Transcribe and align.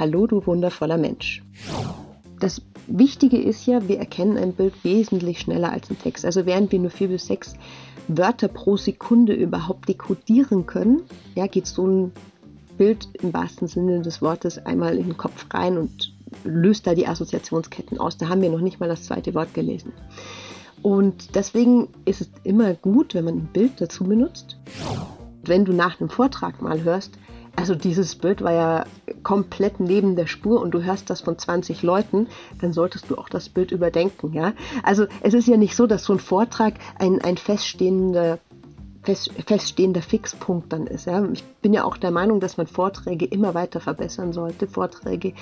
Hallo, 0.00 0.26
du 0.26 0.46
wundervoller 0.46 0.96
Mensch. 0.96 1.42
Das 2.38 2.62
Wichtige 2.86 3.36
ist 3.36 3.66
ja, 3.66 3.86
wir 3.86 3.98
erkennen 3.98 4.38
ein 4.38 4.54
Bild 4.54 4.72
wesentlich 4.82 5.40
schneller 5.40 5.70
als 5.70 5.90
ein 5.90 5.98
Text. 5.98 6.24
Also 6.24 6.46
während 6.46 6.72
wir 6.72 6.78
nur 6.78 6.88
vier 6.88 7.08
bis 7.08 7.26
sechs 7.26 7.52
Wörter 8.08 8.48
pro 8.48 8.78
Sekunde 8.78 9.34
überhaupt 9.34 9.90
dekodieren 9.90 10.64
können, 10.64 11.02
ja, 11.34 11.46
geht 11.46 11.66
so 11.66 11.86
ein 11.86 12.12
Bild 12.78 13.10
im 13.20 13.34
wahrsten 13.34 13.68
Sinne 13.68 14.00
des 14.00 14.22
Wortes 14.22 14.64
einmal 14.64 14.96
in 14.96 15.04
den 15.04 15.18
Kopf 15.18 15.44
rein 15.52 15.76
und 15.76 16.14
löst 16.44 16.86
da 16.86 16.94
die 16.94 17.06
Assoziationsketten 17.06 17.98
aus. 17.98 18.16
Da 18.16 18.30
haben 18.30 18.40
wir 18.40 18.48
noch 18.48 18.62
nicht 18.62 18.80
mal 18.80 18.88
das 18.88 19.02
zweite 19.02 19.34
Wort 19.34 19.52
gelesen. 19.52 19.92
Und 20.80 21.34
deswegen 21.34 21.88
ist 22.06 22.22
es 22.22 22.30
immer 22.42 22.72
gut, 22.72 23.12
wenn 23.12 23.26
man 23.26 23.34
ein 23.34 23.50
Bild 23.52 23.82
dazu 23.82 24.04
benutzt. 24.04 24.56
Wenn 25.44 25.66
du 25.66 25.74
nach 25.74 26.00
einem 26.00 26.08
Vortrag 26.08 26.62
mal 26.62 26.84
hörst, 26.84 27.18
also 27.56 27.74
dieses 27.74 28.16
Bild 28.16 28.42
war 28.42 28.52
ja 28.52 28.84
komplett 29.22 29.80
neben 29.80 30.16
der 30.16 30.26
Spur 30.26 30.60
und 30.60 30.72
du 30.72 30.82
hörst 30.82 31.10
das 31.10 31.20
von 31.20 31.38
20 31.38 31.82
Leuten, 31.82 32.28
dann 32.60 32.72
solltest 32.72 33.10
du 33.10 33.16
auch 33.16 33.28
das 33.28 33.48
Bild 33.48 33.70
überdenken, 33.70 34.32
ja. 34.32 34.52
Also 34.82 35.06
es 35.22 35.34
ist 35.34 35.48
ja 35.48 35.56
nicht 35.56 35.76
so, 35.76 35.86
dass 35.86 36.04
so 36.04 36.12
ein 36.12 36.20
Vortrag 36.20 36.74
ein, 36.98 37.20
ein 37.20 37.36
feststehender 37.36 38.38
fest, 39.02 39.30
feststehender 39.46 40.02
Fixpunkt 40.02 40.72
dann 40.72 40.86
ist. 40.86 41.06
Ja. 41.06 41.24
Ich 41.32 41.44
bin 41.44 41.72
ja 41.72 41.84
auch 41.84 41.96
der 41.96 42.10
Meinung, 42.10 42.40
dass 42.40 42.56
man 42.56 42.66
Vorträge 42.66 43.26
immer 43.26 43.54
weiter 43.54 43.80
verbessern 43.80 44.32
sollte, 44.32 44.66
Vorträge 44.66 45.34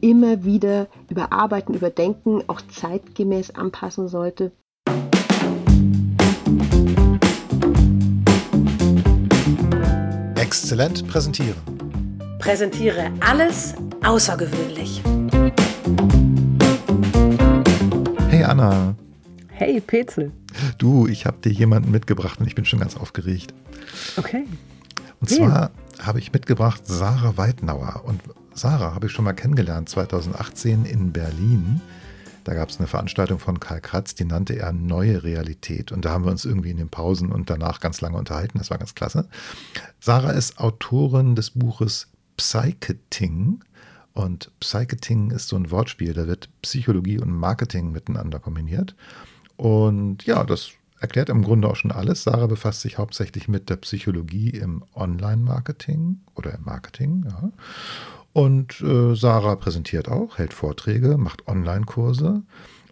immer 0.00 0.44
wieder 0.44 0.86
überarbeiten, 1.08 1.74
überdenken, 1.74 2.42
auch 2.46 2.62
zeitgemäß 2.62 3.54
anpassen 3.54 4.08
sollte. 4.08 4.52
Exzellent 10.50 11.06
präsentieren. 11.06 11.54
Präsentiere 12.40 13.12
alles 13.20 13.74
außergewöhnlich. 14.02 15.00
Hey 18.28 18.42
Anna. 18.42 18.96
Hey 19.46 19.80
Petzel. 19.80 20.32
Du, 20.76 21.06
ich 21.06 21.24
habe 21.24 21.36
dir 21.38 21.52
jemanden 21.52 21.92
mitgebracht 21.92 22.40
und 22.40 22.48
ich 22.48 22.56
bin 22.56 22.64
schon 22.64 22.80
ganz 22.80 22.96
aufgeregt. 22.96 23.54
Okay. 24.16 24.44
Und 25.20 25.30
zwar 25.30 25.70
habe 26.02 26.18
ich 26.18 26.32
mitgebracht 26.32 26.82
Sarah 26.84 27.36
Weidnauer. 27.36 28.02
Und 28.04 28.20
Sarah 28.52 28.92
habe 28.92 29.06
ich 29.06 29.12
schon 29.12 29.26
mal 29.26 29.34
kennengelernt 29.34 29.88
2018 29.88 30.84
in 30.84 31.12
Berlin. 31.12 31.80
Da 32.44 32.54
gab 32.54 32.68
es 32.68 32.78
eine 32.78 32.86
Veranstaltung 32.86 33.38
von 33.38 33.60
Karl 33.60 33.80
Kratz, 33.80 34.14
die 34.14 34.24
nannte 34.24 34.58
er 34.58 34.72
Neue 34.72 35.22
Realität. 35.22 35.92
Und 35.92 36.04
da 36.04 36.10
haben 36.10 36.24
wir 36.24 36.30
uns 36.30 36.44
irgendwie 36.44 36.70
in 36.70 36.76
den 36.76 36.88
Pausen 36.88 37.32
und 37.32 37.50
danach 37.50 37.80
ganz 37.80 38.00
lange 38.00 38.16
unterhalten. 38.16 38.58
Das 38.58 38.70
war 38.70 38.78
ganz 38.78 38.94
klasse. 38.94 39.28
Sarah 40.00 40.32
ist 40.32 40.58
Autorin 40.58 41.34
des 41.34 41.50
Buches 41.50 42.08
Psycheting. 42.36 43.62
Und 44.12 44.50
Psycheting 44.60 45.30
ist 45.30 45.48
so 45.48 45.56
ein 45.56 45.70
Wortspiel, 45.70 46.14
da 46.14 46.26
wird 46.26 46.48
Psychologie 46.62 47.18
und 47.18 47.30
Marketing 47.30 47.92
miteinander 47.92 48.40
kombiniert. 48.40 48.96
Und 49.56 50.24
ja, 50.24 50.42
das 50.44 50.70
erklärt 51.00 51.28
im 51.28 51.42
Grunde 51.42 51.68
auch 51.68 51.76
schon 51.76 51.92
alles. 51.92 52.24
Sarah 52.24 52.46
befasst 52.46 52.82
sich 52.82 52.98
hauptsächlich 52.98 53.48
mit 53.48 53.70
der 53.70 53.76
Psychologie 53.76 54.50
im 54.50 54.84
Online-Marketing 54.94 56.20
oder 56.34 56.54
im 56.54 56.64
Marketing. 56.64 57.24
Ja. 57.26 57.50
Und 58.32 58.80
äh, 58.80 59.14
Sarah 59.14 59.56
präsentiert 59.56 60.08
auch, 60.08 60.38
hält 60.38 60.54
Vorträge, 60.54 61.18
macht 61.18 61.48
Online-Kurse. 61.48 62.42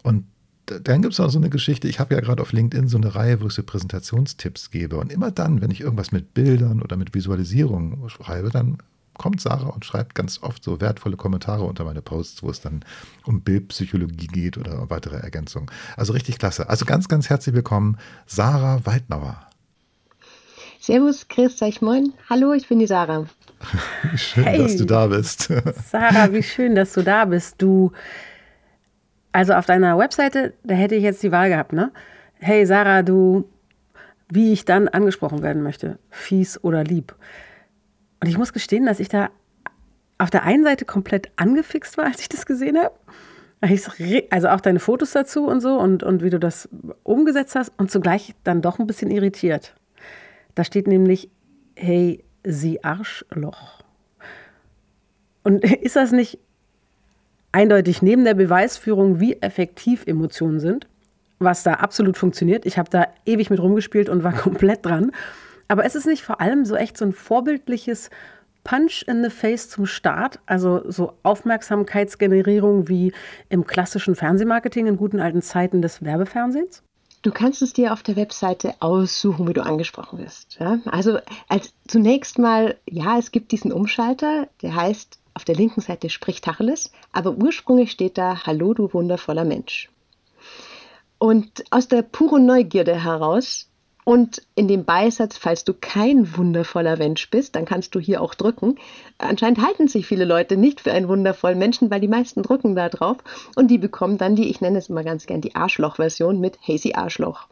Und 0.03 0.25
dann 0.65 1.01
gibt 1.01 1.13
es 1.13 1.19
auch 1.19 1.29
so 1.29 1.39
eine 1.39 1.49
Geschichte, 1.49 1.87
ich 1.87 1.99
habe 1.99 2.13
ja 2.13 2.21
gerade 2.21 2.41
auf 2.41 2.51
LinkedIn 2.51 2.87
so 2.87 2.97
eine 2.97 3.15
Reihe, 3.15 3.41
wo 3.41 3.47
ich 3.47 3.53
so 3.53 3.63
Präsentationstipps 3.63 4.69
gebe. 4.69 4.97
Und 4.97 5.11
immer 5.11 5.31
dann, 5.31 5.61
wenn 5.61 5.71
ich 5.71 5.81
irgendwas 5.81 6.11
mit 6.11 6.33
Bildern 6.33 6.81
oder 6.81 6.95
mit 6.95 7.13
Visualisierung 7.13 8.07
schreibe, 8.09 8.49
dann 8.49 8.77
kommt 9.17 9.41
Sarah 9.41 9.69
und 9.69 9.85
schreibt 9.85 10.15
ganz 10.15 10.41
oft 10.41 10.63
so 10.63 10.79
wertvolle 10.79 11.17
Kommentare 11.17 11.63
unter 11.63 11.83
meine 11.83 12.01
Posts, 12.01 12.43
wo 12.43 12.49
es 12.49 12.61
dann 12.61 12.85
um 13.25 13.41
Bildpsychologie 13.41 14.27
geht 14.27 14.57
oder 14.57 14.89
weitere 14.89 15.17
Ergänzungen. 15.17 15.69
Also 15.97 16.13
richtig 16.13 16.39
klasse. 16.39 16.69
Also 16.69 16.85
ganz, 16.85 17.07
ganz 17.07 17.29
herzlich 17.29 17.53
willkommen, 17.53 17.97
Sarah 18.25 18.85
Waldnauer. 18.85 19.41
Servus, 20.79 21.27
grüß 21.27 21.61
euch, 21.61 21.81
moin. 21.81 22.13
Hallo, 22.29 22.53
ich 22.53 22.67
bin 22.67 22.79
die 22.79 22.87
Sarah. 22.87 23.25
Schön, 24.15 24.43
hey, 24.43 24.57
dass 24.57 24.77
du 24.77 24.85
da 24.85 25.07
bist. 25.07 25.51
Sarah, 25.89 26.31
wie 26.33 26.43
schön, 26.43 26.75
dass 26.75 26.93
du 26.93 27.01
da 27.01 27.25
bist. 27.25 27.61
Du, 27.61 27.91
also 29.31 29.53
auf 29.53 29.65
deiner 29.65 29.97
Webseite, 29.97 30.53
da 30.63 30.75
hätte 30.75 30.95
ich 30.95 31.03
jetzt 31.03 31.23
die 31.23 31.31
Wahl 31.31 31.49
gehabt, 31.49 31.73
ne? 31.73 31.91
Hey, 32.35 32.65
Sarah, 32.65 33.03
du, 33.03 33.49
wie 34.29 34.53
ich 34.53 34.65
dann 34.65 34.87
angesprochen 34.87 35.43
werden 35.43 35.61
möchte, 35.61 35.99
fies 36.09 36.63
oder 36.63 36.83
lieb. 36.83 37.15
Und 38.21 38.27
ich 38.27 38.37
muss 38.37 38.53
gestehen, 38.53 38.85
dass 38.85 38.99
ich 38.99 39.09
da 39.09 39.29
auf 40.17 40.29
der 40.29 40.43
einen 40.43 40.63
Seite 40.63 40.85
komplett 40.85 41.31
angefixt 41.35 41.97
war, 41.97 42.05
als 42.07 42.21
ich 42.21 42.29
das 42.29 42.45
gesehen 42.45 42.77
habe. 42.77 42.95
Also 44.29 44.47
auch 44.47 44.61
deine 44.61 44.79
Fotos 44.79 45.11
dazu 45.11 45.45
und 45.45 45.59
so 45.59 45.77
und, 45.77 46.01
und 46.01 46.23
wie 46.23 46.29
du 46.29 46.39
das 46.39 46.69
umgesetzt 47.03 47.55
hast 47.55 47.73
und 47.77 47.91
zugleich 47.91 48.33
dann 48.45 48.61
doch 48.61 48.79
ein 48.79 48.87
bisschen 48.87 49.11
irritiert. 49.11 49.75
Da 50.55 50.63
steht 50.63 50.87
nämlich, 50.87 51.29
hey, 51.75 52.23
sie 52.43 52.83
Arschloch. 52.83 53.83
Und 55.43 55.63
ist 55.81 55.95
das 55.95 56.11
nicht 56.11 56.39
eindeutig 57.51 58.01
neben 58.01 58.23
der 58.23 58.35
Beweisführung, 58.35 59.19
wie 59.19 59.41
effektiv 59.41 60.05
Emotionen 60.05 60.59
sind, 60.59 60.87
was 61.39 61.63
da 61.63 61.75
absolut 61.75 62.17
funktioniert? 62.17 62.65
Ich 62.65 62.77
habe 62.77 62.89
da 62.89 63.07
ewig 63.25 63.49
mit 63.49 63.59
rumgespielt 63.59 64.09
und 64.09 64.23
war 64.23 64.33
komplett 64.37 64.85
dran. 64.85 65.11
Aber 65.67 65.85
ist 65.85 65.95
es 65.95 66.05
nicht 66.05 66.23
vor 66.23 66.41
allem 66.41 66.65
so 66.65 66.75
echt 66.75 66.97
so 66.97 67.05
ein 67.05 67.13
vorbildliches 67.13 68.09
Punch 68.63 69.03
in 69.07 69.23
the 69.23 69.29
Face 69.29 69.69
zum 69.69 69.85
Start, 69.85 70.39
also 70.45 70.83
so 70.91 71.13
Aufmerksamkeitsgenerierung 71.23 72.87
wie 72.87 73.13
im 73.49 73.65
klassischen 73.65 74.15
Fernsehmarketing 74.15 74.87
in 74.87 74.97
guten 74.97 75.19
alten 75.19 75.41
Zeiten 75.41 75.81
des 75.81 76.03
Werbefernsehens? 76.03 76.83
Du 77.21 77.31
kannst 77.31 77.61
es 77.61 77.73
dir 77.73 77.91
auf 77.91 78.01
der 78.01 78.15
Webseite 78.15 78.75
aussuchen, 78.79 79.47
wie 79.47 79.53
du 79.53 79.63
angesprochen 79.63 80.19
wirst. 80.19 80.57
Ja? 80.59 80.79
Also 80.85 81.19
als 81.49 81.73
zunächst 81.87 82.39
mal, 82.39 82.77
ja, 82.89 83.17
es 83.17 83.31
gibt 83.31 83.51
diesen 83.51 83.73
Umschalter, 83.73 84.47
der 84.61 84.75
heißt 84.75 85.19
auf 85.33 85.43
der 85.43 85.55
linken 85.55 85.81
Seite 85.81 86.09
Sprich 86.09 86.41
Tacheles, 86.41 86.91
aber 87.11 87.31
ursprünglich 87.31 87.91
steht 87.91 88.17
da 88.17 88.45
Hallo, 88.45 88.73
du 88.73 88.93
wundervoller 88.93 89.45
Mensch. 89.45 89.89
Und 91.17 91.65
aus 91.71 91.89
der 91.89 92.01
puren 92.01 92.45
Neugierde 92.45 93.03
heraus 93.03 93.69
und 94.05 94.41
in 94.55 94.67
dem 94.67 94.85
Beisatz, 94.85 95.37
falls 95.37 95.63
du 95.63 95.73
kein 95.73 96.35
wundervoller 96.35 96.97
Mensch 96.97 97.29
bist, 97.29 97.55
dann 97.55 97.65
kannst 97.65 97.93
du 97.93 97.99
hier 97.99 98.21
auch 98.21 98.33
drücken. 98.33 98.75
Anscheinend 99.17 99.61
halten 99.65 99.87
sich 99.87 100.07
viele 100.07 100.25
Leute 100.25 100.57
nicht 100.57 100.81
für 100.81 100.91
einen 100.91 101.07
wundervollen 101.07 101.59
Menschen, 101.59 101.91
weil 101.91 101.99
die 101.99 102.07
meisten 102.07 102.41
drücken 102.41 102.75
da 102.75 102.89
drauf 102.89 103.17
und 103.55 103.69
die 103.69 103.77
bekommen 103.77 104.17
dann 104.17 104.35
die, 104.35 104.49
ich 104.49 104.61
nenne 104.61 104.79
es 104.79 104.89
immer 104.89 105.03
ganz 105.03 105.25
gern 105.25 105.41
die 105.41 105.55
Arschloch-Version 105.55 106.39
mit 106.39 106.57
Hazy 106.67 106.93
Arschloch. 106.95 107.47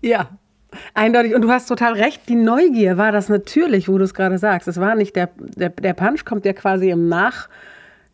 Ja, 0.00 0.28
Eindeutig. 0.94 1.34
Und 1.34 1.42
du 1.42 1.50
hast 1.50 1.66
total 1.66 1.94
recht. 1.94 2.28
Die 2.28 2.34
Neugier 2.34 2.96
war 2.96 3.12
das 3.12 3.28
natürlich, 3.28 3.88
wo 3.88 3.98
du 3.98 4.04
es 4.04 4.14
gerade 4.14 4.38
sagst. 4.38 4.68
Es 4.68 4.80
war 4.80 4.94
nicht 4.94 5.16
der, 5.16 5.28
der, 5.36 5.68
der 5.68 5.92
Punch 5.92 6.24
kommt 6.24 6.44
ja 6.44 6.52
quasi 6.52 6.90
im, 6.90 7.08
Nach, 7.08 7.48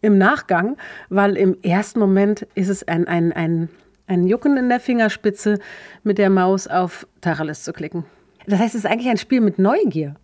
im 0.01 0.19
Nachgang, 0.19 0.77
weil 1.09 1.37
im 1.37 1.57
ersten 1.63 2.01
Moment 2.01 2.47
ist 2.55 2.69
es 2.69 2.87
ein, 2.87 3.07
ein, 3.07 3.33
ein 3.33 3.69
ein 4.09 4.27
Jucken 4.27 4.57
in 4.57 4.69
der 4.69 4.81
Fingerspitze 4.81 5.59
mit 6.03 6.19
der 6.19 6.31
Maus 6.31 6.67
auf 6.67 7.07
Tacheles 7.21 7.63
zu 7.63 7.73
klicken. 7.73 8.05
Das 8.47 8.59
heißt, 8.59 8.75
es 8.75 8.85
ist 8.85 8.91
eigentlich 8.91 9.09
ein 9.09 9.19
Spiel 9.19 9.41
mit 9.41 9.59
Neugier. 9.59 10.17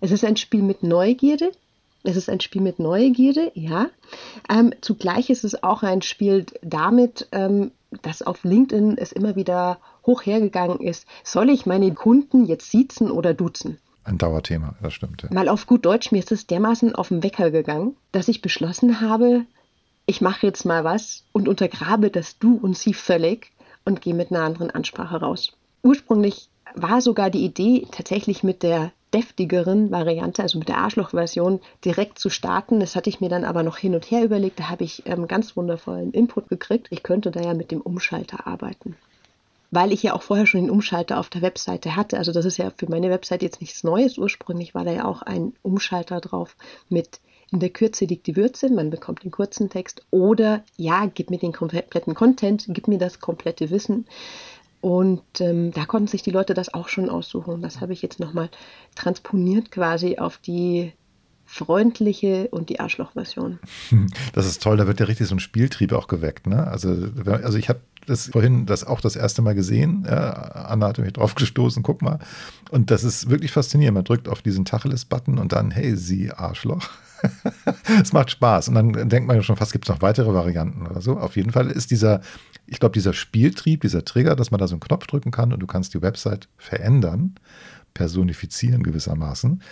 Es 0.00 0.10
ist 0.10 0.24
ein 0.24 0.36
Spiel 0.36 0.62
mit 0.62 0.82
Neugierde. 0.82 1.50
Es 2.04 2.16
ist 2.16 2.28
ein 2.28 2.40
Spiel 2.40 2.60
mit 2.60 2.78
Neugierde, 2.78 3.50
ja. 3.54 3.86
Ähm, 4.50 4.74
zugleich 4.82 5.30
ist 5.30 5.42
es 5.42 5.62
auch 5.62 5.82
ein 5.82 6.02
Spiel 6.02 6.44
damit, 6.60 7.28
ähm, 7.32 7.70
dass 8.02 8.20
auf 8.20 8.44
LinkedIn 8.44 8.98
es 8.98 9.10
immer 9.12 9.36
wieder 9.36 9.78
hoch 10.04 10.26
hergegangen 10.26 10.80
ist. 10.80 11.06
Soll 11.22 11.48
ich 11.48 11.64
meine 11.64 11.94
Kunden 11.94 12.44
jetzt 12.44 12.70
siezen 12.70 13.10
oder 13.10 13.32
duzen? 13.32 13.78
Ein 14.04 14.18
Dauerthema, 14.18 14.74
das 14.82 14.92
stimmt. 14.92 15.22
Ja. 15.22 15.32
Mal 15.32 15.48
auf 15.48 15.66
gut 15.66 15.86
Deutsch, 15.86 16.12
mir 16.12 16.18
ist 16.18 16.30
es 16.30 16.46
dermaßen 16.46 16.94
auf 16.94 17.08
den 17.08 17.22
Wecker 17.22 17.50
gegangen, 17.50 17.96
dass 18.12 18.28
ich 18.28 18.42
beschlossen 18.42 19.00
habe, 19.00 19.46
ich 20.06 20.20
mache 20.20 20.46
jetzt 20.46 20.64
mal 20.64 20.84
was 20.84 21.24
und 21.32 21.48
untergrabe 21.48 22.10
das 22.10 22.38
Du 22.38 22.56
und 22.56 22.76
Sie 22.76 22.94
völlig 22.94 23.52
und 23.84 24.00
gehe 24.00 24.14
mit 24.14 24.30
einer 24.30 24.42
anderen 24.42 24.70
Ansprache 24.70 25.20
raus. 25.20 25.52
Ursprünglich 25.82 26.48
war 26.74 27.00
sogar 27.00 27.30
die 27.30 27.44
Idee, 27.44 27.86
tatsächlich 27.90 28.42
mit 28.42 28.62
der 28.62 28.92
deftigeren 29.14 29.92
Variante, 29.92 30.42
also 30.42 30.58
mit 30.58 30.68
der 30.68 30.78
Arschloch-Version, 30.78 31.60
direkt 31.84 32.18
zu 32.18 32.30
starten. 32.30 32.80
Das 32.80 32.96
hatte 32.96 33.08
ich 33.08 33.20
mir 33.20 33.28
dann 33.28 33.44
aber 33.44 33.62
noch 33.62 33.76
hin 33.76 33.94
und 33.94 34.10
her 34.10 34.24
überlegt. 34.24 34.58
Da 34.58 34.68
habe 34.68 34.82
ich 34.82 35.04
ähm, 35.06 35.28
ganz 35.28 35.56
wundervollen 35.56 36.12
Input 36.12 36.48
gekriegt. 36.48 36.88
Ich 36.90 37.04
könnte 37.04 37.30
da 37.30 37.40
ja 37.40 37.54
mit 37.54 37.70
dem 37.70 37.80
Umschalter 37.80 38.46
arbeiten. 38.46 38.96
Weil 39.70 39.92
ich 39.92 40.02
ja 40.02 40.14
auch 40.14 40.22
vorher 40.22 40.46
schon 40.46 40.62
den 40.62 40.70
Umschalter 40.70 41.18
auf 41.20 41.28
der 41.28 41.42
Webseite 41.42 41.94
hatte. 41.94 42.18
Also 42.18 42.32
das 42.32 42.44
ist 42.44 42.56
ja 42.56 42.72
für 42.76 42.90
meine 42.90 43.10
Webseite 43.10 43.44
jetzt 43.44 43.60
nichts 43.60 43.84
Neues. 43.84 44.18
Ursprünglich 44.18 44.74
war 44.74 44.84
da 44.84 44.92
ja 44.92 45.04
auch 45.04 45.22
ein 45.22 45.52
Umschalter 45.62 46.20
drauf 46.20 46.56
mit 46.88 47.20
in 47.50 47.60
der 47.60 47.70
Kürze 47.70 48.04
liegt 48.04 48.26
die 48.26 48.36
Würze, 48.36 48.70
man 48.70 48.90
bekommt 48.90 49.24
den 49.24 49.30
kurzen 49.30 49.70
Text 49.70 50.04
oder 50.10 50.64
ja, 50.76 51.06
gib 51.06 51.30
mir 51.30 51.38
den 51.38 51.52
kompletten 51.52 52.14
Content, 52.14 52.66
gib 52.68 52.88
mir 52.88 52.98
das 52.98 53.20
komplette 53.20 53.70
Wissen. 53.70 54.06
Und 54.80 55.22
ähm, 55.40 55.72
da 55.72 55.86
konnten 55.86 56.08
sich 56.08 56.22
die 56.22 56.30
Leute 56.30 56.52
das 56.52 56.74
auch 56.74 56.88
schon 56.88 57.08
aussuchen. 57.08 57.62
Das 57.62 57.80
habe 57.80 57.94
ich 57.94 58.02
jetzt 58.02 58.20
nochmal 58.20 58.50
transponiert 58.94 59.70
quasi 59.70 60.18
auf 60.18 60.36
die 60.36 60.92
freundliche 61.54 62.48
und 62.48 62.68
die 62.68 62.80
Arschloch-Version. 62.80 63.60
Das 64.32 64.46
ist 64.46 64.62
toll, 64.62 64.76
da 64.76 64.86
wird 64.86 64.98
ja 65.00 65.06
richtig 65.06 65.28
so 65.28 65.36
ein 65.36 65.40
Spieltrieb 65.40 65.92
auch 65.92 66.08
geweckt. 66.08 66.46
Ne? 66.46 66.66
Also, 66.66 67.08
also 67.26 67.58
ich 67.58 67.68
habe 67.68 67.80
das 68.06 68.26
vorhin 68.26 68.66
das 68.66 68.84
auch 68.84 69.00
das 69.00 69.14
erste 69.14 69.40
Mal 69.40 69.54
gesehen. 69.54 70.04
Ja, 70.06 70.32
Anna 70.32 70.88
hatte 70.88 71.02
mich 71.02 71.12
drauf 71.12 71.34
gestoßen, 71.34 71.82
guck 71.82 72.02
mal. 72.02 72.18
Und 72.70 72.90
das 72.90 73.04
ist 73.04 73.30
wirklich 73.30 73.52
faszinierend. 73.52 73.94
Man 73.94 74.04
drückt 74.04 74.28
auf 74.28 74.42
diesen 74.42 74.64
Tacheles-Button 74.64 75.38
und 75.38 75.52
dann, 75.52 75.70
hey, 75.70 75.96
sie 75.96 76.32
Arschloch. 76.32 76.88
Es 78.02 78.12
macht 78.12 78.30
Spaß. 78.30 78.68
Und 78.68 78.74
dann 78.74 79.08
denkt 79.08 79.26
man 79.26 79.36
ja 79.36 79.42
schon 79.42 79.56
fast, 79.56 79.72
gibt 79.72 79.86
es 79.86 79.88
noch 79.88 80.02
weitere 80.02 80.34
Varianten 80.34 80.86
oder 80.86 81.00
so. 81.00 81.16
Auf 81.16 81.36
jeden 81.36 81.52
Fall 81.52 81.70
ist 81.70 81.90
dieser, 81.90 82.20
ich 82.66 82.80
glaube, 82.80 82.92
dieser 82.92 83.14
Spieltrieb, 83.14 83.80
dieser 83.80 84.04
Trigger, 84.04 84.36
dass 84.36 84.50
man 84.50 84.60
da 84.60 84.68
so 84.68 84.74
einen 84.74 84.80
Knopf 84.80 85.06
drücken 85.06 85.30
kann 85.30 85.52
und 85.52 85.60
du 85.60 85.66
kannst 85.66 85.94
die 85.94 86.02
Website 86.02 86.48
verändern, 86.58 87.36
personifizieren 87.94 88.82
gewissermaßen 88.82 89.62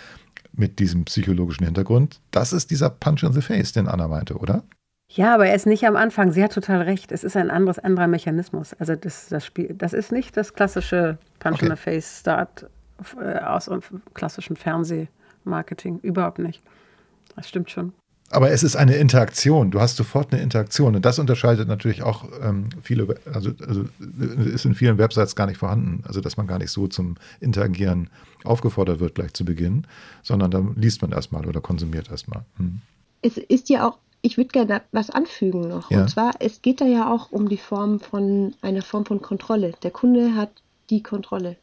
mit 0.53 0.79
diesem 0.79 1.05
psychologischen 1.05 1.65
Hintergrund. 1.65 2.21
Das 2.31 2.53
ist 2.53 2.71
dieser 2.71 2.89
Punch 2.89 3.23
in 3.23 3.33
the 3.33 3.41
Face, 3.41 3.73
den 3.73 3.87
Anna 3.87 4.07
meinte, 4.07 4.37
oder? 4.37 4.63
Ja, 5.09 5.35
aber 5.35 5.47
er 5.47 5.55
ist 5.55 5.67
nicht 5.67 5.85
am 5.85 5.95
Anfang. 5.95 6.31
Sie 6.31 6.43
hat 6.43 6.53
total 6.53 6.81
recht. 6.81 7.11
Es 7.11 7.23
ist 7.23 7.37
ein 7.37 7.51
anderes, 7.51 7.77
anderer 7.77 8.07
Mechanismus. 8.07 8.73
Also 8.73 8.95
das, 8.95 9.27
das 9.29 9.45
Spiel, 9.45 9.75
das 9.77 9.93
ist 9.93 10.11
nicht 10.11 10.35
das 10.37 10.53
klassische 10.53 11.17
Punch 11.39 11.55
okay. 11.55 11.65
in 11.65 11.71
the 11.71 11.77
Face 11.77 12.19
Start 12.21 12.67
äh, 13.19 13.37
aus 13.39 13.69
klassischem 14.13 14.55
Fernsehmarketing. 14.55 15.99
Überhaupt 15.99 16.39
nicht. 16.39 16.63
Das 17.35 17.47
stimmt 17.47 17.69
schon. 17.69 17.93
Aber 18.33 18.49
es 18.49 18.63
ist 18.63 18.75
eine 18.75 18.95
Interaktion. 18.95 19.69
Du 19.69 19.79
hast 19.79 19.95
sofort 19.95 20.33
eine 20.33 20.41
Interaktion. 20.41 20.95
Und 20.95 21.05
das 21.05 21.19
unterscheidet 21.19 21.67
natürlich 21.67 22.01
auch 22.01 22.25
ähm, 22.41 22.69
viele, 22.81 23.15
also, 23.31 23.51
also 23.65 23.85
ist 24.53 24.65
in 24.65 24.73
vielen 24.73 24.97
Websites 24.97 25.35
gar 25.35 25.45
nicht 25.45 25.57
vorhanden. 25.57 26.03
Also, 26.07 26.19
dass 26.19 26.35
man 26.35 26.47
gar 26.47 26.57
nicht 26.57 26.71
so 26.71 26.87
zum 26.87 27.15
Interagieren 27.39 28.09
aufgefordert 28.43 28.99
wird 28.99 29.15
gleich 29.15 29.33
zu 29.33 29.45
Beginn, 29.45 29.85
sondern 30.23 30.51
da 30.51 30.65
liest 30.75 31.01
man 31.01 31.11
erstmal 31.11 31.45
oder 31.45 31.61
konsumiert 31.61 32.09
erstmal. 32.09 32.43
Hm. 32.57 32.81
Es 33.21 33.37
ist 33.37 33.69
ja 33.69 33.87
auch, 33.87 33.97
ich 34.21 34.37
würde 34.37 34.49
gerne 34.49 34.81
was 34.91 35.11
anfügen 35.11 35.67
noch. 35.67 35.91
Ja. 35.91 36.01
Und 36.01 36.09
zwar, 36.09 36.31
es 36.39 36.61
geht 36.61 36.81
da 36.81 36.85
ja 36.85 37.13
auch 37.13 37.31
um 37.31 37.47
die 37.47 37.57
Form 37.57 37.99
von 37.99 38.55
einer 38.61 38.81
Form 38.81 39.05
von 39.05 39.21
Kontrolle. 39.21 39.73
Der 39.83 39.91
Kunde 39.91 40.35
hat 40.35 40.49
die 40.89 41.03
Kontrolle. 41.03 41.55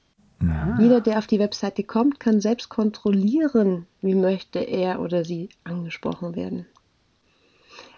Jeder, 0.78 1.02
der 1.02 1.18
auf 1.18 1.26
die 1.26 1.38
Webseite 1.38 1.84
kommt, 1.84 2.18
kann 2.18 2.40
selbst 2.40 2.70
kontrollieren, 2.70 3.86
wie 4.00 4.14
möchte 4.14 4.60
er 4.60 5.00
oder 5.00 5.24
sie 5.24 5.50
angesprochen 5.64 6.34
werden. 6.34 6.66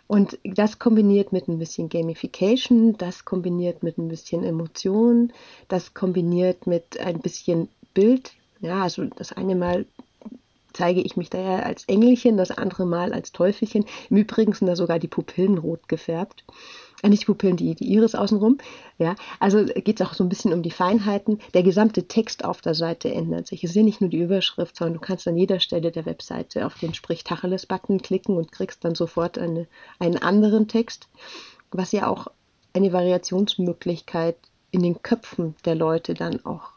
Und 0.08 0.38
das 0.44 0.78
kombiniert 0.78 1.32
mit 1.32 1.48
ein 1.48 1.58
bisschen 1.58 1.88
Gamification, 1.88 2.98
das 2.98 3.24
kombiniert 3.24 3.82
mit 3.82 3.96
ein 3.96 4.08
bisschen 4.08 4.44
Emotion, 4.44 5.32
das 5.68 5.94
kombiniert 5.94 6.66
mit 6.66 6.98
ein 6.98 7.20
bisschen 7.20 7.68
Bild. 7.94 8.32
Ja, 8.60 8.82
also 8.82 9.04
das 9.04 9.32
eine 9.32 9.54
Mal 9.54 9.86
zeige 10.72 11.00
ich 11.00 11.16
mich 11.16 11.30
da 11.30 11.38
ja 11.38 11.58
als 11.60 11.84
Engelchen, 11.84 12.36
das 12.36 12.50
andere 12.50 12.86
Mal 12.86 13.12
als 13.12 13.32
Teufelchen. 13.32 13.84
Im 14.10 14.16
Übrigen 14.16 14.52
sind 14.52 14.66
da 14.66 14.76
sogar 14.76 14.98
die 14.98 15.08
Pupillen 15.08 15.58
rot 15.58 15.88
gefärbt. 15.88 16.44
Nicht 17.02 17.22
die 17.22 17.26
Pupillen, 17.26 17.56
die, 17.56 17.74
die 17.74 17.92
Iris 17.92 18.14
außenrum. 18.14 18.58
Ja, 18.98 19.16
also 19.40 19.64
geht 19.64 20.00
es 20.00 20.06
auch 20.06 20.14
so 20.14 20.22
ein 20.22 20.28
bisschen 20.28 20.52
um 20.52 20.62
die 20.62 20.70
Feinheiten. 20.70 21.40
Der 21.52 21.64
gesamte 21.64 22.06
Text 22.06 22.44
auf 22.44 22.60
der 22.60 22.74
Seite 22.74 23.12
ändert 23.12 23.48
sich. 23.48 23.64
Es 23.64 23.70
ist 23.70 23.76
ja 23.76 23.82
nicht 23.82 24.00
nur 24.00 24.10
die 24.10 24.20
Überschrift, 24.20 24.76
sondern 24.76 24.94
du 24.94 25.00
kannst 25.00 25.26
an 25.26 25.36
jeder 25.36 25.58
Stelle 25.58 25.90
der 25.90 26.06
Webseite 26.06 26.64
auf 26.64 26.78
den 26.78 26.94
Sprich 26.94 27.24
Tacheles-Button 27.24 28.02
klicken 28.02 28.36
und 28.36 28.52
kriegst 28.52 28.84
dann 28.84 28.94
sofort 28.94 29.36
eine, 29.36 29.66
einen 29.98 30.18
anderen 30.18 30.68
Text, 30.68 31.08
was 31.72 31.90
ja 31.90 32.06
auch 32.06 32.28
eine 32.72 32.92
Variationsmöglichkeit 32.92 34.36
in 34.70 34.82
den 34.82 35.02
Köpfen 35.02 35.54
der 35.64 35.74
Leute 35.74 36.14
dann 36.14 36.44
auch 36.44 36.71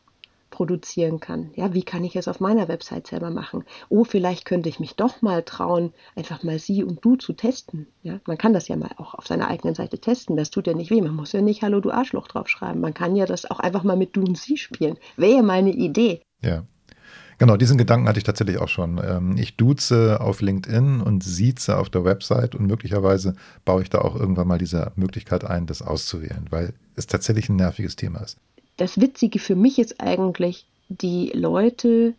produzieren 0.55 1.19
kann. 1.19 1.49
Ja, 1.55 1.73
wie 1.73 1.83
kann 1.83 2.05
ich 2.05 2.15
es 2.15 2.29
auf 2.29 2.39
meiner 2.39 2.69
Website 2.69 3.07
selber 3.07 3.29
machen? 3.29 3.65
Oh, 3.89 4.05
vielleicht 4.05 4.45
könnte 4.45 4.69
ich 4.69 4.79
mich 4.79 4.95
doch 4.95 5.21
mal 5.21 5.43
trauen, 5.43 5.91
einfach 6.15 6.43
mal 6.43 6.59
sie 6.59 6.81
und 6.81 7.03
du 7.03 7.17
zu 7.17 7.33
testen. 7.33 7.87
Ja, 8.03 8.21
man 8.25 8.37
kann 8.37 8.53
das 8.53 8.69
ja 8.69 8.77
mal 8.77 8.91
auch 8.95 9.15
auf 9.15 9.27
seiner 9.27 9.49
eigenen 9.49 9.75
Seite 9.75 9.99
testen. 9.99 10.37
Das 10.37 10.51
tut 10.51 10.67
ja 10.67 10.73
nicht 10.73 10.91
weh. 10.91 11.01
Man 11.01 11.13
muss 11.13 11.33
ja 11.33 11.41
nicht 11.41 11.61
Hallo, 11.61 11.81
du 11.81 11.91
Arschloch 11.91 12.29
draufschreiben. 12.29 12.79
Man 12.79 12.93
kann 12.93 13.17
ja 13.17 13.25
das 13.25 13.51
auch 13.51 13.59
einfach 13.59 13.83
mal 13.83 13.97
mit 13.97 14.15
du 14.15 14.21
und 14.21 14.37
sie 14.37 14.55
spielen. 14.55 14.97
Wäre 15.17 15.35
ja 15.35 15.41
meine 15.43 15.71
Idee. 15.71 16.21
Ja. 16.41 16.63
Genau, 17.37 17.57
diesen 17.57 17.77
Gedanken 17.77 18.07
hatte 18.07 18.19
ich 18.19 18.23
tatsächlich 18.23 18.59
auch 18.59 18.69
schon. 18.69 18.97
Ähm, 19.05 19.35
ich 19.37 19.57
duze 19.57 20.21
auf 20.21 20.39
LinkedIn 20.39 21.01
und 21.01 21.21
sieze 21.21 21.77
auf 21.77 21.89
der 21.89 22.05
Website 22.05 22.55
und 22.55 22.65
möglicherweise 22.65 23.35
baue 23.65 23.81
ich 23.81 23.89
da 23.89 23.99
auch 23.99 24.15
irgendwann 24.15 24.47
mal 24.47 24.57
diese 24.57 24.93
Möglichkeit 24.95 25.43
ein, 25.43 25.65
das 25.65 25.81
auszuwählen, 25.81 26.45
weil 26.49 26.73
es 26.95 27.07
tatsächlich 27.07 27.49
ein 27.49 27.57
nerviges 27.57 27.97
Thema 27.97 28.21
ist 28.21 28.37
das 28.77 28.99
Witzige 28.99 29.39
für 29.39 29.55
mich 29.55 29.79
ist 29.79 30.01
eigentlich, 30.01 30.65
die 30.89 31.31
Leute 31.33 32.13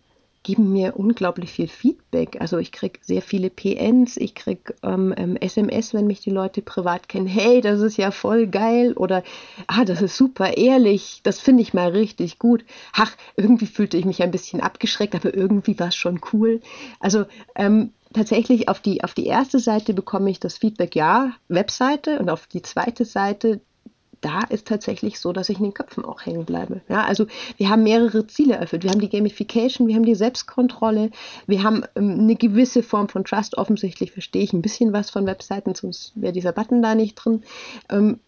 geben 0.47 0.73
mir 0.73 0.97
unglaublich 0.97 1.51
viel 1.51 1.67
Feedback. 1.67 2.41
Also 2.41 2.59
ich 2.59 2.71
kriege 2.71 3.01
sehr 3.03 3.21
viele 3.21 3.51
PNs, 3.51 4.17
ich 4.17 4.37
kriege 4.37 4.75
ähm, 4.85 5.13
ähm, 5.17 5.35
SMS, 5.35 5.93
wenn 5.93 6.07
mich 6.07 6.21
die 6.21 6.31
Leute 6.31 6.63
privat 6.63 7.09
kennen. 7.09 7.27
Hey, 7.27 7.61
das 7.61 7.81
ist 7.81 7.97
ja 7.97 8.13
voll 8.13 8.47
geil 8.47 8.93
oder 8.93 9.25
ah, 9.67 9.85
das 9.85 10.03
ist 10.03 10.17
super 10.17 10.57
ehrlich, 10.57 11.21
das 11.25 11.41
finde 11.41 11.63
ich 11.63 11.75
mal 11.75 11.91
richtig 11.91 12.39
gut. 12.39 12.65
Ach, 12.93 13.17
irgendwie 13.37 13.67
fühlte 13.67 13.97
ich 13.97 14.05
mich 14.05 14.23
ein 14.23 14.31
bisschen 14.31 14.61
abgeschreckt, 14.61 15.17
aber 15.17 15.35
irgendwie 15.35 15.77
war 15.81 15.89
es 15.89 15.97
schon 15.97 16.21
cool. 16.33 16.61
Also 17.01 17.25
ähm, 17.57 17.91
tatsächlich 18.15 18.69
auf 18.69 18.79
die, 18.79 19.03
auf 19.03 19.15
die 19.15 19.27
erste 19.27 19.59
Seite 19.59 19.95
bekomme 19.95 20.31
ich 20.31 20.39
das 20.39 20.59
Feedback, 20.59 20.95
ja, 20.95 21.33
Webseite 21.49 22.21
und 22.21 22.31
auf 22.31 22.47
die 22.47 22.63
zweite 22.63 23.05
Seite 23.05 23.61
da 24.21 24.43
ist 24.49 24.67
tatsächlich 24.67 25.21
so, 25.21 25.33
dass 25.33 25.49
ich 25.49 25.59
in 25.59 25.65
den 25.65 25.75
Köpfen 25.75 26.05
auch 26.05 26.25
hängen 26.25 26.45
bleibe. 26.45 26.81
Ja, 26.89 27.05
also 27.05 27.27
wir 27.57 27.69
haben 27.69 27.83
mehrere 27.83 28.27
Ziele 28.27 28.55
erfüllt. 28.55 28.85
Wir 28.85 28.91
haben 28.91 29.01
die 29.01 29.09
Gamification, 29.09 29.89
wir 29.89 29.95
haben 29.95 30.05
die 30.05 30.15
Selbstkontrolle, 30.15 31.11
wir 31.47 31.63
haben 31.63 31.85
ähm, 31.95 32.19
eine 32.21 32.37
gewisse 32.37 32.83
Form 32.83 33.09
von 33.09 33.25
Trust. 33.25 33.59
Offensichtlich 33.59 34.13
verstehe 34.13 34.43
ich 34.43 34.53
ein 34.53 34.63
bisschen 34.63 34.93
was 34.93 35.11
von 35.11 35.27
Webseiten, 35.27 35.75
sonst 35.75 36.13
wäre 36.15 36.33
dieser 36.33 36.53
Button 36.53 36.83
da 36.83 36.95
nicht 36.95 37.15
drin. 37.15 37.43
Ähm, 37.91 38.21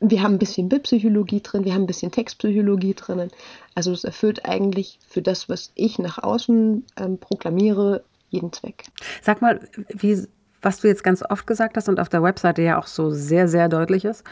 wir 0.00 0.22
haben 0.22 0.34
ein 0.34 0.38
bisschen 0.38 0.68
Bildpsychologie 0.68 1.40
drin, 1.40 1.64
wir 1.64 1.74
haben 1.74 1.82
ein 1.82 1.86
bisschen 1.86 2.10
Textpsychologie 2.10 2.94
drinnen. 2.94 3.30
Also 3.74 3.92
es 3.92 4.04
erfüllt 4.04 4.44
eigentlich 4.44 4.98
für 5.08 5.22
das, 5.22 5.48
was 5.48 5.70
ich 5.74 5.98
nach 5.98 6.18
außen 6.18 6.84
ähm, 6.96 7.18
proklamiere, 7.18 8.02
jeden 8.30 8.52
Zweck. 8.52 8.84
Sag 9.22 9.40
mal, 9.40 9.60
wie, 9.88 10.26
was 10.62 10.80
du 10.80 10.88
jetzt 10.88 11.04
ganz 11.04 11.22
oft 11.28 11.46
gesagt 11.46 11.76
hast 11.76 11.88
und 11.88 12.00
auf 12.00 12.08
der 12.08 12.22
Webseite 12.22 12.62
ja 12.62 12.78
auch 12.78 12.86
so 12.86 13.10
sehr, 13.10 13.48
sehr 13.48 13.68
deutlich 13.68 14.04
ist, 14.04 14.24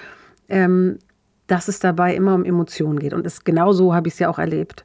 ähm, 0.52 0.99
dass 1.46 1.66
es 1.66 1.81
dabei 1.81 2.14
immer 2.14 2.34
um 2.34 2.44
Emotionen 2.44 3.00
geht. 3.00 3.14
Und 3.14 3.26
es, 3.26 3.43
genau 3.43 3.72
so 3.72 3.94
habe 3.94 4.06
ich 4.06 4.14
es 4.14 4.20
ja 4.20 4.28
auch 4.28 4.38
erlebt. 4.38 4.84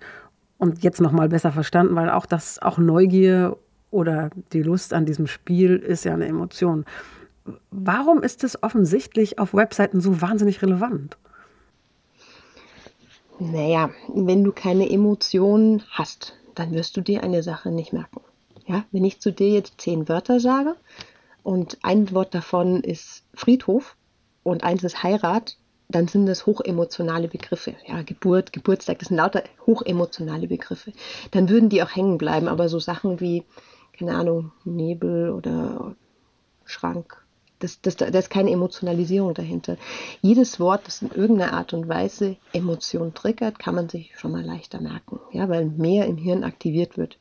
Und 0.58 0.82
jetzt 0.84 1.02
nochmal 1.02 1.30
besser 1.30 1.52
verstanden, 1.52 1.96
weil 1.96 2.10
auch 2.10 2.26
das, 2.26 2.60
auch 2.60 2.80
Neugier 2.80 3.56
oder 3.92 4.32
die 4.54 4.64
Lust 4.64 4.94
an 4.94 5.06
diesem 5.06 5.28
Spiel 5.28 5.76
ist 5.76 6.06
ja 6.06 6.14
eine 6.14 6.26
Emotion. 6.26 6.86
Warum 7.70 8.24
ist 8.24 8.44
es 8.44 8.64
offensichtlich 8.64 9.40
auf 9.40 9.54
Webseiten 9.54 10.02
so 10.02 10.22
wahnsinnig 10.22 10.62
relevant? 10.62 11.18
Naja, 13.40 13.92
wenn 14.14 14.44
du 14.44 14.52
keine 14.52 14.90
Emotionen 14.90 15.84
hast, 15.92 16.36
dann 16.56 16.72
wirst 16.72 16.98
du 16.98 17.02
dir 17.02 17.24
eine 17.24 17.44
Sache 17.44 17.70
nicht 17.70 17.94
merken. 17.94 18.22
Ja, 18.66 18.84
wenn 18.92 19.06
ich 19.06 19.22
zu 19.22 19.32
dir 19.32 19.50
jetzt 19.50 19.80
zehn 19.80 20.10
Wörter 20.10 20.40
sage 20.40 20.76
und 21.44 21.78
ein 21.84 22.12
Wort 22.12 22.34
davon 22.34 22.82
ist 22.82 23.24
Friedhof, 23.34 23.96
und 24.48 24.64
eins 24.64 24.84
ist 24.84 25.04
Heirat, 25.04 25.58
dann 25.90 26.08
sind 26.08 26.26
das 26.26 26.46
hochemotionale 26.46 27.28
Begriffe. 27.28 27.76
Ja, 27.86 28.02
Geburt, 28.02 28.52
Geburtstag, 28.54 29.00
das 29.00 29.10
sind 29.10 29.18
lauter 29.18 29.44
hochemotionale 29.66 30.48
Begriffe. 30.48 30.92
Dann 31.32 31.50
würden 31.50 31.70
die 31.70 31.82
auch 31.84 31.96
hängen 31.96 32.18
bleiben, 32.18 32.48
aber 32.48 32.70
so 32.70 32.80
Sachen 32.80 33.20
wie, 33.20 33.44
keine 33.98 34.16
Ahnung, 34.16 34.52
Nebel 34.66 35.32
oder 35.32 35.96
Schrank 36.66 37.27
das, 37.60 37.82
das, 37.82 37.96
da 37.96 38.06
ist 38.06 38.30
keine 38.30 38.52
Emotionalisierung 38.52 39.34
dahinter. 39.34 39.78
Jedes 40.22 40.60
Wort, 40.60 40.86
das 40.86 41.02
in 41.02 41.10
irgendeiner 41.10 41.54
Art 41.54 41.74
und 41.74 41.88
Weise 41.90 42.38
Emotion 42.54 43.14
triggert, 43.14 43.58
kann 43.58 43.76
man 43.76 43.90
sich 43.90 44.12
schon 44.18 44.32
mal 44.32 44.44
leichter 44.44 44.80
merken, 44.80 45.20
ja, 45.32 45.50
weil 45.50 45.66
mehr 45.66 46.06
im 46.06 46.18
Hirn 46.18 46.44
aktiviert 46.44 46.98
wird. 46.98 47.18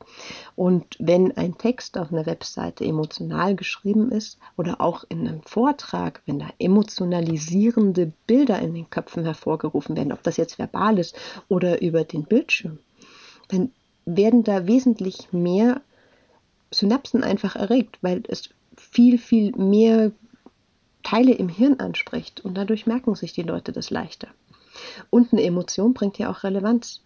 Und 0.55 0.95
wenn 0.99 1.35
ein 1.37 1.57
Text 1.57 1.97
auf 1.97 2.11
einer 2.11 2.25
Webseite 2.25 2.85
emotional 2.85 3.55
geschrieben 3.55 4.11
ist 4.11 4.37
oder 4.57 4.79
auch 4.79 5.03
in 5.09 5.27
einem 5.27 5.41
Vortrag, 5.41 6.21
wenn 6.25 6.39
da 6.39 6.49
emotionalisierende 6.59 8.11
Bilder 8.27 8.59
in 8.59 8.73
den 8.73 8.89
Köpfen 8.89 9.23
hervorgerufen 9.23 9.95
werden, 9.95 10.13
ob 10.13 10.21
das 10.21 10.37
jetzt 10.37 10.59
verbal 10.59 10.99
ist 10.99 11.15
oder 11.49 11.81
über 11.81 12.03
den 12.03 12.23
Bildschirm, 12.23 12.77
dann 13.47 13.71
werden 14.05 14.43
da 14.43 14.67
wesentlich 14.67 15.31
mehr 15.31 15.81
Synapsen 16.71 17.23
einfach 17.23 17.55
erregt, 17.55 17.97
weil 18.01 18.23
es 18.27 18.49
viel, 18.75 19.17
viel 19.17 19.51
mehr 19.55 20.11
Teile 21.07 21.33
im 21.33 21.47
Hirn 21.47 21.79
anspricht 21.79 22.41
und 22.41 22.55
dadurch 22.55 22.85
merken 22.85 23.15
sich 23.15 23.31
die 23.31 23.43
Leute 23.43 23.71
das 23.71 23.91
leichter. 23.91 24.27
Und 25.09 25.31
eine 25.31 25.41
Emotion 25.41 25.93
bringt 25.93 26.17
ja 26.17 26.29
auch 26.29 26.43
Relevanz. 26.43 26.99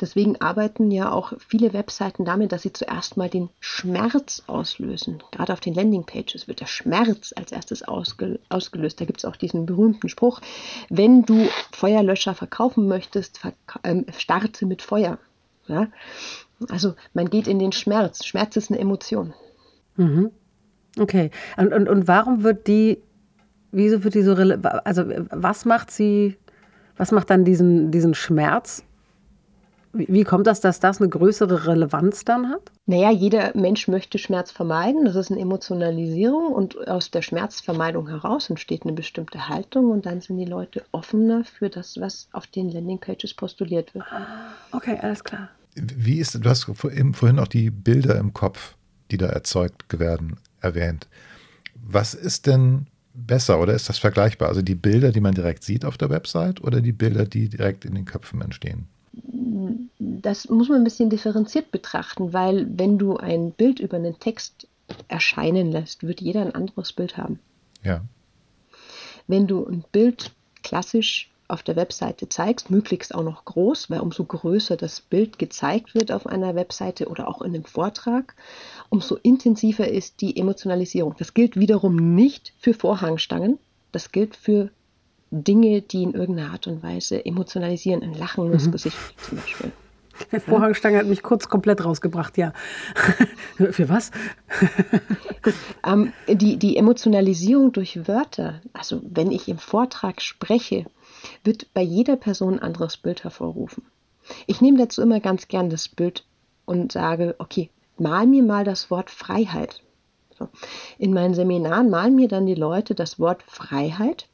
Deswegen 0.00 0.40
arbeiten 0.40 0.92
ja 0.92 1.10
auch 1.10 1.32
viele 1.40 1.72
Webseiten 1.72 2.24
damit, 2.24 2.52
dass 2.52 2.62
sie 2.62 2.72
zuerst 2.72 3.16
mal 3.16 3.28
den 3.28 3.48
Schmerz 3.58 4.44
auslösen. 4.46 5.24
Gerade 5.32 5.52
auf 5.52 5.58
den 5.58 5.74
Landingpages 5.74 6.46
wird 6.46 6.60
der 6.60 6.66
Schmerz 6.66 7.32
als 7.36 7.50
erstes 7.50 7.82
ausgelöst. 7.82 9.00
Da 9.00 9.04
gibt 9.04 9.18
es 9.18 9.24
auch 9.24 9.36
diesen 9.36 9.66
berühmten 9.66 10.08
Spruch, 10.08 10.40
wenn 10.88 11.24
du 11.24 11.48
Feuerlöscher 11.72 12.36
verkaufen 12.36 12.86
möchtest, 12.86 13.38
verka 13.38 13.80
äh, 13.82 14.04
starte 14.16 14.66
mit 14.66 14.82
Feuer. 14.82 15.18
Ja? 15.66 15.88
Also 16.68 16.94
man 17.12 17.28
geht 17.28 17.48
in 17.48 17.58
den 17.58 17.72
Schmerz. 17.72 18.24
Schmerz 18.24 18.54
ist 18.54 18.70
eine 18.70 18.78
Emotion. 18.78 19.34
Mhm. 19.96 20.30
Okay. 20.98 21.30
Und, 21.56 21.72
und, 21.72 21.88
und 21.88 22.08
warum 22.08 22.42
wird 22.42 22.66
die, 22.66 23.02
wieso 23.72 24.04
wird 24.04 24.14
die 24.14 24.22
so, 24.22 24.34
also 24.34 25.04
was 25.30 25.64
macht 25.64 25.90
sie, 25.90 26.36
was 26.96 27.10
macht 27.10 27.30
dann 27.30 27.44
diesen, 27.44 27.90
diesen 27.90 28.14
Schmerz 28.14 28.84
wie 29.94 30.24
kommt 30.24 30.46
das, 30.46 30.60
dass 30.60 30.80
das 30.80 31.00
eine 31.00 31.08
größere 31.08 31.66
Relevanz 31.66 32.24
dann 32.24 32.50
hat? 32.50 32.72
Naja, 32.86 33.10
jeder 33.10 33.56
Mensch 33.56 33.86
möchte 33.86 34.18
Schmerz 34.18 34.50
vermeiden. 34.50 35.04
Das 35.04 35.14
ist 35.14 35.30
eine 35.30 35.40
Emotionalisierung 35.40 36.52
und 36.52 36.88
aus 36.88 37.10
der 37.10 37.22
Schmerzvermeidung 37.22 38.08
heraus 38.08 38.50
entsteht 38.50 38.82
eine 38.82 38.92
bestimmte 38.92 39.48
Haltung 39.48 39.90
und 39.90 40.04
dann 40.06 40.20
sind 40.20 40.36
die 40.36 40.44
Leute 40.44 40.82
offener 40.90 41.44
für 41.44 41.70
das, 41.70 41.98
was 42.00 42.28
auf 42.32 42.46
den 42.48 42.70
Landingpages 42.70 43.34
postuliert 43.34 43.94
wird. 43.94 44.04
Ah, 44.10 44.52
okay, 44.72 44.98
alles 45.00 45.22
klar. 45.22 45.48
Wie 45.76 46.18
ist, 46.18 46.34
du 46.34 46.48
hast 46.48 46.64
vorhin 46.64 47.38
auch 47.38 47.48
die 47.48 47.70
Bilder 47.70 48.18
im 48.18 48.32
Kopf, 48.32 48.76
die 49.10 49.16
da 49.16 49.26
erzeugt 49.26 49.98
werden, 49.98 50.36
erwähnt. 50.64 51.06
Was 51.74 52.14
ist 52.14 52.46
denn 52.46 52.86
besser 53.14 53.60
oder 53.60 53.74
ist 53.74 53.88
das 53.88 53.98
vergleichbar? 53.98 54.48
Also 54.48 54.62
die 54.62 54.74
Bilder, 54.74 55.12
die 55.12 55.20
man 55.20 55.34
direkt 55.34 55.62
sieht 55.62 55.84
auf 55.84 55.96
der 55.96 56.10
Website 56.10 56.62
oder 56.62 56.80
die 56.80 56.92
Bilder, 56.92 57.26
die 57.26 57.48
direkt 57.48 57.84
in 57.84 57.94
den 57.94 58.04
Köpfen 58.04 58.40
entstehen? 58.40 58.88
das 59.98 60.48
muss 60.48 60.68
man 60.68 60.78
ein 60.78 60.84
bisschen 60.84 61.10
differenziert 61.10 61.70
betrachten, 61.70 62.32
weil 62.32 62.66
wenn 62.78 62.98
du 62.98 63.16
ein 63.16 63.52
Bild 63.52 63.78
über 63.78 63.96
einen 63.96 64.18
Text 64.18 64.66
erscheinen 65.08 65.70
lässt, 65.70 66.02
wird 66.02 66.20
jeder 66.20 66.42
ein 66.42 66.54
anderes 66.54 66.92
Bild 66.92 67.16
haben. 67.16 67.38
Ja. 67.82 68.02
Wenn 69.26 69.46
du 69.46 69.66
ein 69.66 69.84
Bild 69.92 70.32
klassisch 70.62 71.30
auf 71.48 71.62
der 71.62 71.76
Webseite 71.76 72.28
zeigst, 72.28 72.70
möglichst 72.70 73.14
auch 73.14 73.22
noch 73.22 73.44
groß, 73.44 73.90
weil 73.90 74.00
umso 74.00 74.24
größer 74.24 74.76
das 74.76 75.00
Bild 75.00 75.38
gezeigt 75.38 75.94
wird 75.94 76.10
auf 76.10 76.26
einer 76.26 76.54
Webseite 76.54 77.08
oder 77.08 77.28
auch 77.28 77.42
in 77.42 77.54
einem 77.54 77.64
Vortrag, 77.64 78.34
umso 78.88 79.16
intensiver 79.16 79.88
ist 79.88 80.20
die 80.20 80.36
Emotionalisierung. 80.36 81.14
Das 81.18 81.34
gilt 81.34 81.56
wiederum 81.56 82.14
nicht 82.14 82.52
für 82.58 82.74
Vorhangstangen, 82.74 83.58
das 83.92 84.10
gilt 84.10 84.36
für 84.36 84.70
Dinge, 85.30 85.82
die 85.82 86.02
in 86.02 86.14
irgendeiner 86.14 86.52
Art 86.52 86.66
und 86.66 86.82
Weise 86.82 87.24
emotionalisieren, 87.24 88.02
ein 88.02 88.14
Lachen 88.14 88.52
ins 88.52 88.66
mhm. 88.66 88.72
Gesicht 88.72 88.96
zum 89.18 89.38
Beispiel. 89.38 89.72
Der 90.32 90.40
Vorhangstange 90.40 90.98
hat 90.98 91.06
mich 91.06 91.22
kurz 91.22 91.48
komplett 91.48 91.84
rausgebracht, 91.84 92.38
ja. 92.38 92.52
Für 93.56 93.88
was? 93.88 94.12
ähm, 95.86 96.12
die, 96.28 96.56
die 96.56 96.76
Emotionalisierung 96.76 97.72
durch 97.72 98.06
Wörter, 98.06 98.60
also 98.72 99.02
wenn 99.04 99.32
ich 99.32 99.48
im 99.48 99.58
Vortrag 99.58 100.22
spreche, 100.22 100.86
wird 101.42 101.72
bei 101.74 101.82
jeder 101.82 102.16
Person 102.16 102.54
ein 102.54 102.62
anderes 102.62 102.96
Bild 102.96 103.24
hervorrufen. 103.24 103.84
Ich 104.46 104.60
nehme 104.60 104.78
dazu 104.78 105.02
immer 105.02 105.20
ganz 105.20 105.48
gern 105.48 105.70
das 105.70 105.88
Bild 105.88 106.24
und 106.64 106.92
sage, 106.92 107.34
okay, 107.38 107.70
mal 107.98 108.26
mir 108.26 108.42
mal 108.42 108.64
das 108.64 108.90
Wort 108.90 109.10
Freiheit. 109.10 109.82
So. 110.38 110.48
In 110.98 111.12
meinen 111.12 111.34
Seminaren 111.34 111.90
malen 111.90 112.16
mir 112.16 112.28
dann 112.28 112.46
die 112.46 112.54
Leute 112.54 112.94
das 112.94 113.20
Wort 113.20 113.42
Freiheit 113.46 114.28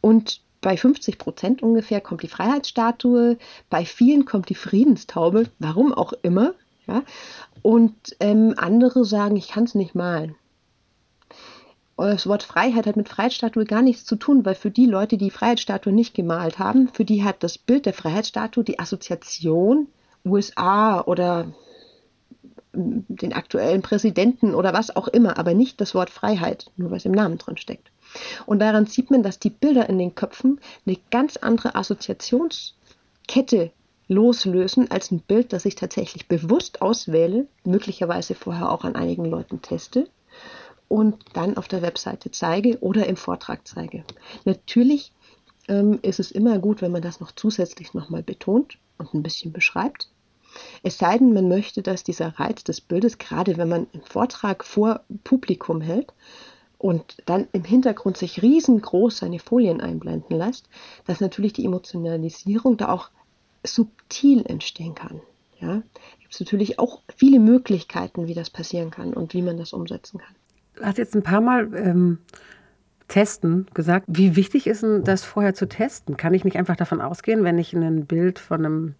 und 0.00 0.40
bei 0.60 0.76
50 0.76 1.18
Prozent 1.18 1.62
ungefähr 1.62 2.00
kommt 2.00 2.22
die 2.22 2.28
Freiheitsstatue, 2.28 3.36
bei 3.68 3.84
vielen 3.84 4.24
kommt 4.24 4.48
die 4.48 4.54
Friedenstaube, 4.54 5.50
warum 5.58 5.92
auch 5.92 6.14
immer. 6.22 6.54
Ja? 6.86 7.02
Und 7.62 8.16
ähm, 8.20 8.54
andere 8.56 9.04
sagen, 9.04 9.36
ich 9.36 9.48
kann 9.48 9.64
es 9.64 9.74
nicht 9.74 9.94
malen. 9.94 10.36
Das 11.96 12.26
Wort 12.26 12.42
Freiheit 12.42 12.86
hat 12.86 12.96
mit 12.96 13.08
Freiheitsstatue 13.08 13.64
gar 13.64 13.82
nichts 13.82 14.04
zu 14.04 14.16
tun, 14.16 14.44
weil 14.44 14.56
für 14.56 14.70
die 14.70 14.86
Leute, 14.86 15.16
die 15.16 15.26
die 15.26 15.30
Freiheitsstatue 15.30 15.92
nicht 15.92 16.14
gemalt 16.14 16.58
haben, 16.58 16.88
für 16.88 17.04
die 17.04 17.22
hat 17.22 17.42
das 17.42 17.56
Bild 17.56 17.86
der 17.86 17.92
Freiheitsstatue 17.92 18.64
die 18.64 18.80
Assoziation 18.80 19.86
USA 20.24 21.02
oder 21.02 21.52
hm, 22.72 23.04
den 23.08 23.32
aktuellen 23.32 23.82
Präsidenten 23.82 24.54
oder 24.54 24.72
was 24.72 24.94
auch 24.96 25.06
immer, 25.06 25.38
aber 25.38 25.54
nicht 25.54 25.80
das 25.80 25.94
Wort 25.94 26.10
Freiheit, 26.10 26.70
nur 26.76 26.90
weil 26.90 26.96
es 26.96 27.04
im 27.04 27.12
Namen 27.12 27.38
drin 27.38 27.56
steckt. 27.56 27.92
Und 28.44 28.58
daran 28.58 28.86
sieht 28.86 29.10
man, 29.10 29.22
dass 29.22 29.38
die 29.38 29.50
Bilder 29.50 29.88
in 29.88 29.98
den 29.98 30.16
Köpfen 30.16 30.60
eine 30.86 30.96
ganz 31.12 31.36
andere 31.36 31.76
Assoziationskette 31.76 33.70
loslösen 34.08 34.90
als 34.90 35.12
ein 35.12 35.20
Bild, 35.20 35.52
das 35.52 35.64
ich 35.64 35.76
tatsächlich 35.76 36.26
bewusst 36.26 36.82
auswähle, 36.82 37.46
möglicherweise 37.64 38.34
vorher 38.34 38.70
auch 38.70 38.84
an 38.84 38.96
einigen 38.96 39.24
Leuten 39.24 39.62
teste 39.62 40.08
und 40.88 41.16
dann 41.32 41.56
auf 41.56 41.68
der 41.68 41.82
Webseite 41.82 42.30
zeige 42.30 42.78
oder 42.80 43.06
im 43.06 43.16
Vortrag 43.16 43.66
zeige. 43.66 44.04
Natürlich 44.44 45.12
ähm, 45.68 45.98
ist 46.02 46.20
es 46.20 46.30
immer 46.30 46.58
gut, 46.58 46.82
wenn 46.82 46.92
man 46.92 47.02
das 47.02 47.20
noch 47.20 47.32
zusätzlich 47.32 47.94
nochmal 47.94 48.22
betont 48.22 48.78
und 48.98 49.14
ein 49.14 49.22
bisschen 49.22 49.52
beschreibt. 49.52 50.08
Es 50.82 50.98
sei 50.98 51.18
denn, 51.18 51.32
man 51.32 51.48
möchte, 51.48 51.82
dass 51.82 52.04
dieser 52.04 52.38
Reiz 52.38 52.62
des 52.62 52.80
Bildes, 52.80 53.18
gerade 53.18 53.56
wenn 53.56 53.68
man 53.68 53.86
einen 53.92 54.04
Vortrag 54.04 54.64
vor 54.64 55.00
Publikum 55.24 55.80
hält, 55.80 56.12
und 56.84 57.16
dann 57.24 57.48
im 57.52 57.64
Hintergrund 57.64 58.18
sich 58.18 58.42
riesengroß 58.42 59.16
seine 59.16 59.38
Folien 59.38 59.80
einblenden 59.80 60.36
lässt, 60.36 60.68
dass 61.06 61.20
natürlich 61.20 61.54
die 61.54 61.64
Emotionalisierung 61.64 62.76
da 62.76 62.90
auch 62.90 63.08
subtil 63.64 64.44
entstehen 64.44 64.94
kann. 64.94 65.22
Ja, 65.60 65.82
gibt 66.20 66.34
es 66.34 66.40
natürlich 66.40 66.78
auch 66.78 67.00
viele 67.16 67.38
Möglichkeiten, 67.38 68.26
wie 68.26 68.34
das 68.34 68.50
passieren 68.50 68.90
kann 68.90 69.14
und 69.14 69.32
wie 69.32 69.40
man 69.40 69.56
das 69.56 69.72
umsetzen 69.72 70.18
kann. 70.18 70.34
Du 70.76 70.84
hast 70.84 70.98
jetzt 70.98 71.14
ein 71.14 71.22
paar 71.22 71.40
Mal 71.40 71.72
ähm, 71.74 72.18
testen 73.08 73.66
gesagt. 73.74 74.06
Wie 74.08 74.36
wichtig 74.36 74.66
ist 74.66 74.82
denn 74.82 75.04
das 75.04 75.24
vorher 75.24 75.54
zu 75.54 75.68
testen? 75.68 76.16
Kann 76.16 76.34
ich 76.34 76.44
nicht 76.44 76.56
einfach 76.56 76.76
davon 76.76 77.00
ausgehen, 77.00 77.44
wenn 77.44 77.58
ich 77.58 77.72
ein 77.72 78.06
Bild 78.06 78.38
von 78.38 78.64
einem 78.64 78.94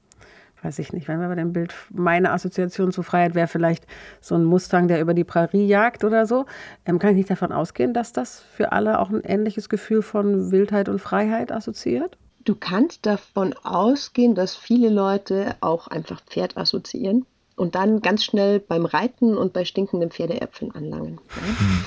weiß 0.65 0.79
ich 0.79 0.93
nicht, 0.93 1.09
wenn 1.09 1.21
wir 1.21 1.29
bei 1.29 1.35
dem 1.35 1.53
Bild, 1.53 1.75
meine 1.93 2.33
Assoziation 2.33 2.91
zu 2.91 3.03
Freiheit 3.03 3.35
wäre 3.35 3.49
vielleicht 3.49 3.87
so 4.21 4.35
ein 4.35 4.45
Mustang, 4.45 4.89
der 4.89 5.01
über 5.01 5.15
die 5.15 5.25
Prärie 5.25 5.67
jagt 5.67 6.05
oder 6.05 6.27
so. 6.27 6.47
Ähm, 6.87 6.99
kann 6.99 7.11
ich 7.11 7.17
nicht 7.17 7.31
davon 7.31 7.53
ausgehen, 7.53 7.93
dass 7.93 8.13
das 8.13 8.41
für 8.41 8.73
alle 8.73 8.99
auch 8.99 9.11
ein 9.11 9.21
ähnliches 9.23 9.69
Gefühl 9.69 10.03
von 10.03 10.51
Wildheit 10.51 10.89
und 10.89 11.01
Freiheit 11.01 11.53
assoziiert? 11.53 12.17
Du 12.45 12.55
kannst 12.55 13.07
davon 13.07 13.55
ausgehen, 13.63 14.35
dass 14.35 14.57
viele 14.57 14.89
Leute 14.89 15.55
auch 15.61 15.87
einfach 15.89 16.23
Pferd 16.25 16.57
assoziieren 16.57 17.27
und 17.57 17.75
dann 17.75 18.03
ganz 18.03 18.25
schnell 18.25 18.61
beim 18.61 18.85
Reiten 18.87 19.37
und 19.37 19.53
bei 19.53 19.65
stinkenden 19.65 20.11
Pferdeäpfeln 20.11 20.75
anlangen. 20.75 21.21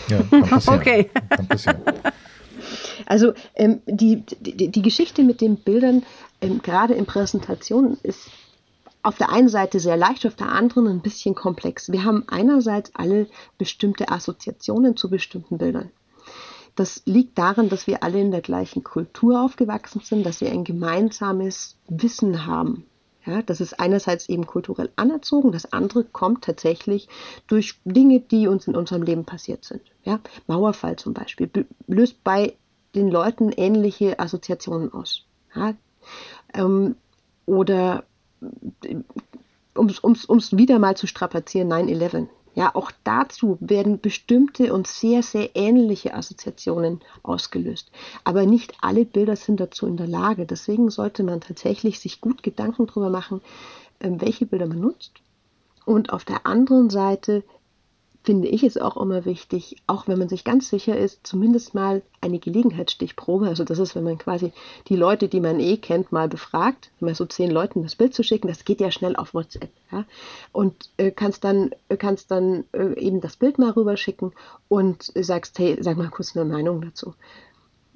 Ja, 0.10 0.22
ja 0.32 0.62
okay. 0.68 1.10
Also 3.06 3.34
ähm, 3.56 3.82
die, 3.86 4.24
die, 4.40 4.70
die 4.70 4.82
Geschichte 4.82 5.24
mit 5.24 5.42
den 5.42 5.58
Bildern, 5.58 6.04
ähm, 6.42 6.62
gerade 6.62 6.94
in 6.94 7.06
Präsentationen, 7.06 7.98
ist 8.04 8.30
auf 9.04 9.18
der 9.18 9.30
einen 9.30 9.48
Seite 9.48 9.80
sehr 9.80 9.96
leicht, 9.96 10.26
auf 10.26 10.36
der 10.36 10.50
anderen 10.50 10.88
ein 10.88 11.02
bisschen 11.02 11.36
komplex. 11.36 11.92
Wir 11.92 12.04
haben 12.04 12.26
einerseits 12.28 12.92
alle 12.94 13.28
bestimmte 13.58 14.10
Assoziationen 14.10 14.98
zu 14.98 15.10
bestimmten 15.10 15.58
Bildern. 15.58 15.92
Das 16.76 17.02
liegt 17.06 17.38
daran, 17.38 17.70
dass 17.70 17.88
wir 17.88 18.04
alle 18.04 18.20
in 18.20 18.32
der 18.32 18.42
gleichen 18.42 18.84
Kultur 18.84 19.42
aufgewachsen 19.42 20.02
sind, 20.04 20.26
dass 20.26 20.42
wir 20.42 20.52
ein 20.52 20.64
gemeinsames 20.64 21.78
Wissen 21.88 22.46
haben. 22.46 22.86
Ja, 23.28 23.42
das 23.42 23.60
ist 23.60 23.78
einerseits 23.78 24.30
eben 24.30 24.48
kulturell 24.48 24.90
anerzogen, 24.96 25.52
das 25.52 25.74
andere 25.74 26.06
kommt 26.06 26.46
tatsächlich 26.46 27.10
durch 27.48 27.76
Dinge, 27.84 28.22
die 28.22 28.48
uns 28.48 28.68
in 28.68 28.76
unserem 28.76 29.04
Leben 29.04 29.26
passiert 29.26 29.66
sind. 29.66 29.82
Ja, 30.04 30.22
Mauerfall 30.48 30.96
zum 30.96 31.14
Beispiel 31.14 31.50
löst 31.88 32.24
bei 32.24 32.54
den 32.96 33.10
Leuten 33.12 33.52
ähnliche 33.52 34.18
Assoziationen 34.18 34.94
aus. 34.94 35.26
Ja, 35.54 35.74
ähm, 36.54 36.96
oder 37.46 38.06
um 39.74 39.90
es 39.90 40.58
wieder 40.58 40.80
mal 40.80 40.96
zu 40.96 41.06
strapazieren, 41.06 41.72
9-11. 41.72 42.28
Ja, 42.58 42.74
auch 42.74 42.90
dazu 43.04 43.60
werden 43.60 44.02
bestimmte 44.02 44.74
und 44.74 44.88
sehr, 44.88 45.22
sehr 45.22 45.56
ähnliche 45.56 46.16
Assoziationen 46.16 47.02
ausgelöst. 47.22 47.92
Aber 48.24 48.48
nicht 48.48 48.74
alle 48.82 49.06
Bilder 49.06 49.36
sind 49.36 49.60
dazu 49.60 49.86
in 49.86 49.96
der 49.96 50.08
Lage. 50.08 50.48
Deswegen 50.48 50.90
sollte 50.90 51.22
man 51.22 51.40
tatsächlich 51.40 52.00
sich 52.00 52.20
gut 52.20 52.42
Gedanken 52.42 52.88
darüber 52.88 53.12
machen, 53.12 53.42
ähm, 54.00 54.20
welche 54.22 54.48
Bilder 54.48 54.66
man 54.66 54.80
nutzt. 54.80 55.12
Und 55.86 56.12
auf 56.12 56.26
der 56.26 56.48
anderen 56.48 56.90
Seite 56.90 57.44
finde 58.28 58.50
ich 58.50 58.64
es 58.64 58.78
auch 58.78 58.98
immer 58.98 59.24
wichtig, 59.24 59.78
auch 59.88 60.10
wenn 60.10 60.20
man 60.20 60.28
sich 60.28 60.44
ganz 60.44 60.68
sicher 60.68 60.98
ist, 60.98 61.26
zumindest 61.26 61.74
mal 61.74 62.02
eine 62.20 62.40
Gelegenheitsstichprobe, 62.40 63.48
also 63.48 63.64
das 63.64 63.80
ist, 63.80 63.96
wenn 63.96 64.04
man 64.04 64.18
quasi 64.18 64.52
die 64.90 64.98
Leute, 64.98 65.30
die 65.30 65.40
man 65.40 65.62
eh 65.62 65.78
kennt, 65.78 66.12
mal 66.12 66.28
befragt, 66.28 66.92
mal 67.00 67.16
so 67.16 67.26
zehn 67.26 67.50
Leuten 67.50 67.84
das 67.84 67.96
Bild 67.96 68.14
zu 68.14 68.24
schicken, 68.24 68.50
das 68.50 68.66
geht 68.66 68.82
ja 68.82 68.92
schnell 68.92 69.16
auf 69.16 69.34
WhatsApp, 69.34 69.70
ja, 69.94 70.04
und 70.52 70.90
äh, 70.98 71.12
kannst 71.12 71.46
dann, 71.46 71.72
äh, 71.88 71.96
kannst 71.96 72.30
dann 72.30 72.66
äh, 72.74 73.00
eben 73.00 73.22
das 73.22 73.38
Bild 73.38 73.60
mal 73.60 73.72
rüberschicken 73.72 74.34
und 74.68 75.10
sagst, 75.16 75.58
hey, 75.58 75.78
sag 75.80 75.96
mal 75.96 76.10
kurz 76.10 76.36
eine 76.36 76.44
Meinung 76.44 76.82
dazu. 76.82 77.14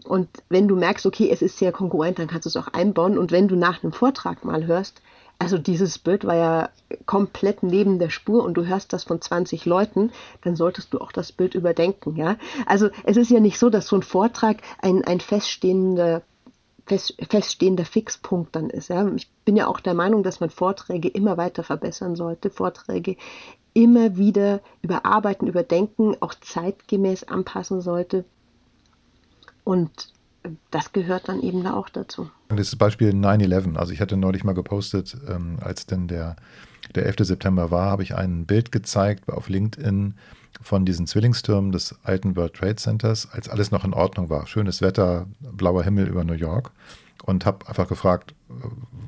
Und 0.06 0.30
wenn 0.48 0.70
du 0.70 0.78
merkst, 0.78 1.06
okay, 1.06 1.30
es 1.30 1.42
ist 1.42 1.58
sehr 1.58 1.74
konkurrent, 1.74 2.20
dann 2.20 2.28
kannst 2.28 2.46
du 2.46 2.50
es 2.50 2.56
auch 2.56 2.70
einbauen. 2.70 3.18
Und 3.18 3.32
wenn 3.34 3.50
du 3.50 3.58
nach 3.58 3.84
einem 3.84 3.92
Vortrag 3.92 4.46
mal 4.46 4.66
hörst, 4.66 5.02
also 5.42 5.58
dieses 5.58 5.98
Bild 5.98 6.24
war 6.24 6.36
ja 6.36 6.70
komplett 7.08 7.64
neben 7.64 7.98
der 7.98 8.12
Spur 8.12 8.44
und 8.44 8.54
du 8.54 8.68
hörst 8.68 8.94
das 8.94 9.06
von 9.06 9.20
20 9.20 9.66
Leuten, 9.66 10.12
dann 10.44 10.56
solltest 10.56 10.94
du 10.94 11.02
auch 11.02 11.12
das 11.12 11.32
Bild 11.32 11.56
überdenken, 11.56 12.16
ja. 12.16 12.38
Also 12.68 12.90
es 13.06 13.18
ist 13.18 13.32
ja 13.32 13.40
nicht 13.40 13.58
so, 13.58 13.72
dass 13.72 13.88
so 13.88 13.96
ein 13.96 14.04
Vortrag 14.04 14.58
ein, 14.84 15.04
ein 15.04 15.20
feststehender 15.20 16.22
fest, 16.86 17.18
feststehender 17.28 17.86
Fixpunkt 17.86 18.56
dann 18.56 18.70
ist. 18.70 18.90
Ja. 18.90 19.08
Ich 19.16 19.32
bin 19.44 19.56
ja 19.56 19.66
auch 19.66 19.80
der 19.80 19.96
Meinung, 19.96 20.22
dass 20.22 20.42
man 20.42 20.52
Vorträge 20.52 21.10
immer 21.10 21.38
weiter 21.38 21.64
verbessern 21.64 22.16
sollte, 22.16 22.52
Vorträge 22.52 23.18
immer 23.74 24.18
wieder 24.18 24.60
überarbeiten, 24.84 25.48
überdenken, 25.48 26.16
auch 26.20 26.36
zeitgemäß 26.36 27.24
anpassen 27.24 27.82
sollte. 27.82 28.26
Und 29.64 30.14
das 30.72 30.92
gehört 30.92 31.30
dann 31.30 31.42
eben 31.42 31.64
da 31.64 31.74
auch 31.74 31.90
dazu. 31.90 32.30
Das 32.50 32.76
Beispiel 32.76 33.12
9-11. 33.12 33.78
Also 33.78 33.94
ich 33.94 34.02
hatte 34.02 34.18
neulich 34.18 34.44
mal 34.44 34.54
gepostet, 34.54 35.16
ähm, 35.28 35.58
als 35.62 35.86
denn 35.86 36.08
der, 36.08 36.36
der 36.96 37.06
11. 37.06 37.28
September 37.28 37.72
war, 37.72 37.92
habe 37.92 38.04
ich 38.04 38.16
ein 38.16 38.46
Bild 38.46 38.72
gezeigt 38.72 39.30
auf 39.30 39.50
LinkedIn 39.50 40.16
von 40.62 40.86
diesen 40.86 41.08
Zwillingstürmen 41.08 41.72
des 41.72 41.96
alten 42.04 42.36
World 42.36 42.54
Trade 42.56 42.76
Centers, 42.76 43.30
als 43.32 43.50
alles 43.50 43.72
noch 43.72 43.84
in 43.84 43.94
Ordnung 43.94 44.30
war. 44.30 44.48
Schönes 44.48 44.82
Wetter, 44.82 45.28
blauer 45.40 45.84
Himmel 45.84 46.08
über 46.08 46.24
New 46.24 46.34
York 46.34 46.72
und 47.24 47.46
habe 47.46 47.68
einfach 47.68 47.88
gefragt, 47.88 48.34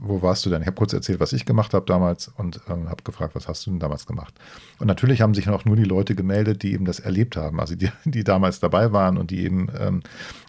wo 0.01 0.21
warst 0.21 0.45
du 0.45 0.49
denn? 0.49 0.61
Ich 0.61 0.67
habe 0.67 0.75
kurz 0.75 0.93
erzählt, 0.93 1.19
was 1.19 1.33
ich 1.33 1.45
gemacht 1.45 1.73
habe 1.73 1.85
damals 1.85 2.29
und 2.37 2.59
ähm, 2.69 2.89
habe 2.89 3.03
gefragt, 3.03 3.35
was 3.35 3.47
hast 3.47 3.65
du 3.65 3.71
denn 3.71 3.79
damals 3.79 4.05
gemacht? 4.05 4.33
Und 4.79 4.87
natürlich 4.87 5.21
haben 5.21 5.33
sich 5.33 5.47
auch 5.49 5.65
nur 5.65 5.75
die 5.75 5.83
Leute 5.83 6.13
gemeldet, 6.13 6.63
die 6.63 6.73
eben 6.73 6.85
das 6.85 6.99
erlebt 6.99 7.37
haben, 7.37 7.59
also 7.59 7.75
die, 7.75 7.89
die 8.05 8.23
damals 8.23 8.59
dabei 8.59 8.91
waren 8.91 9.17
und 9.17 9.31
die 9.31 9.43
eben, 9.43 9.69
ähm, 9.79 10.01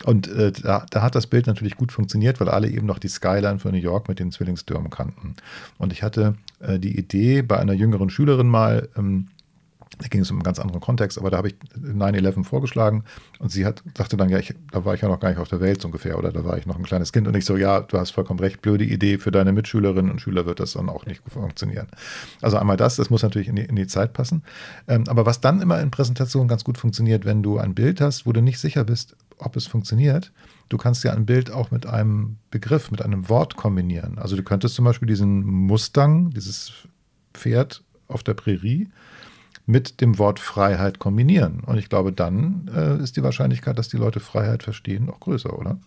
und 0.05 0.29
äh, 0.29 0.53
da, 0.53 0.87
da, 0.91 1.03
hat 1.03 1.15
das 1.15 1.27
Bild 1.27 1.47
natürlich 1.47 1.77
gut 1.77 1.93
funktioniert, 1.93 2.41
weil 2.41 2.49
alle 2.49 2.69
eben 2.69 2.87
noch 2.87 2.99
die 2.99 3.09
Skyline 3.09 3.59
von 3.59 3.73
New 3.73 3.79
York 3.79 4.09
mit 4.09 4.19
den 4.19 4.33
Zwillingstürmen 4.33 4.91
kannten. 4.91 5.37
Und 5.79 5.93
ich 5.93 6.03
hatte 6.03 6.35
äh, 6.61 6.79
die 6.79 6.99
Idee 6.99 7.43
bei 7.43 7.59
einer 7.59 7.75
jüngeren 7.75 8.11
Schülerin 8.11 8.49
mal, 8.49 8.89
ähm, 8.97 9.29
da 9.99 10.09
ging 10.09 10.23
es 10.23 10.31
um 10.31 10.37
einen 10.39 10.43
ganz 10.43 10.59
anderen 10.59 10.81
Kontext, 10.81 11.19
aber 11.19 11.31
da 11.31 11.39
habe 11.39 11.49
ich 11.49 11.55
9-11 11.81 12.45
vorgeschlagen 12.45 13.05
und 13.39 13.51
sie 13.51 13.65
hat, 13.65 13.83
dachte 13.95 14.17
dann, 14.17 14.29
ja, 14.29 14.39
ich, 14.39 14.55
da 14.73 14.85
war 14.85 14.95
ich 14.95 15.03
ja 15.03 15.09
noch 15.09 15.21
gar 15.21 15.29
nicht 15.29 15.39
auf 15.39 15.49
der 15.49 15.61
Welt 15.61 15.81
so 15.81 15.89
ungefähr 15.89 16.19
oder 16.19 16.33
da 16.33 16.45
war 16.45 16.59
ich 16.59 16.67
noch 16.67 16.77
ein 16.77 16.83
kleines 16.83 17.13
Kind 17.13 17.29
und 17.29 17.37
ich 17.37 17.45
so, 17.45 17.57
ja, 17.57 17.81
du 17.81 17.99
hast 17.99 18.11
vollkommen 18.11 18.41
recht, 18.41 18.63
blöde 18.63 18.85
Idee, 18.85 19.19
für 19.19 19.31
deine 19.31 19.53
Mitschülerinnen 19.53 20.11
und 20.11 20.21
Schüler 20.21 20.47
wird 20.47 20.61
das 20.61 20.73
dann 20.73 20.89
auch 20.89 21.07
nicht 21.07 21.23
funktionieren. 21.29 21.87
Also 22.41 22.57
einmal 22.57 22.77
das, 22.77 22.97
das 22.97 23.11
muss 23.11 23.23
natürlich 23.23 23.49
in 23.49 23.57
die, 23.57 23.65
in 23.65 23.77
die 23.77 23.87
Zeit 23.87 24.13
passen. 24.13 24.43
Ähm, 24.89 25.05
aber 25.09 25.27
was 25.27 25.41
dann 25.41 25.61
immer 25.61 25.81
in 25.81 25.91
Präsentationen 25.91 26.49
ganz 26.49 26.65
gut 26.65 26.79
funktioniert, 26.79 27.25
wenn 27.25 27.43
du 27.43 27.59
ein 27.59 27.75
Bild 27.75 28.01
hast, 28.01 28.27
wo 28.27 28.33
du 28.33 28.41
nicht 28.41 28.59
sicher 28.59 28.85
bist, 28.85 29.17
ob 29.39 29.57
es 29.57 29.67
funktioniert, 29.67 30.33
du 30.69 30.77
kannst 30.77 31.05
ja 31.05 31.13
ein 31.13 31.27
Bild 31.27 31.51
auch 31.51 31.71
mit 31.71 31.87
einem 31.87 32.37
Begriff, 32.51 32.91
mit 32.91 33.03
einem 33.03 33.29
Wort 33.29 33.57
kombinieren. 33.57 34.19
Also 34.19 34.37
du 34.37 34.43
könntest 34.43 34.75
zum 34.75 34.85
Beispiel 34.85 35.09
diesen 35.09 35.45
Mustang, 35.45 36.31
dieses 36.31 36.73
Pferd 37.33 37.83
auf 38.09 38.23
der 38.23 38.35
Prärie, 38.35 38.89
mit 39.67 40.01
dem 40.01 40.19
Wort 40.19 40.41
Freiheit 40.41 40.99
kombinieren. 40.99 41.63
Und 41.67 41.79
ich 41.79 41.89
glaube, 41.89 42.13
dann 42.13 42.71
äh, 42.75 43.03
ist 43.03 43.17
die 43.17 43.23
Wahrscheinlichkeit, 43.23 43.79
dass 43.79 43.89
die 43.89 43.97
Leute 43.97 44.21
Freiheit 44.21 44.63
verstehen, 44.63 45.09
auch 45.11 45.21
größer, 45.21 45.59
oder? 45.59 45.79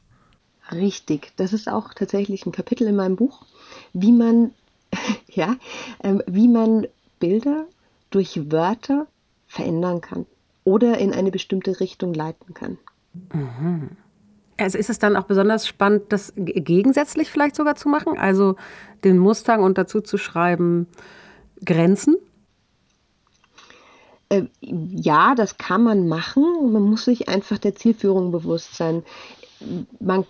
Richtig. 0.72 1.32
Das 1.38 1.54
ist 1.54 1.70
auch 1.70 1.94
tatsächlich 1.94 2.46
ein 2.46 2.52
Kapitel 2.52 2.88
in 2.88 2.96
meinem 2.96 3.16
Buch, 3.16 3.46
wie 3.94 4.12
man, 4.12 4.52
ja, 5.30 5.56
ähm, 6.04 6.22
wie 6.26 6.48
man 6.48 6.88
Bilder 7.20 7.66
durch 8.10 8.52
Wörter 8.52 9.08
verändern 9.48 10.02
kann 10.02 10.26
oder 10.64 10.98
in 10.98 11.14
eine 11.14 11.32
bestimmte 11.32 11.80
Richtung 11.80 12.14
leiten 12.14 12.54
kann. 12.54 12.78
Mhm. 13.34 13.90
Also 14.58 14.78
ist 14.78 14.90
es 14.90 14.98
dann 14.98 15.16
auch 15.16 15.26
besonders 15.26 15.68
spannend, 15.68 16.04
das 16.10 16.34
gegensätzlich 16.36 17.30
vielleicht 17.30 17.56
sogar 17.56 17.76
zu 17.76 17.90
machen? 17.90 18.18
Also 18.18 18.56
den 19.04 19.20
Mustang 19.20 19.64
und 19.64 19.78
dazu 19.78 20.02
zu 20.02 20.18
schreiben 20.18 20.88
Grenzen? 21.64 22.18
Äh, 24.30 24.44
ja, 24.62 25.36
das 25.36 25.58
kann 25.58 25.84
man 25.84 26.08
machen. 26.08 26.72
Man 26.72 26.84
muss 26.84 27.06
sich 27.06 27.30
einfach 27.30 27.58
der 27.58 27.76
Zielführung 27.76 28.32
bewusst 28.32 28.76
sein. 28.76 29.04
Man, 30.00 30.26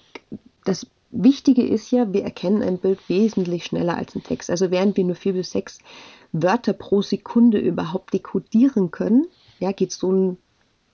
das 0.66 0.88
Wichtige 1.12 1.66
ist 1.66 1.92
ja, 1.92 2.12
wir 2.14 2.24
erkennen 2.24 2.62
ein 2.62 2.78
Bild 2.78 3.00
wesentlich 3.10 3.66
schneller 3.66 3.96
als 3.96 4.16
ein 4.16 4.24
Text. 4.24 4.50
Also 4.50 4.72
während 4.72 4.98
wir 4.98 5.04
nur 5.04 5.16
vier 5.16 5.34
bis 5.34 5.52
sechs 5.52 5.80
Wörter 6.32 6.74
pro 6.74 7.02
Sekunde 7.02 7.60
überhaupt 7.60 8.14
dekodieren 8.14 8.92
können, 8.92 9.26
ja, 9.60 9.72
geht 9.72 9.92
so 9.92 10.12
ein 10.12 10.38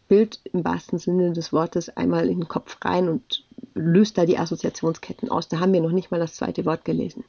Bild 0.07 0.39
im 0.51 0.63
wahrsten 0.63 0.99
Sinne 0.99 1.33
des 1.33 1.51
Wortes 1.51 1.89
einmal 1.89 2.29
in 2.29 2.39
den 2.41 2.47
Kopf 2.47 2.77
rein 2.83 3.09
und 3.09 3.43
löst 3.73 4.17
da 4.17 4.25
die 4.25 4.37
Assoziationsketten 4.37 5.29
aus. 5.29 5.47
Da 5.47 5.59
haben 5.59 5.73
wir 5.73 5.81
noch 5.81 5.91
nicht 5.91 6.11
mal 6.11 6.19
das 6.19 6.35
zweite 6.35 6.65
Wort 6.65 6.85
gelesen. 6.85 7.23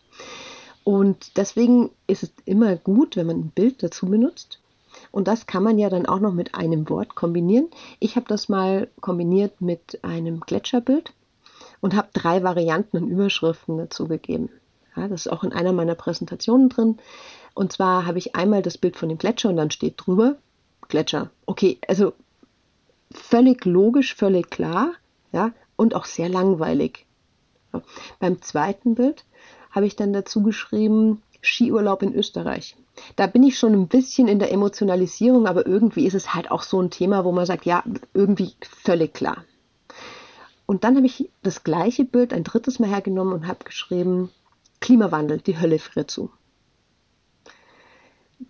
Und 0.84 1.38
deswegen 1.38 1.90
ist 2.06 2.22
es 2.22 2.32
immer 2.44 2.76
gut, 2.76 3.16
wenn 3.16 3.26
man 3.26 3.38
ein 3.38 3.52
Bild 3.54 3.82
dazu 3.82 4.06
benutzt, 4.06 4.60
und 5.14 5.28
das 5.28 5.46
kann 5.46 5.62
man 5.62 5.78
ja 5.78 5.90
dann 5.90 6.06
auch 6.06 6.18
noch 6.18 6.32
mit 6.32 6.56
einem 6.56 6.90
Wort 6.90 7.14
kombinieren. 7.14 7.68
Ich 8.00 8.16
habe 8.16 8.26
das 8.26 8.48
mal 8.48 8.88
kombiniert 9.00 9.60
mit 9.60 10.02
einem 10.02 10.40
Gletscherbild 10.40 11.12
und 11.80 11.94
habe 11.94 12.08
drei 12.12 12.42
Varianten 12.42 12.96
und 12.96 13.08
Überschriften 13.08 13.78
dazu 13.78 14.08
gegeben. 14.08 14.50
Ja, 14.96 15.06
das 15.06 15.26
ist 15.26 15.32
auch 15.32 15.44
in 15.44 15.52
einer 15.52 15.72
meiner 15.72 15.94
Präsentationen 15.94 16.68
drin. 16.68 16.98
Und 17.54 17.70
zwar 17.70 18.06
habe 18.06 18.18
ich 18.18 18.34
einmal 18.34 18.60
das 18.60 18.76
Bild 18.76 18.96
von 18.96 19.08
dem 19.08 19.16
Gletscher 19.16 19.50
und 19.50 19.56
dann 19.56 19.70
steht 19.70 19.94
drüber 19.98 20.34
Gletscher. 20.88 21.30
Okay, 21.46 21.78
also 21.86 22.12
völlig 23.12 23.64
logisch, 23.64 24.16
völlig 24.16 24.50
klar, 24.50 24.94
ja, 25.30 25.52
und 25.76 25.94
auch 25.94 26.06
sehr 26.06 26.28
langweilig. 26.28 27.06
Ja. 27.72 27.82
Beim 28.18 28.42
zweiten 28.42 28.96
Bild 28.96 29.24
habe 29.70 29.86
ich 29.86 29.94
dann 29.94 30.12
dazu 30.12 30.42
geschrieben 30.42 31.22
Skiurlaub 31.40 32.02
in 32.02 32.16
Österreich. 32.16 32.74
Da 33.16 33.26
bin 33.26 33.42
ich 33.42 33.58
schon 33.58 33.72
ein 33.72 33.88
bisschen 33.88 34.28
in 34.28 34.38
der 34.38 34.52
Emotionalisierung, 34.52 35.46
aber 35.46 35.66
irgendwie 35.66 36.06
ist 36.06 36.14
es 36.14 36.34
halt 36.34 36.50
auch 36.50 36.62
so 36.62 36.80
ein 36.80 36.90
Thema, 36.90 37.24
wo 37.24 37.32
man 37.32 37.46
sagt, 37.46 37.66
ja, 37.66 37.82
irgendwie 38.12 38.52
völlig 38.62 39.14
klar. 39.14 39.44
Und 40.66 40.84
dann 40.84 40.96
habe 40.96 41.06
ich 41.06 41.30
das 41.42 41.64
gleiche 41.64 42.04
Bild 42.04 42.32
ein 42.32 42.44
drittes 42.44 42.78
Mal 42.78 42.88
hergenommen 42.88 43.34
und 43.34 43.46
habe 43.46 43.64
geschrieben, 43.64 44.30
Klimawandel, 44.80 45.38
die 45.38 45.58
Hölle 45.58 45.78
friert 45.78 46.10
zu. 46.10 46.30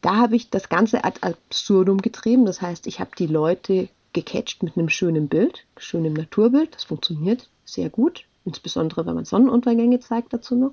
Da 0.01 0.17
habe 0.17 0.37
ich 0.37 0.51
das 0.51 0.69
Ganze 0.69 1.05
ad 1.05 1.21
absurdum 1.23 1.99
getrieben, 1.99 2.47
das 2.47 2.61
heißt, 2.61 2.87
ich 2.87 3.01
habe 3.01 3.11
die 3.19 3.27
Leute 3.27 3.89
gecatcht 4.13 4.63
mit 4.63 4.77
einem 4.77 4.89
schönen 4.89 5.29
Bild, 5.29 5.67
schönem 5.77 6.15
Naturbild, 6.15 6.75
das 6.75 6.85
funktioniert 6.85 7.49
sehr 7.65 7.91
gut, 7.91 8.25
insbesondere 8.45 9.07
wenn 9.07 9.15
man 9.15 9.25
Sonnenuntergänge 9.25 10.01
zeigt 10.01 10.33
dazu 10.33 10.55
noch. 10.57 10.73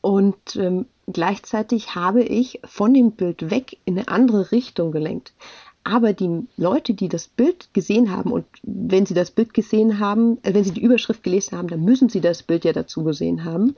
Und 0.00 0.56
ähm, 0.56 0.86
gleichzeitig 1.06 1.94
habe 1.94 2.22
ich 2.22 2.60
von 2.64 2.94
dem 2.94 3.12
Bild 3.12 3.50
weg 3.50 3.78
in 3.84 3.98
eine 3.98 4.08
andere 4.08 4.52
Richtung 4.52 4.92
gelenkt. 4.92 5.34
Aber 5.82 6.12
die 6.12 6.46
Leute, 6.56 6.94
die 6.94 7.08
das 7.08 7.26
Bild 7.26 7.72
gesehen 7.72 8.14
haben, 8.14 8.32
und 8.32 8.46
wenn 8.62 9.06
sie 9.06 9.14
das 9.14 9.30
Bild 9.30 9.54
gesehen 9.54 9.98
haben, 9.98 10.38
äh, 10.42 10.54
wenn 10.54 10.64
sie 10.64 10.72
die 10.72 10.82
Überschrift 10.82 11.22
gelesen 11.22 11.56
haben, 11.56 11.68
dann 11.68 11.84
müssen 11.84 12.08
sie 12.08 12.20
das 12.20 12.42
Bild 12.42 12.64
ja 12.64 12.72
dazu 12.72 13.04
gesehen 13.04 13.44
haben, 13.44 13.76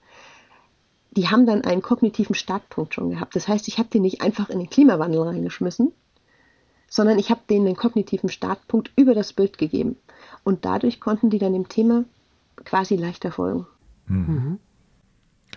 die 1.13 1.29
haben 1.29 1.47
dann 1.47 1.63
einen 1.63 1.83
kognitiven 1.83 2.35
Startpunkt 2.35 2.95
schon 2.95 3.11
gehabt. 3.11 3.37
Das 3.37 3.47
heißt, 3.47 3.69
ich 3.69 3.79
habe 3.79 3.91
den 3.91 4.03
nicht 4.03 4.23
einfach 4.23 4.49
in 4.49 4.59
den 4.59 4.71
Klimawandel 4.71 5.23
reingeschmissen, 5.23 5.93
sondern 6.89 7.19
ich 7.19 7.31
habe 7.31 7.43
denen 7.49 7.67
einen 7.67 7.77
kognitiven 7.77 8.31
Startpunkt 8.31 8.91
über 8.97 9.15
das 9.15 9.33
Bild 9.33 9.59
gegeben. 9.59 9.97
Und 10.43 10.65
dadurch 10.65 11.01
konnten 11.01 11.31
die 11.31 11.39
dann 11.39 11.53
dem 11.53 11.69
Thema 11.69 12.05
quasi 12.65 12.97
leichter 12.97 13.31
folgen. 13.31 13.67
Mhm. 14.07 14.59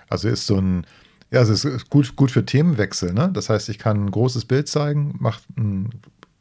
Also 0.09 0.27
ist 0.27 0.47
so 0.47 0.57
ein, 0.57 0.85
ja, 1.31 1.41
es 1.41 1.65
ist 1.65 1.89
gut, 1.89 2.15
gut 2.15 2.31
für 2.31 2.45
Themenwechsel. 2.45 3.13
Ne? 3.13 3.29
Das 3.33 3.49
heißt, 3.49 3.69
ich 3.69 3.79
kann 3.79 4.05
ein 4.05 4.11
großes 4.11 4.45
Bild 4.45 4.67
zeigen, 4.67 5.15
mache 5.19 5.41
einen, 5.57 5.89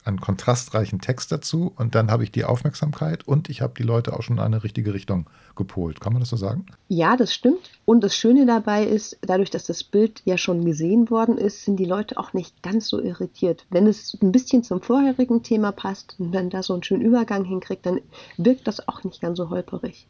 einen 0.04 0.20
kontrastreichen 0.20 1.00
Text 1.00 1.32
dazu 1.32 1.72
und 1.76 1.94
dann 1.94 2.10
habe 2.10 2.24
ich 2.24 2.30
die 2.30 2.44
Aufmerksamkeit 2.44 3.26
und 3.26 3.48
ich 3.48 3.62
habe 3.62 3.72
die 3.76 3.82
Leute 3.82 4.12
auch 4.12 4.22
schon 4.22 4.36
in 4.36 4.42
eine 4.42 4.62
richtige 4.62 4.92
Richtung 4.92 5.30
gepolt. 5.56 6.00
Kann 6.00 6.12
man 6.12 6.20
das 6.20 6.28
so 6.28 6.36
sagen? 6.36 6.66
Ja, 6.88 7.16
das 7.16 7.32
stimmt. 7.32 7.70
Und 7.86 8.04
das 8.04 8.14
Schöne 8.14 8.44
dabei 8.44 8.84
ist, 8.84 9.16
dadurch, 9.22 9.50
dass 9.50 9.64
das 9.64 9.82
Bild 9.82 10.20
ja 10.26 10.36
schon 10.36 10.64
gesehen 10.64 11.08
worden 11.08 11.38
ist, 11.38 11.64
sind 11.64 11.76
die 11.76 11.86
Leute 11.86 12.18
auch 12.18 12.34
nicht 12.34 12.62
ganz 12.62 12.88
so 12.88 13.00
irritiert. 13.00 13.64
Wenn 13.70 13.86
es 13.86 14.16
ein 14.20 14.30
bisschen 14.30 14.62
zum 14.62 14.82
vorherigen 14.82 15.42
Thema 15.42 15.72
passt 15.72 16.16
und 16.18 16.32
dann 16.32 16.50
da 16.50 16.62
so 16.62 16.74
einen 16.74 16.82
schönen 16.82 17.02
Übergang 17.02 17.44
hinkriegt, 17.44 17.86
dann 17.86 18.00
wirkt 18.36 18.66
das 18.66 18.86
auch 18.86 19.02
nicht 19.04 19.22
ganz 19.22 19.38
so 19.38 19.48
holperig. 19.48 20.06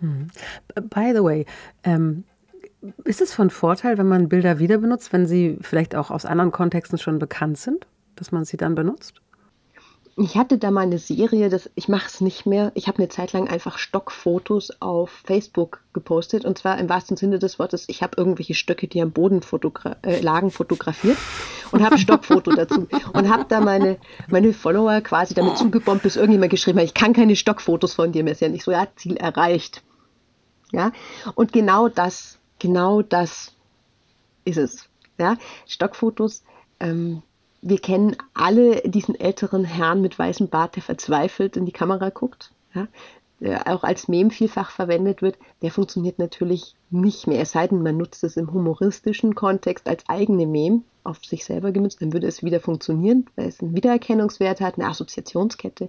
Hm. 0.00 0.28
By 0.90 1.12
the 1.14 1.22
way, 1.22 1.46
ähm, 1.84 2.24
ist 3.04 3.20
es 3.20 3.34
von 3.34 3.50
Vorteil, 3.50 3.98
wenn 3.98 4.08
man 4.08 4.28
Bilder 4.28 4.58
wieder 4.58 4.78
benutzt, 4.78 5.12
wenn 5.12 5.26
sie 5.26 5.58
vielleicht 5.60 5.94
auch 5.94 6.10
aus 6.10 6.24
anderen 6.24 6.52
Kontexten 6.52 6.98
schon 6.98 7.18
bekannt 7.18 7.58
sind, 7.58 7.86
dass 8.16 8.32
man 8.32 8.44
sie 8.44 8.56
dann 8.56 8.74
benutzt? 8.74 9.20
Ich 10.20 10.36
hatte 10.36 10.58
da 10.58 10.72
mal 10.72 10.80
eine 10.80 10.98
Serie, 10.98 11.48
das, 11.48 11.70
ich 11.76 11.88
mache 11.88 12.08
es 12.08 12.20
nicht 12.20 12.44
mehr. 12.44 12.72
Ich 12.74 12.88
habe 12.88 12.98
eine 12.98 13.08
Zeit 13.08 13.32
lang 13.32 13.46
einfach 13.46 13.78
Stockfotos 13.78 14.72
auf 14.80 15.10
Facebook 15.10 15.80
gepostet 15.92 16.44
und 16.44 16.58
zwar 16.58 16.76
im 16.78 16.88
wahrsten 16.88 17.16
Sinne 17.16 17.38
des 17.38 17.60
Wortes. 17.60 17.84
Ich 17.86 18.02
habe 18.02 18.16
irgendwelche 18.16 18.54
Stöcke, 18.54 18.88
die 18.88 19.00
am 19.00 19.12
Boden 19.12 19.42
fotogra 19.42 19.96
äh, 20.02 20.20
lagen, 20.20 20.50
fotografiert 20.50 21.16
und 21.70 21.84
habe 21.84 21.98
Stockfoto 21.98 22.50
dazu 22.50 22.88
und 23.12 23.28
habe 23.28 23.44
da 23.48 23.60
meine, 23.60 23.98
meine 24.28 24.52
Follower 24.52 25.00
quasi 25.02 25.34
damit 25.34 25.56
zugebombt, 25.56 26.02
bis 26.02 26.16
irgendjemand 26.16 26.50
geschrieben 26.50 26.80
hat, 26.80 26.86
ich 26.86 26.94
kann 26.94 27.12
keine 27.12 27.36
Stockfotos 27.36 27.94
von 27.94 28.10
dir 28.10 28.24
mehr 28.24 28.34
sehen. 28.34 28.54
Ich 28.54 28.64
so, 28.64 28.72
ja, 28.72 28.88
Ziel 28.96 29.16
erreicht. 29.16 29.84
Ja, 30.72 30.90
und 31.36 31.52
genau 31.52 31.88
das 31.88 32.37
genau 32.58 33.02
das 33.02 33.54
ist 34.44 34.58
es. 34.58 34.88
Ja? 35.18 35.36
Stockfotos, 35.66 36.42
ähm, 36.80 37.22
wir 37.60 37.78
kennen 37.78 38.16
alle 38.34 38.82
diesen 38.82 39.18
älteren 39.18 39.64
Herrn 39.64 40.00
mit 40.00 40.18
weißem 40.18 40.48
Bart, 40.48 40.76
der 40.76 40.82
verzweifelt 40.82 41.56
in 41.56 41.66
die 41.66 41.72
Kamera 41.72 42.10
guckt. 42.10 42.52
Ja? 42.74 42.86
der 43.40 43.68
auch 43.68 43.84
als 43.84 44.08
Meme 44.08 44.30
vielfach 44.30 44.70
verwendet 44.70 45.22
wird, 45.22 45.38
der 45.62 45.70
funktioniert 45.70 46.18
natürlich 46.18 46.74
nicht 46.90 47.26
mehr. 47.26 47.40
Es 47.40 47.52
sei 47.52 47.68
denn, 47.68 47.82
man 47.82 47.96
nutzt 47.96 48.24
es 48.24 48.36
im 48.36 48.52
humoristischen 48.52 49.34
Kontext 49.34 49.86
als 49.88 50.08
eigene 50.08 50.46
Meme 50.46 50.82
auf 51.04 51.24
sich 51.24 51.44
selber 51.44 51.72
gemünzt, 51.72 52.02
dann 52.02 52.12
würde 52.12 52.26
es 52.26 52.42
wieder 52.42 52.60
funktionieren, 52.60 53.26
weil 53.36 53.48
es 53.48 53.60
einen 53.60 53.74
Wiedererkennungswert 53.74 54.60
hat, 54.60 54.78
eine 54.78 54.88
Assoziationskette. 54.88 55.88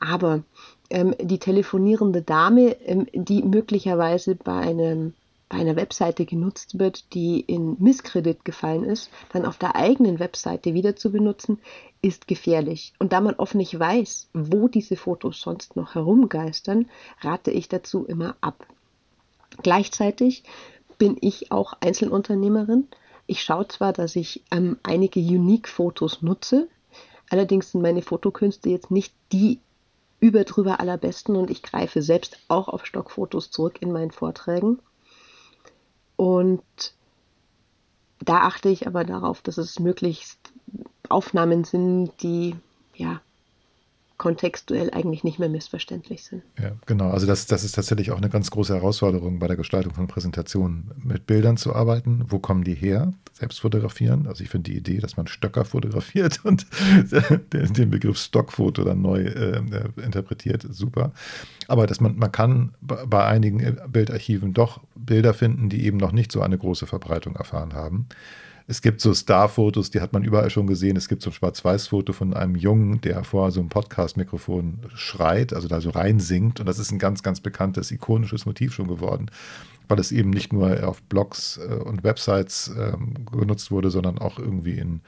Aber 0.00 0.42
ähm, 0.90 1.14
die 1.20 1.38
telefonierende 1.38 2.22
Dame, 2.22 2.76
ähm, 2.84 3.06
die 3.12 3.42
möglicherweise 3.42 4.34
bei 4.34 4.58
einem 4.58 5.14
bei 5.50 5.58
einer 5.58 5.76
Webseite 5.76 6.24
genutzt 6.24 6.78
wird, 6.78 7.12
die 7.12 7.40
in 7.40 7.76
Misskredit 7.80 8.44
gefallen 8.44 8.84
ist, 8.84 9.10
dann 9.32 9.44
auf 9.44 9.58
der 9.58 9.74
eigenen 9.74 10.20
Webseite 10.20 10.74
wieder 10.74 10.94
zu 10.94 11.10
benutzen, 11.10 11.58
ist 12.02 12.28
gefährlich. 12.28 12.94
Und 13.00 13.12
da 13.12 13.20
man 13.20 13.34
oft 13.34 13.56
nicht 13.56 13.76
weiß, 13.78 14.28
wo 14.32 14.68
diese 14.68 14.96
Fotos 14.96 15.40
sonst 15.40 15.74
noch 15.74 15.96
herumgeistern, 15.96 16.88
rate 17.20 17.50
ich 17.50 17.68
dazu 17.68 18.04
immer 18.06 18.36
ab. 18.40 18.64
Gleichzeitig 19.62 20.44
bin 20.98 21.16
ich 21.20 21.50
auch 21.50 21.74
Einzelunternehmerin. 21.80 22.86
Ich 23.26 23.42
schaue 23.42 23.66
zwar, 23.66 23.92
dass 23.92 24.14
ich 24.14 24.44
ähm, 24.52 24.78
einige 24.84 25.18
Unique-Fotos 25.18 26.22
nutze, 26.22 26.68
allerdings 27.28 27.72
sind 27.72 27.82
meine 27.82 28.02
Fotokünste 28.02 28.70
jetzt 28.70 28.92
nicht 28.92 29.12
die 29.32 29.58
überdrüber 30.20 30.78
allerbesten 30.78 31.34
und 31.34 31.50
ich 31.50 31.62
greife 31.62 32.02
selbst 32.02 32.38
auch 32.46 32.68
auf 32.68 32.86
Stockfotos 32.86 33.50
zurück 33.50 33.78
in 33.80 33.90
meinen 33.90 34.12
Vorträgen. 34.12 34.78
Und 36.20 36.62
da 38.18 38.42
achte 38.42 38.68
ich 38.68 38.86
aber 38.86 39.04
darauf, 39.04 39.40
dass 39.40 39.56
es 39.56 39.78
möglichst 39.78 40.52
Aufnahmen 41.08 41.64
sind, 41.64 42.12
die 42.20 42.56
ja 42.94 43.22
kontextuell 44.20 44.90
eigentlich 44.90 45.24
nicht 45.24 45.38
mehr 45.38 45.48
missverständlich 45.48 46.24
sind. 46.24 46.42
Ja, 46.60 46.72
genau. 46.84 47.08
Also 47.08 47.26
das, 47.26 47.46
das 47.46 47.64
ist 47.64 47.74
tatsächlich 47.74 48.10
auch 48.10 48.18
eine 48.18 48.28
ganz 48.28 48.50
große 48.50 48.74
Herausforderung 48.74 49.38
bei 49.38 49.46
der 49.46 49.56
Gestaltung 49.56 49.94
von 49.94 50.08
Präsentationen, 50.08 50.90
mit 51.02 51.26
Bildern 51.26 51.56
zu 51.56 51.74
arbeiten. 51.74 52.26
Wo 52.28 52.38
kommen 52.38 52.62
die 52.62 52.74
her? 52.74 53.14
Selbst 53.32 53.60
fotografieren. 53.60 54.26
Also 54.26 54.44
ich 54.44 54.50
finde 54.50 54.70
die 54.70 54.76
Idee, 54.76 54.98
dass 54.98 55.16
man 55.16 55.26
Stöcker 55.26 55.64
fotografiert 55.64 56.40
und 56.44 56.66
den 57.54 57.88
Begriff 57.90 58.18
Stockfoto 58.18 58.84
dann 58.84 59.00
neu 59.00 59.22
äh, 59.22 59.62
interpretiert, 60.04 60.66
super. 60.68 61.12
Aber 61.66 61.86
dass 61.86 62.02
man, 62.02 62.16
man 62.16 62.30
kann 62.30 62.74
bei 62.82 63.24
einigen 63.24 63.78
Bildarchiven 63.88 64.52
doch 64.52 64.80
Bilder 64.94 65.32
finden, 65.32 65.70
die 65.70 65.86
eben 65.86 65.96
noch 65.96 66.12
nicht 66.12 66.30
so 66.30 66.42
eine 66.42 66.58
große 66.58 66.86
Verbreitung 66.86 67.36
erfahren 67.36 67.72
haben. 67.72 68.06
Es 68.70 68.82
gibt 68.82 69.00
so 69.00 69.12
Star-Fotos, 69.12 69.90
die 69.90 70.00
hat 70.00 70.12
man 70.12 70.22
überall 70.22 70.48
schon 70.48 70.68
gesehen. 70.68 70.96
Es 70.96 71.08
gibt 71.08 71.22
so 71.22 71.30
ein 71.30 71.32
Schwarz-Weiß-Foto 71.32 72.12
von 72.12 72.34
einem 72.34 72.54
Jungen, 72.54 73.00
der 73.00 73.24
vor 73.24 73.50
so 73.50 73.58
einem 73.58 73.68
Podcast-Mikrofon 73.68 74.78
schreit, 74.94 75.52
also 75.52 75.66
da 75.66 75.80
so 75.80 75.90
reinsingt. 75.90 76.60
Und 76.60 76.66
das 76.66 76.78
ist 76.78 76.92
ein 76.92 77.00
ganz, 77.00 77.24
ganz 77.24 77.40
bekanntes, 77.40 77.90
ikonisches 77.90 78.46
Motiv 78.46 78.72
schon 78.72 78.86
geworden, 78.86 79.28
weil 79.88 79.98
es 79.98 80.12
eben 80.12 80.30
nicht 80.30 80.52
nur 80.52 80.86
auf 80.86 81.02
Blogs 81.02 81.58
äh, 81.58 81.74
und 81.74 82.04
Websites 82.04 82.70
ähm, 82.78 83.14
genutzt 83.32 83.72
wurde, 83.72 83.90
sondern 83.90 84.18
auch 84.18 84.38
irgendwie 84.38 84.78
in 84.78 85.00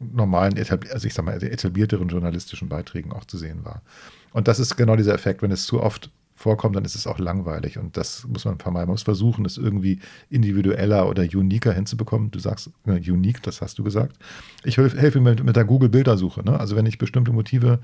normalen, 0.00 0.58
also 0.92 1.06
ich 1.06 1.14
sag 1.14 1.24
mal, 1.24 1.40
etablierteren 1.40 2.08
journalistischen 2.08 2.68
Beiträgen 2.68 3.12
auch 3.12 3.26
zu 3.26 3.38
sehen 3.38 3.64
war. 3.64 3.80
Und 4.32 4.48
das 4.48 4.58
ist 4.58 4.76
genau 4.76 4.96
dieser 4.96 5.14
Effekt, 5.14 5.42
wenn 5.42 5.52
es 5.52 5.66
zu 5.66 5.80
oft 5.80 6.10
vorkommt, 6.38 6.76
dann 6.76 6.84
ist 6.84 6.94
es 6.94 7.06
auch 7.06 7.18
langweilig. 7.18 7.78
Und 7.78 7.96
das 7.96 8.26
muss 8.26 8.44
man 8.44 8.58
vermeiden. 8.58 8.86
Man 8.86 8.94
muss 8.94 9.02
versuchen, 9.02 9.44
es 9.44 9.58
irgendwie 9.58 9.98
individueller 10.30 11.08
oder 11.08 11.22
uniker 11.22 11.72
hinzubekommen. 11.72 12.30
Du 12.30 12.38
sagst 12.38 12.70
äh, 12.86 13.10
unique, 13.10 13.42
das 13.42 13.60
hast 13.60 13.78
du 13.78 13.84
gesagt. 13.84 14.16
Ich 14.64 14.76
helfe 14.78 15.20
mir 15.20 15.30
mit, 15.30 15.42
mit 15.42 15.56
der 15.56 15.64
Google-Bildersuche. 15.64 16.44
Ne? 16.44 16.58
Also 16.58 16.76
wenn 16.76 16.86
ich 16.86 16.96
bestimmte 16.96 17.32
Motive 17.32 17.80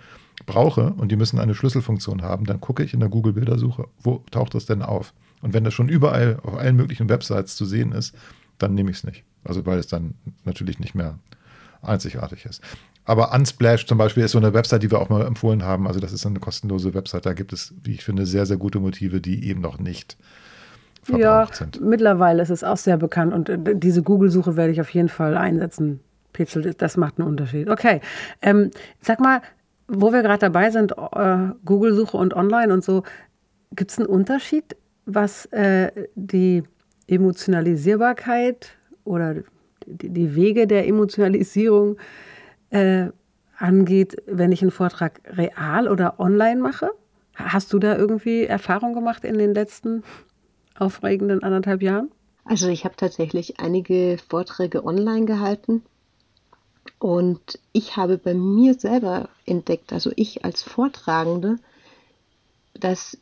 brauche 0.47 0.93
und 0.93 1.11
die 1.11 1.17
müssen 1.17 1.41
eine 1.41 1.55
Schlüsselfunktion 1.55 2.23
haben, 2.23 2.47
dann 2.47 2.61
gucke 2.61 2.85
ich 2.85 2.95
in 2.95 3.01
der 3.01 3.09
Google-Bildersuche, 3.09 3.89
wo 4.01 4.23
taucht 4.31 4.55
das 4.55 4.67
denn 4.67 4.83
auf? 4.83 5.13
Und 5.43 5.53
wenn 5.53 5.65
das 5.65 5.75
schon 5.75 5.89
überall 5.89 6.39
auf 6.45 6.55
allen 6.55 6.77
möglichen 6.77 7.09
Websites 7.09 7.57
zu 7.57 7.65
sehen 7.65 7.91
ist, 7.91 8.15
dann 8.59 8.75
nehme 8.75 8.91
ich 8.91 8.99
es 8.99 9.05
nicht. 9.05 9.25
Also 9.43 9.67
weil 9.67 9.79
es 9.79 9.89
dann 9.89 10.15
natürlich 10.45 10.79
nicht 10.79 10.95
mehr 10.95 11.19
einzigartig 11.83 12.45
ist. 12.47 12.63
Aber 13.05 13.35
Unsplash 13.35 13.87
zum 13.87 13.99
Beispiel 13.99 14.25
ist 14.25 14.33
so 14.33 14.39
eine 14.39 14.55
Website, 14.55 14.83
die 14.83 14.91
wir 14.91 14.99
auch 14.99 15.11
mal 15.11 15.27
empfohlen 15.27 15.63
haben. 15.63 15.87
Also 15.87 16.01
das 16.01 16.13
ist 16.13 16.25
eine 16.25 16.41
kostenlose 16.41 16.95
Website. 16.95 17.27
Da 17.27 17.35
gibt 17.35 17.53
es, 17.53 17.75
wie 17.83 17.93
ich 17.93 18.05
finde, 18.05 18.25
sehr, 18.25 18.47
sehr 18.47 18.57
gute 18.57 18.81
Motive, 18.81 19.21
die 19.21 19.47
eben 19.49 19.61
noch 19.61 19.79
nicht 19.79 20.17
verbraucht 21.03 21.23
ja, 21.23 21.53
sind. 21.53 21.81
Mittlerweile 21.83 22.43
ist 22.43 22.51
es 22.51 22.65
auch 22.65 22.79
sehr 22.79 22.97
bekannt 22.97 23.35
und 23.35 23.49
äh, 23.51 23.59
diese 23.77 24.03
Google-Suche 24.03 24.57
werde 24.57 24.73
ich 24.73 24.81
auf 24.81 24.89
jeden 24.91 25.11
Fall 25.11 25.37
einsetzen. 25.37 26.01
Pitzel, 26.33 26.75
das 26.75 26.97
macht 26.97 27.19
einen 27.19 27.29
Unterschied. 27.29 27.69
Okay, 27.69 28.01
ähm, 28.43 28.71
sag 29.01 29.21
mal, 29.21 29.41
wo 29.87 30.13
wir 30.13 30.23
gerade 30.23 30.41
dabei 30.41 30.71
sind, 30.71 30.93
äh, 30.93 31.37
Google-Suche 31.65 32.17
und 32.17 32.35
Online 32.35 32.73
und 32.73 32.83
so, 32.83 33.05
gibt 33.77 33.91
es 33.91 33.99
einen 33.99 34.09
Unterschied, 34.09 34.77
was 35.05 35.45
äh, 35.47 35.93
die 36.15 36.65
Emotionalisierbarkeit 37.07 38.71
oder 39.05 39.37
die, 39.87 40.09
die 40.09 40.35
Wege 40.35 40.67
der 40.67 40.89
Emotionalisierung 40.89 41.97
äh, 41.97 42.01
angeht, 43.57 44.17
wenn 44.27 44.53
ich 44.53 44.63
einen 44.63 44.71
Vortrag 44.71 45.21
real 45.27 45.89
oder 45.89 46.19
online 46.19 46.61
mache? 46.61 46.91
Hast 47.35 47.73
du 47.73 47.79
da 47.79 47.97
irgendwie 47.97 48.45
Erfahrung 48.45 48.95
gemacht 48.95 49.25
in 49.25 49.39
den 49.39 49.55
letzten 49.55 50.03
aufregenden 50.79 51.43
anderthalb 51.43 51.83
Jahren? 51.83 52.11
Also 52.45 52.69
ich 52.69 52.85
habe 52.85 52.97
tatsächlich 52.97 53.59
einige 53.59 54.19
Vorträge 54.29 54.85
online 54.85 55.25
gehalten 55.25 55.83
und 56.99 57.59
ich 57.73 57.97
habe 57.97 58.19
bei 58.19 58.35
mir 58.35 58.75
selber 58.75 59.29
entdeckt, 59.47 59.93
also 59.93 60.11
ich 60.17 60.45
als 60.45 60.63
Vortragende, 60.63 61.57
dass 62.75 63.19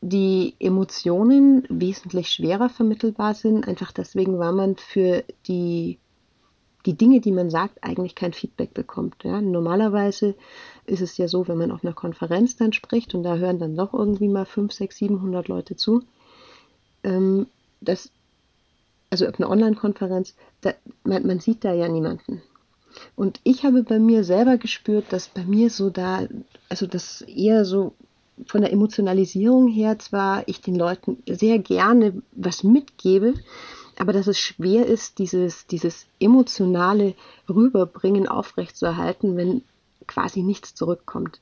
die 0.00 0.54
Emotionen 0.58 1.64
wesentlich 1.68 2.30
schwerer 2.30 2.68
vermittelbar 2.68 3.34
sind, 3.34 3.68
einfach 3.68 3.92
deswegen, 3.92 4.38
weil 4.38 4.52
man 4.52 4.76
für 4.76 5.24
die 5.46 5.98
die 6.86 6.94
Dinge, 6.94 7.20
die 7.20 7.32
man 7.32 7.50
sagt, 7.50 7.82
eigentlich 7.82 8.14
kein 8.14 8.32
Feedback 8.32 8.74
bekommt. 8.74 9.22
Ja? 9.24 9.40
Normalerweise 9.40 10.34
ist 10.86 11.02
es 11.02 11.16
ja 11.18 11.28
so, 11.28 11.46
wenn 11.48 11.58
man 11.58 11.70
auf 11.70 11.84
einer 11.84 11.92
Konferenz 11.92 12.56
dann 12.56 12.72
spricht 12.72 13.14
und 13.14 13.22
da 13.22 13.36
hören 13.36 13.58
dann 13.58 13.76
doch 13.76 13.92
irgendwie 13.92 14.28
mal 14.28 14.46
5, 14.46 14.72
6, 14.72 14.96
700 14.96 15.48
Leute 15.48 15.76
zu, 15.76 16.02
ähm, 17.04 17.46
das, 17.80 18.10
also 19.10 19.26
auf 19.26 19.38
einer 19.38 19.50
Online-Konferenz, 19.50 20.34
man, 21.04 21.26
man 21.26 21.40
sieht 21.40 21.64
da 21.64 21.72
ja 21.72 21.88
niemanden. 21.88 22.42
Und 23.14 23.40
ich 23.44 23.64
habe 23.64 23.82
bei 23.82 23.98
mir 23.98 24.24
selber 24.24 24.56
gespürt, 24.56 25.06
dass 25.10 25.28
bei 25.28 25.44
mir 25.44 25.70
so 25.70 25.90
da, 25.90 26.26
also 26.68 26.86
das 26.86 27.22
eher 27.22 27.64
so 27.64 27.94
von 28.46 28.62
der 28.62 28.72
Emotionalisierung 28.72 29.68
her 29.68 29.98
zwar 29.98 30.48
ich 30.48 30.60
den 30.60 30.74
Leuten 30.74 31.22
sehr 31.28 31.58
gerne 31.58 32.22
was 32.32 32.64
mitgebe, 32.64 33.34
aber 34.00 34.14
dass 34.14 34.26
es 34.26 34.38
schwer 34.38 34.86
ist, 34.86 35.18
dieses, 35.18 35.66
dieses 35.66 36.06
emotionale 36.18 37.14
Rüberbringen 37.50 38.26
aufrechtzuerhalten, 38.26 39.36
wenn 39.36 39.62
quasi 40.06 40.42
nichts 40.42 40.74
zurückkommt. 40.74 41.40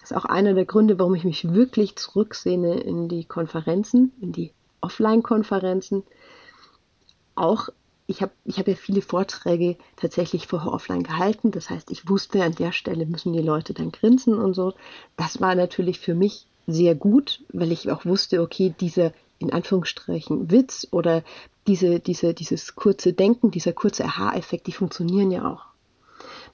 Das 0.00 0.10
ist 0.10 0.16
auch 0.16 0.24
einer 0.24 0.54
der 0.54 0.64
Gründe, 0.64 0.98
warum 0.98 1.14
ich 1.14 1.24
mich 1.24 1.52
wirklich 1.52 1.96
zurücksehne 1.96 2.80
in 2.80 3.08
die 3.08 3.26
Konferenzen, 3.26 4.12
in 4.22 4.32
die 4.32 4.52
Offline-Konferenzen. 4.80 6.02
Auch 7.34 7.68
ich 8.06 8.22
habe 8.22 8.32
ich 8.44 8.58
hab 8.58 8.68
ja 8.68 8.74
viele 8.74 9.02
Vorträge 9.02 9.76
tatsächlich 9.96 10.46
vorher 10.46 10.72
offline 10.72 11.02
gehalten. 11.02 11.50
Das 11.50 11.68
heißt, 11.68 11.90
ich 11.90 12.08
wusste, 12.08 12.42
an 12.42 12.54
der 12.54 12.72
Stelle 12.72 13.04
müssen 13.04 13.34
die 13.34 13.42
Leute 13.42 13.74
dann 13.74 13.92
grinsen 13.92 14.38
und 14.38 14.54
so. 14.54 14.72
Das 15.18 15.42
war 15.42 15.54
natürlich 15.54 16.00
für 16.00 16.14
mich 16.14 16.46
sehr 16.66 16.94
gut, 16.94 17.42
weil 17.52 17.70
ich 17.70 17.90
auch 17.90 18.06
wusste, 18.06 18.40
okay, 18.40 18.74
dieser 18.80 19.12
in 19.38 19.52
Anführungsstrichen 19.52 20.50
Witz 20.50 20.88
oder 20.90 21.22
diese, 21.66 22.00
diese, 22.00 22.34
dieses 22.34 22.74
kurze 22.74 23.12
Denken, 23.12 23.50
dieser 23.50 23.72
kurze 23.72 24.04
Aha-Effekt, 24.04 24.66
die 24.66 24.72
funktionieren 24.72 25.30
ja 25.30 25.50
auch. 25.50 25.64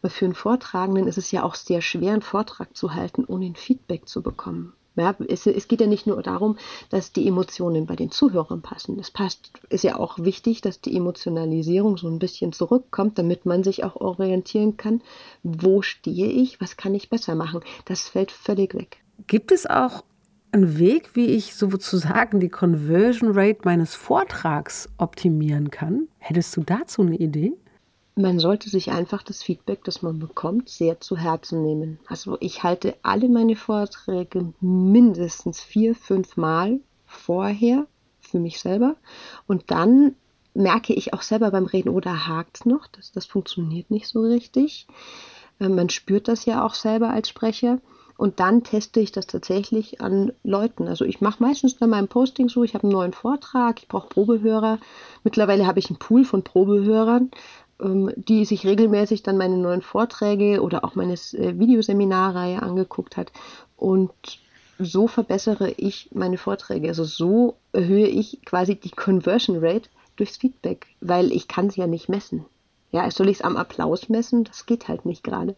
Aber 0.01 0.11
für 0.11 0.25
einen 0.25 0.35
Vortragenden 0.35 1.07
ist 1.07 1.19
es 1.19 1.31
ja 1.31 1.43
auch 1.45 1.55
sehr 1.55 1.81
schwer, 1.81 2.13
einen 2.13 2.23
Vortrag 2.23 2.77
zu 2.77 2.95
halten, 2.95 3.25
ohne 3.27 3.47
ein 3.47 3.55
Feedback 3.55 4.09
zu 4.09 4.23
bekommen. 4.23 4.73
Ja, 4.95 5.15
es, 5.27 5.47
es, 5.47 5.69
geht 5.69 5.81
ja 5.81 5.87
nicht 5.87 6.07
nur 6.07 6.23
darum, 6.23 6.59
dass 6.91 7.13
die 7.13 7.27
Emotionen 7.27 7.87
bei 7.87 7.97
den 7.97 8.11
Zuhörern 8.11 8.61
passen. 8.61 8.99
Es 8.99 9.11
passt, 9.11 9.51
ist 9.71 9.85
ja 9.85 9.99
auch 9.99 10.19
wichtig, 10.19 10.61
dass 10.61 10.83
die 10.83 10.95
Emotionalisierung 10.95 11.97
so 11.97 12.09
ein 12.09 12.19
bisschen 12.19 12.53
zurückkommt, 12.53 13.17
damit 13.17 13.47
man 13.47 13.65
sich 13.65 13.85
auch 13.85 13.97
orientieren 13.97 14.77
kann. 14.77 15.01
Wo 15.43 15.81
stehe 15.81 16.27
ich? 16.27 16.61
Was 16.61 16.77
kann 16.77 16.95
ich 16.95 17.09
besser 17.09 17.35
machen? 17.35 17.61
Das 17.87 18.11
fällt 18.11 18.31
völlig 18.31 18.75
weg. 18.75 18.99
Gibt 19.29 19.51
es 19.51 19.67
auch 19.67 20.03
einen 20.53 20.79
Weg, 20.79 21.15
wie 21.15 21.27
ich 21.27 21.55
sozusagen 21.55 22.41
die 22.41 22.49
Conversion 22.49 23.31
Rate 23.33 23.61
meines 23.65 23.95
Vortrags 23.95 24.89
optimieren 24.99 25.71
kann? 25.71 26.09
Hättest 26.19 26.57
du 26.57 26.63
dazu 26.63 27.03
eine 27.03 27.17
Idee? 27.17 27.53
Man 28.15 28.39
sollte 28.39 28.69
sich 28.69 28.91
einfach 28.91 29.23
das 29.23 29.43
Feedback, 29.43 29.85
das 29.85 30.03
man 30.03 30.19
bekommt, 30.19 30.69
sehr 30.69 31.01
zu 31.01 31.17
Herzen 31.17 31.63
nehmen. 31.63 31.99
Also 32.07 32.37
ich 32.41 32.63
halte 32.63 32.95
alle 33.03 33.29
meine 33.29 33.57
Vorträge 33.57 34.53
mindestens 34.61 35.61
vier, 35.61 35.95
fünf 35.95 36.37
Mal 36.37 36.81
vorher 37.07 37.87
für 38.21 38.39
mich 38.39 38.61
selber 38.61 38.97
und 39.47 39.71
dann 39.71 40.15
merke 40.55 40.93
ich 40.93 41.15
auch 41.15 41.23
selber 41.23 41.51
beim 41.51 41.65
Reden, 41.65 41.89
oder 41.89 42.13
oh, 42.13 42.29
hakt 42.29 42.67
noch, 42.67 42.87
das, 42.89 43.13
das 43.13 43.25
funktioniert 43.25 43.91
nicht 43.91 44.07
so 44.07 44.21
richtig. 44.21 44.87
Äh, 45.61 45.69
man 45.69 45.89
spürt 45.89 46.29
das 46.29 46.45
ja 46.45 46.65
auch 46.65 46.75
selber 46.75 47.11
als 47.11 47.29
Sprecher. 47.29 47.79
Und 48.17 48.41
dann 48.41 48.63
teste 48.63 49.01
ich 49.01 49.13
das 49.13 49.27
tatsächlich 49.27 50.01
an 50.01 50.33
Leuten. 50.45 50.87
Also 50.87 51.05
ich 51.05 51.21
mache 51.21 51.43
meistens 51.43 51.75
bei 51.75 51.87
meinem 51.87 52.09
Posting 52.09 52.49
so, 52.49 52.63
ich 52.63 52.75
habe 52.75 52.85
einen 52.85 52.93
neuen 52.93 53.13
Vortrag, 53.13 53.81
ich 53.81 53.89
brauche 53.89 54.09
Probehörer. 54.09 54.79
Mittlerweile 55.25 55.67
habe 55.67 55.79
ich 55.79 55.91
einen 55.91 55.99
Pool 55.99 56.25
von 56.25 56.43
Probehörern, 56.43 57.31
ähm, 57.81 58.13
die 58.17 58.45
sich 58.45 58.67
regelmäßig 58.67 59.23
dann 59.23 59.39
meine 59.39 59.57
neuen 59.57 59.83
Vorträge 59.83 60.63
oder 60.63 60.85
auch 60.85 60.95
meine 60.95 61.15
äh, 61.15 61.59
Videoseminarreihe 61.59 62.63
angeguckt 62.63 63.17
hat. 63.17 63.33
Und 63.77 64.13
so 64.79 65.07
verbessere 65.07 65.71
ich 65.71 66.11
meine 66.13 66.39
Vorträge. 66.39 66.89
Also 66.89 67.05
so 67.05 67.57
erhöhe 67.73 68.07
ich 68.07 68.41
quasi 68.45 68.77
die 68.77 68.91
Conversion 68.91 69.65
Rate 69.65 69.89
durchs 70.17 70.37
Feedback, 70.37 70.87
weil 71.01 71.33
ich 71.33 71.49
kann 71.49 71.67
es 71.67 71.77
ja 71.77 71.87
nicht 71.87 72.09
messen. 72.09 72.45
Ja, 72.91 73.11
soll 73.11 73.29
ich 73.29 73.39
es 73.39 73.43
am 73.43 73.57
Applaus 73.57 74.09
messen? 74.09 74.45
Das 74.45 74.67
geht 74.67 74.89
halt 74.89 75.07
nicht 75.07 75.25
gerade. 75.25 75.57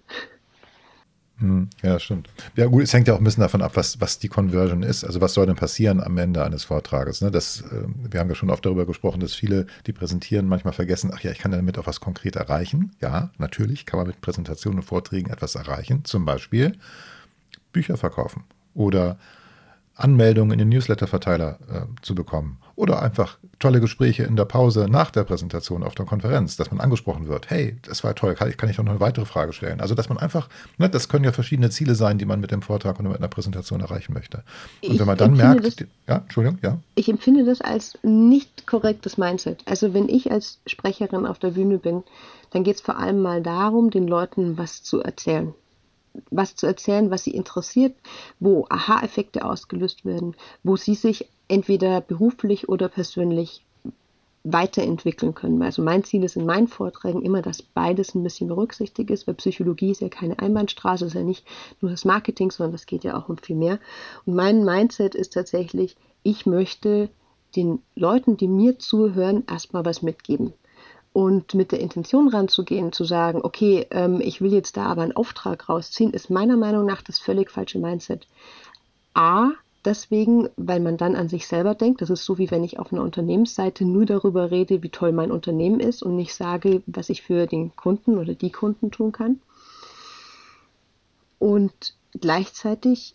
Hm, 1.39 1.69
ja, 1.83 1.99
stimmt. 1.99 2.29
Ja, 2.55 2.67
gut, 2.67 2.85
es 2.85 2.93
hängt 2.93 3.09
ja 3.09 3.15
auch 3.15 3.19
ein 3.19 3.25
bisschen 3.25 3.41
davon 3.41 3.61
ab, 3.61 3.73
was, 3.75 4.01
was 4.01 4.21
die 4.21 4.29
Conversion 4.29 4.85
ist. 4.85 5.03
Also, 5.05 5.21
was 5.21 5.35
soll 5.35 5.47
denn 5.47 5.57
passieren 5.57 6.01
am 6.01 6.17
Ende 6.17 6.45
eines 6.45 6.65
Vortrages? 6.65 7.23
Ne? 7.23 7.31
Das, 7.33 7.63
äh, 7.63 7.87
wir 8.09 8.21
haben 8.21 8.29
ja 8.29 8.37
schon 8.37 8.51
oft 8.51 8.65
darüber 8.65 8.87
gesprochen, 8.87 9.19
dass 9.21 9.35
viele, 9.35 9.67
die 9.87 9.93
präsentieren, 9.93 10.47
manchmal 10.47 10.73
vergessen, 10.73 11.11
ach 11.13 11.21
ja, 11.21 11.33
ich 11.33 11.39
kann 11.39 11.51
damit 11.51 11.77
auch 11.79 11.89
was 11.89 12.01
konkret 12.01 12.37
erreichen. 12.37 12.93
Ja, 13.01 13.31
natürlich 13.39 13.85
kann 13.85 13.99
man 13.99 14.07
mit 14.07 14.21
Präsentationen 14.21 14.79
und 14.79 14.85
Vorträgen 14.85 15.31
etwas 15.31 15.57
erreichen. 15.57 16.05
Zum 16.05 16.25
Beispiel 16.25 16.79
Bücher 17.73 17.97
verkaufen 17.97 18.45
oder 18.75 19.19
Anmeldungen 19.97 20.53
in 20.53 20.59
den 20.59 20.69
Newsletter-Verteiler 20.71 21.59
äh, 21.71 22.03
zu 22.03 22.15
bekommen. 22.15 22.59
Oder 22.77 23.01
einfach 23.01 23.39
tolle 23.61 23.81
Gespräche 23.81 24.25
in 24.25 24.35
der 24.35 24.45
Pause 24.45 24.89
nach 24.89 25.13
der 25.13 25.23
Präsentation 25.23 25.85
auf 25.85 25.95
der 25.95 26.05
Konferenz, 26.05 26.57
dass 26.57 26.71
man 26.71 26.81
angesprochen 26.81 27.29
wird. 27.29 27.49
Hey, 27.49 27.77
das 27.83 28.03
war 28.03 28.15
toll, 28.17 28.35
kann 28.35 28.51
ich, 28.51 28.57
kann 28.57 28.69
ich 28.69 28.77
noch 28.79 28.87
eine 28.87 28.99
weitere 28.99 29.25
Frage 29.25 29.53
stellen? 29.53 29.81
Also, 29.81 29.95
dass 29.95 30.09
man 30.09 30.19
einfach, 30.19 30.49
ne, 30.79 30.91
das 30.91 31.09
können 31.09 31.25
ja 31.25 31.31
verschiedene 31.31 31.71
Ziele 31.71 31.95
sein, 31.95 32.19
die 32.19 32.25
man 32.25 32.41
mit 32.41 32.51
dem 32.51 32.63
Vortrag 32.63 32.99
oder 32.99 33.09
mit 33.09 33.19
einer 33.19 33.29
Präsentation 33.29 33.81
erreichen 33.81 34.13
möchte. 34.13 34.43
Und 34.83 34.95
ich 34.95 34.99
wenn 34.99 35.07
man 35.07 35.17
dann 35.17 35.37
merkt, 35.37 35.65
das, 35.65 35.77
ja, 36.09 36.17
Entschuldigung, 36.17 36.59
ja. 36.63 36.79
Ich 36.97 37.09
empfinde 37.09 37.45
das 37.45 37.61
als 37.61 37.97
nicht 38.03 38.67
korrektes 38.67 39.17
Mindset. 39.17 39.63
Also, 39.67 39.95
wenn 39.95 40.09
ich 40.09 40.33
als 40.33 40.59
Sprecherin 40.67 41.27
auf 41.27 41.39
der 41.39 41.51
Bühne 41.51 41.79
bin, 41.79 42.03
dann 42.51 42.65
geht 42.65 42.77
es 42.77 42.83
vor 42.83 42.99
allem 42.99 43.23
mal 43.23 43.43
darum, 43.43 43.91
den 43.91 44.09
Leuten 44.09 44.59
was 44.59 44.83
zu 44.83 45.01
erzählen 45.01 45.55
was 46.31 46.57
zu 46.57 46.67
erzählen, 46.67 47.11
was 47.11 47.25
sie 47.25 47.33
interessiert, 47.33 47.95
wo 48.41 48.67
Aha-Effekte 48.69 49.45
ausgelöst 49.45 50.05
werden, 50.05 50.37
wo 50.63 50.77
sie 50.77 50.95
sich 50.95 51.29
entweder 51.49 52.01
beruflich 52.01 52.69
oder 52.69 52.89
persönlich 52.89 53.65
weiterentwickeln 54.45 55.35
können. 55.35 55.63
Also 55.63 55.83
mein 55.83 56.05
Ziel 56.05 56.23
ist 56.23 56.37
in 56.37 56.45
meinen 56.45 56.69
Vorträgen 56.69 57.23
immer, 57.23 57.41
dass 57.41 57.63
beides 57.63 58.15
ein 58.15 58.23
bisschen 58.23 58.49
berücksichtigt 58.49 59.11
ist, 59.11 59.27
weil 59.27 59.35
Psychologie 59.35 59.91
ist 59.91 60.03
ja 60.03 60.11
keine 60.11 60.39
Einbahnstraße, 60.39 61.07
ist 61.07 61.15
ja 61.15 61.23
nicht 61.23 61.47
nur 61.81 61.91
das 61.91 62.05
Marketing, 62.05 62.51
sondern 62.51 62.73
das 62.73 62.85
geht 62.85 63.05
ja 63.05 63.17
auch 63.17 63.31
um 63.31 63.39
viel 63.39 63.57
mehr. 63.57 63.79
Und 64.27 64.35
mein 64.35 64.65
Mindset 64.65 65.15
ist 65.15 65.33
tatsächlich, 65.33 65.97
ich 66.23 66.45
möchte 66.45 67.09
den 67.57 67.81
Leuten, 67.95 68.37
die 68.37 68.49
mir 68.49 68.79
zuhören, 68.79 69.45
erstmal 69.49 69.85
was 69.85 70.03
mitgeben 70.03 70.53
und 71.15 71.55
mit 71.55 71.71
der 71.71 71.79
Intention 71.79 72.27
ranzugehen, 72.27 72.93
zu 72.93 73.05
sagen, 73.05 73.41
okay, 73.41 73.87
ähm, 73.93 74.21
ich 74.21 74.41
will 74.41 74.53
jetzt 74.53 74.77
da 74.77 74.87
aber 74.87 75.03
einen 75.03 75.17
Auftrag 75.17 75.69
rausziehen, 75.69 76.13
ist 76.13 76.29
meiner 76.29 76.57
Meinung 76.57 76.85
nach 76.85 77.03
das 77.03 77.21
völlig 77.21 77.53
falsche 77.53 77.79
Mindset. 77.79 78.27
A, 79.15 79.53
deswegen, 79.85 80.49
weil 80.57 80.81
man 80.81 80.97
dann 80.97 81.15
an 81.15 81.29
sich 81.29 81.47
selber 81.47 81.77
denkt, 81.77 82.03
das 82.03 82.11
ist 82.11 82.25
so 82.25 82.37
wie 82.37 82.51
wenn 82.51 82.65
ich 82.65 82.81
auf 82.81 82.93
einer 82.93 83.03
Unternehmensseite 83.03 83.85
nur 83.85 84.07
darüber 84.07 84.51
rede, 84.51 84.83
wie 84.83 84.89
toll 84.89 85.13
mein 85.13 85.31
Unternehmen 85.31 85.79
ist 85.79 86.03
und 86.03 86.17
nicht 86.17 86.35
sage, 86.35 86.83
was 86.87 87.09
ich 87.09 87.23
für 87.23 87.47
den 87.47 87.77
Kunden 87.77 88.19
oder 88.19 88.35
die 88.35 88.51
Kunden 88.51 88.91
tun 88.91 89.13
kann. 89.13 89.41
Und 91.39 91.95
gleichzeitig 92.21 93.15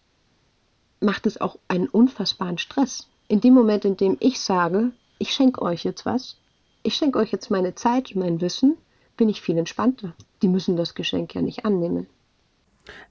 macht 1.01 1.25
es 1.25 1.41
auch 1.41 1.57
einen 1.67 1.89
unfassbaren 1.89 2.59
Stress. 2.59 3.09
In 3.27 3.41
dem 3.41 3.53
Moment, 3.53 3.83
in 3.83 3.97
dem 3.97 4.15
ich 4.21 4.39
sage, 4.39 4.91
ich 5.17 5.33
schenke 5.33 5.61
euch 5.61 5.83
jetzt 5.83 6.05
was, 6.05 6.37
ich 6.83 6.95
schenke 6.95 7.19
euch 7.19 7.31
jetzt 7.31 7.51
meine 7.51 7.75
Zeit 7.75 8.15
und 8.15 8.21
mein 8.21 8.41
Wissen, 8.41 8.77
bin 9.17 9.29
ich 9.29 9.41
viel 9.41 9.57
entspannter. 9.57 10.13
Die 10.41 10.47
müssen 10.47 10.77
das 10.77 10.95
Geschenk 10.95 11.35
ja 11.35 11.41
nicht 11.41 11.65
annehmen. 11.65 12.07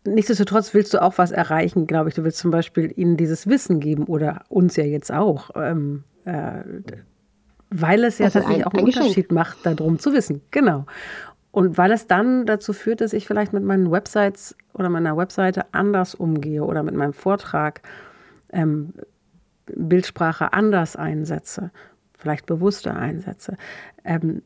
Nichtsdestotrotz 0.05 0.75
willst 0.75 0.95
du 0.95 1.03
auch 1.03 1.19
was 1.19 1.31
erreichen, 1.31 1.87
glaube 1.87 2.09
ich. 2.09 2.15
Du 2.15 2.25
willst 2.25 2.39
zum 2.39 2.51
Beispiel 2.51 2.93
ihnen 2.97 3.17
dieses 3.17 3.47
Wissen 3.47 3.79
geben 3.79 4.05
oder 4.05 4.45
uns 4.49 4.77
ja 4.77 4.85
jetzt 4.85 5.13
auch, 5.13 5.51
ähm, 5.55 6.03
äh, 6.25 6.63
weil 7.71 8.05
es 8.05 8.19
ja 8.19 8.27
also 8.27 8.41
tatsächlich 8.41 8.67
ein, 8.67 8.73
auch 8.73 8.75
einen 8.75 8.87
Unterschied 8.87 9.29
Geschenk. 9.29 9.33
macht, 9.33 9.59
darum 9.65 9.99
zu 9.99 10.13
wissen. 10.13 10.41
Genau. 10.51 10.87
Und 11.51 11.79
weil 11.79 11.93
es 11.93 12.07
dann 12.07 12.47
dazu 12.47 12.73
führt, 12.73 13.01
dass 13.01 13.13
ich 13.13 13.27
vielleicht 13.27 13.53
mit 13.53 13.63
meinen 13.63 13.91
Websites 13.91 14.57
oder 14.75 14.89
meiner 14.89 15.17
Webseite 15.17 15.67
anders 15.73 16.15
umgehe 16.15 16.65
oder 16.65 16.83
mit 16.83 16.95
meinem 16.95 17.13
Vortrag 17.13 17.83
ähm, 18.53 18.95
Bildsprache 19.67 20.53
anders 20.53 20.97
einsetze 20.97 21.71
vielleicht 22.19 22.47
bewusster 22.47 22.95
einsetze. 22.95 23.57
Ähm, 24.05 24.43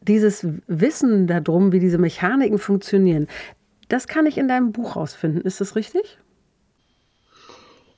dieses 0.00 0.46
Wissen 0.66 1.26
darum, 1.26 1.72
wie 1.72 1.80
diese 1.80 1.98
Mechaniken 1.98 2.58
funktionieren, 2.58 3.26
das 3.88 4.06
kann 4.06 4.26
ich 4.26 4.38
in 4.38 4.48
deinem 4.48 4.72
Buch 4.72 4.96
rausfinden. 4.96 5.42
Ist 5.42 5.60
das 5.60 5.76
richtig? 5.76 6.18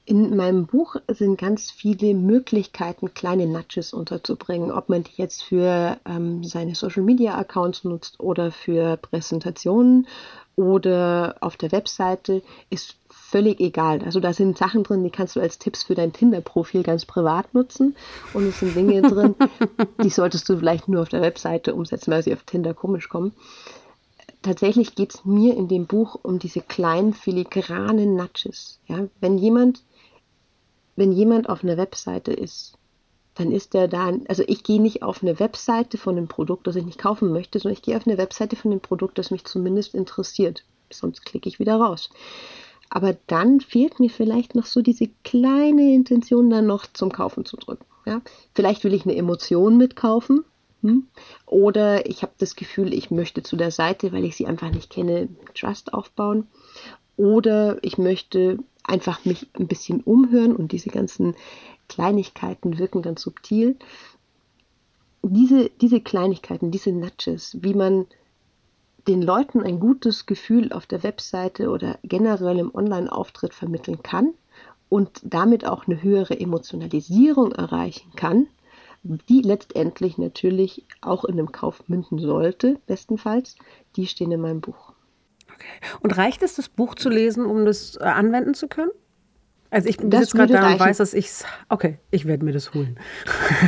In 0.09 0.37
meinem 0.37 0.67
Buch 0.67 0.97
sind 1.09 1.37
ganz 1.37 1.73
viele 1.73 2.15
Möglichkeiten, 2.15 3.13
kleine 3.13 3.47
Nudges 3.49 3.93
unterzubringen. 3.93 4.71
Ob 4.71 4.89
man 4.89 5.03
die 5.03 5.17
jetzt 5.17 5.43
für 5.43 5.99
ähm, 6.05 6.45
seine 6.45 6.77
Social-Media-Accounts 6.77 7.83
nutzt 7.83 8.21
oder 8.21 8.53
für 8.53 8.97
Präsentationen 8.99 10.07
oder 10.55 11.37
auf 11.41 11.57
der 11.57 11.73
Webseite, 11.73 12.43
ist 12.71 12.97
völlig 13.29 13.61
egal. 13.61 14.03
Also 14.05 14.21
da 14.21 14.33
sind 14.33 14.57
Sachen 14.57 14.85
drin, 14.85 15.03
die 15.03 15.11
kannst 15.11 15.37
du 15.37 15.41
als 15.41 15.59
Tipps 15.59 15.83
für 15.83 15.95
dein 15.95 16.13
Tinder-Profil 16.13 16.83
ganz 16.83 17.05
privat 17.05 17.55
nutzen. 17.55 17.97
Und 18.35 18.47
es 18.47 18.61
sind 18.61 18.77
Dinge 18.77 19.03
drin, 19.03 19.35
die 20.03 20.11
solltest 20.11 20.49
du 20.49 20.57
vielleicht 20.57 20.89
nur 20.89 21.03
auf 21.03 21.09
der 21.09 21.23
Webseite 21.23 21.75
umsetzen, 21.75 22.13
weil 22.13 22.23
sie 22.23 22.33
auf 22.33 22.45
Tinder 22.45 22.75
komisch 22.75 23.09
kommen. 23.09 23.33
Tatsächlich 24.43 24.95
geht 24.95 25.15
es 25.15 25.25
mir 25.25 25.57
in 25.57 25.67
dem 25.67 25.87
Buch 25.87 26.19
um 26.23 26.39
diese 26.39 26.61
kleinen 26.61 27.15
filigranen 27.15 28.15
Nudges. 28.15 28.79
Ja? 28.87 29.09
Wenn 29.21 29.39
jemand, 29.39 29.83
wenn 30.95 31.11
jemand 31.11 31.49
auf 31.49 31.65
einer 31.65 31.77
Webseite 31.77 32.33
ist, 32.33 32.75
dann 33.35 33.51
ist 33.51 33.75
der 33.75 33.89
da, 33.89 34.13
also 34.29 34.45
ich 34.47 34.63
gehe 34.63 34.81
nicht 34.81 35.03
auf 35.03 35.23
eine 35.23 35.39
Webseite 35.41 35.99
von 35.99 36.17
einem 36.17 36.29
Produkt, 36.29 36.67
das 36.67 36.77
ich 36.77 36.87
nicht 36.87 36.99
kaufen 36.99 37.33
möchte, 37.33 37.59
sondern 37.59 37.75
ich 37.77 37.83
gehe 37.83 37.97
auf 37.97 38.07
eine 38.07 38.19
Webseite 38.19 38.57
von 38.57 38.71
einem 38.71 38.81
Produkt, 38.81 39.19
das 39.19 39.31
mich 39.31 39.45
zumindest 39.45 39.95
interessiert. 39.95 40.65
Sonst 40.91 41.25
klicke 41.27 41.49
ich 41.49 41.59
wieder 41.59 41.77
raus. 41.77 42.09
Aber 42.89 43.17
dann 43.27 43.61
fehlt 43.61 44.01
mir 44.01 44.11
vielleicht 44.11 44.55
noch 44.55 44.67
so 44.67 44.81
diese 44.81 45.09
kleine 45.25 45.95
Intention, 45.95 46.51
dann 46.51 46.67
noch 46.67 46.87
zum 46.87 47.13
Kaufen 47.13 47.45
zu 47.45 47.57
drücken. 47.57 47.85
Ja? 48.07 48.23
Vielleicht 48.55 48.85
will 48.85 48.95
ich 48.95 49.05
eine 49.05 49.17
Emotion 49.17 49.77
mitkaufen. 49.77 50.45
Hm? 50.83 51.07
Oder 51.47 52.07
ich 52.07 52.23
habe 52.23 52.33
das 52.39 52.55
Gefühl, 52.55 52.95
ich 52.95 53.11
möchte 53.11 53.43
zu 53.43 53.57
der 53.57 53.71
Seite, 53.71 54.13
weil 54.13 54.25
ich 54.25 54.37
sie 54.37 54.47
einfach 54.47 54.71
nicht 54.71 54.91
kenne, 54.91 55.29
Trust 55.55 55.93
aufbauen. 55.93 56.47
Oder 57.17 57.79
ich 57.83 57.99
möchte 57.99 58.59
einfach 58.85 59.25
mich 59.25 59.49
ein 59.55 59.67
bisschen 59.67 60.01
umhören 60.03 60.55
und 60.55 60.73
diese 60.73 60.91
ganzen 60.91 61.35
Kleinigkeiten 61.89 62.79
wirken 62.79 63.03
ganz 63.03 63.23
subtil. 63.23 63.77
Diese, 65.23 65.71
diese 65.81 66.01
Kleinigkeiten, 66.01 66.71
diese 66.71 66.93
Nudges, 66.93 67.57
wie 67.61 67.75
man 67.75 68.07
den 69.07 69.23
Leuten 69.23 69.63
ein 69.63 69.81
gutes 69.81 70.27
Gefühl 70.27 70.73
auf 70.73 70.87
der 70.87 71.03
Webseite 71.03 71.71
oder 71.71 71.99
generell 72.03 72.59
im 72.59 72.75
Online-Auftritt 72.75 73.55
vermitteln 73.55 74.03
kann 74.03 74.35
und 74.89 75.21
damit 75.23 75.67
auch 75.67 75.87
eine 75.87 76.03
höhere 76.03 76.39
Emotionalisierung 76.39 77.53
erreichen 77.53 78.13
kann, 78.17 78.47
die 79.03 79.43
letztendlich 79.43 80.19
natürlich 80.19 80.85
auch 81.01 81.25
in 81.25 81.39
einem 81.39 81.53
Kauf 81.53 81.89
münden 81.89 82.19
sollte, 82.19 82.79
bestenfalls, 82.87 83.57
die 83.95 84.07
stehen 84.07 84.33
in 84.33 84.41
meinem 84.41 84.61
Buch. 84.61 84.93
Okay. 85.55 85.97
Und 86.01 86.17
reicht 86.17 86.43
es, 86.43 86.57
das 86.57 86.69
Buch 86.69 86.95
zu 86.95 87.09
lesen, 87.09 87.47
um 87.47 87.65
das 87.65 87.97
äh, 87.97 88.05
anwenden 88.05 88.55
zu 88.55 88.69
können? 88.69 88.91
Also 89.71 89.89
ich 89.89 89.97
bin 89.97 90.11
jetzt 90.11 90.33
gerade 90.33 90.53
da 90.53 90.73
und 90.73 90.81
weiß, 90.81 90.99
dass 90.99 91.15
ich 91.15 91.31
okay, 91.69 91.99
ich 92.11 92.27
werde 92.27 92.45
mir 92.45 92.53
das 92.53 92.75
holen. 92.75 92.97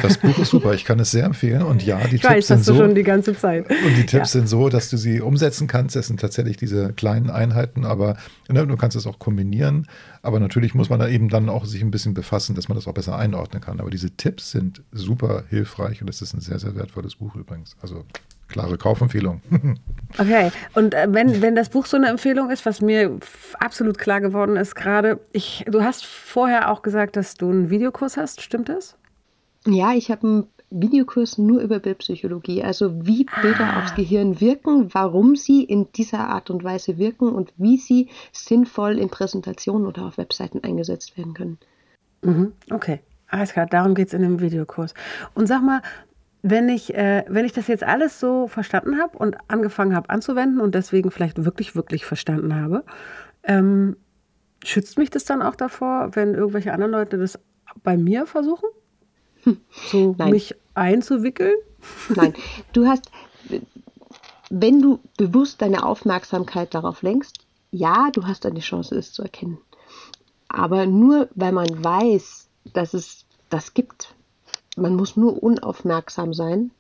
Das 0.03 0.19
Buch 0.19 0.39
ist 0.39 0.51
super, 0.51 0.73
ich 0.75 0.85
kann 0.87 1.01
es 1.01 1.11
sehr 1.11 1.25
empfehlen 1.25 1.63
und 1.63 1.85
ja, 1.85 1.99
die 2.07 2.17
ich 2.17 2.23
Tipps 2.23 2.35
weiß, 2.35 2.47
sind 2.47 2.65
so 2.65 2.77
schon 2.77 2.95
die 2.95 3.03
ganze 3.03 3.35
Zeit. 3.37 3.69
Und 3.69 3.97
die 3.97 4.07
Tipps 4.07 4.35
ja. 4.35 4.41
sind 4.41 4.49
so, 4.49 4.69
dass 4.69 4.91
du 4.91 4.97
sie 4.97 5.21
umsetzen 5.21 5.67
kannst. 5.67 5.97
Das 5.97 6.07
sind 6.07 6.21
tatsächlich 6.21 6.57
diese 6.57 6.93
kleinen 6.93 7.31
Einheiten, 7.31 7.85
aber 7.85 8.17
ne, 8.49 8.67
du 8.67 8.77
kannst 8.77 8.97
es 8.97 9.07
auch 9.07 9.19
kombinieren. 9.19 9.87
Aber 10.23 10.41
natürlich 10.41 10.75
muss 10.75 10.91
man 10.91 11.01
da 11.01 11.09
eben 11.09 11.29
dann 11.29 11.49
auch 11.49 11.65
sich 11.65 11.83
ein 11.83 11.91
bisschen 11.91 12.15
befassen, 12.15 12.55
dass 12.55 12.69
man 12.69 12.77
das 12.77 12.87
auch 12.87 12.95
besser 12.95 13.17
einordnen 13.17 13.63
kann. 13.63 13.81
Aber 13.81 13.91
diese 13.91 14.11
Tipps 14.11 14.51
sind 14.51 14.83
super 14.93 15.45
hilfreich 15.49 16.03
und 16.03 16.11
es 16.11 16.23
ist 16.23 16.35
ein 16.35 16.41
sehr, 16.41 16.59
sehr 16.59 16.75
wertvolles 16.75 17.17
Buch 17.17 17.35
übrigens. 17.35 17.77
Also 17.81 18.05
klare 18.49 18.79
Kaufempfehlung. 18.79 19.41
okay, 20.19 20.51
und 20.75 20.95
äh, 20.95 21.07
wenn, 21.11 21.43
wenn 21.43 21.55
das 21.55 21.69
Buch 21.69 21.87
so 21.87 21.97
eine 21.97 22.09
Empfehlung 22.09 22.51
ist, 22.51 22.67
was 22.67 22.81
mir 22.81 23.19
absolut 23.59 23.99
klar 23.99 24.21
geworden 24.21 24.57
ist 24.57 24.75
gerade, 24.75 25.21
ich, 25.33 25.65
du 25.69 25.83
hast 25.83 26.07
vorher 26.07 26.71
auch 26.71 26.83
gesagt, 26.83 27.17
dass 27.17 27.35
du 27.35 27.51
einen 27.51 27.71
Videokurs 27.71 28.17
hast, 28.17 28.41
stimmt 28.41 28.69
das? 28.69 28.97
Ja, 29.67 29.93
ich 29.93 30.11
habe 30.11 30.27
einen 30.27 30.47
Videokurs 30.71 31.39
nur 31.39 31.61
über 31.61 31.79
Bildpsychologie, 31.79 32.63
also 32.63 33.07
wie 33.07 33.27
Bilder 33.43 33.75
ah. 33.75 33.81
aufs 33.81 33.95
Gehirn 33.95 34.41
wirken, 34.41 34.93
warum 34.93 35.37
sie 35.37 35.65
in 35.65 35.91
dieser 35.93 36.29
Art 36.29 36.51
und 36.51 36.63
Weise 36.63 36.99
wirken 36.99 37.31
und 37.31 37.53
wie 37.57 37.79
sie 37.79 38.09
sinnvoll 38.33 38.99
in 38.99 39.09
Präsentationen 39.09 39.87
oder 39.87 40.05
auf 40.07 40.19
Webseiten 40.19 40.63
eingesetzt 40.63 41.17
werden 41.17 41.35
können. 41.35 41.59
Mhm, 42.23 42.53
okay, 42.71 43.01
alles 43.29 43.53
klar, 43.53 43.67
darum 43.67 43.95
geht 43.95 44.09
es 44.09 44.15
in 44.15 44.23
dem 44.23 44.41
Videokurs. 44.41 44.95
Und 45.35 45.47
sag 45.47 45.63
mal, 45.63 45.83
wenn 46.51 46.69
ich, 46.69 46.95
äh, 46.95 47.25
wenn 47.29 47.45
ich 47.45 47.53
das 47.53 47.67
jetzt 47.67 47.85
alles 47.85 48.21
so 48.21 48.47
verstanden 48.49 49.01
habe 49.01 49.19
und 49.19 49.37
angefangen 49.49 49.95
habe 49.95 50.11
anzuwenden 50.11 50.61
und 50.61 50.75
deswegen 50.75 51.11
vielleicht 51.11 51.45
wirklich, 51.45 51.75
wirklich 51.75 52.05
verstanden 52.05 52.55
habe, 52.55 52.85
ähm, 53.43 53.97
schützt 54.65 54.99
mich 54.99 55.11
das 55.11 55.25
dann 55.25 55.43
auch 55.43 55.57
davor, 55.57 56.11
wenn 56.15 56.35
irgendwelche 56.35 56.73
anderen 56.73 56.93
Leute 56.93 57.19
das 57.19 57.39
bei 57.83 57.97
mir 57.97 58.27
versuchen? 58.27 58.69
So 59.91 60.15
Nein. 60.19 60.31
mich 60.31 60.55
einzuwickeln? 60.75 61.55
Nein, 62.15 62.35
du 62.73 62.87
hast, 62.87 63.11
wenn 64.51 64.83
du 64.83 65.01
bewusst 65.17 65.63
deine 65.63 65.85
Aufmerksamkeit 65.85 66.75
darauf 66.75 67.03
lenkst, 67.03 67.39
ja, 67.71 68.11
du 68.13 68.27
hast 68.27 68.47
eine 68.47 68.61
Chance, 68.61 68.97
es 68.97 69.13
zu 69.13 69.23
erkennen. 69.23 69.59
Aber 70.49 70.87
nur 70.87 71.29
weil 71.35 71.53
man 71.53 71.85
weiß, 71.85 72.49
dass 72.73 72.95
es 72.95 73.27
das 73.51 73.75
gibt, 73.75 74.15
man 74.81 74.97
muss 74.97 75.17
nur 75.17 75.43
unaufmerksam 75.43 76.35
sein 76.35 76.71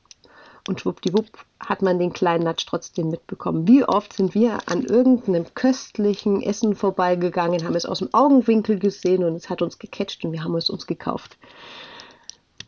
und 0.68 0.80
schwuppdiwupp 0.80 1.26
hat 1.60 1.82
man 1.82 1.98
den 1.98 2.12
kleinen 2.12 2.44
Natsch 2.44 2.66
trotzdem 2.66 3.08
mitbekommen. 3.08 3.66
Wie 3.66 3.84
oft 3.84 4.12
sind 4.12 4.34
wir 4.34 4.58
an 4.68 4.84
irgendeinem 4.84 5.46
köstlichen 5.54 6.42
Essen 6.42 6.74
vorbeigegangen, 6.74 7.64
haben 7.64 7.74
es 7.74 7.86
aus 7.86 8.00
dem 8.00 8.12
Augenwinkel 8.12 8.78
gesehen 8.78 9.24
und 9.24 9.34
es 9.34 9.48
hat 9.48 9.62
uns 9.62 9.78
gecatcht 9.78 10.24
und 10.24 10.32
wir 10.32 10.44
haben 10.44 10.54
es 10.56 10.68
uns 10.68 10.86
gekauft. 10.86 11.38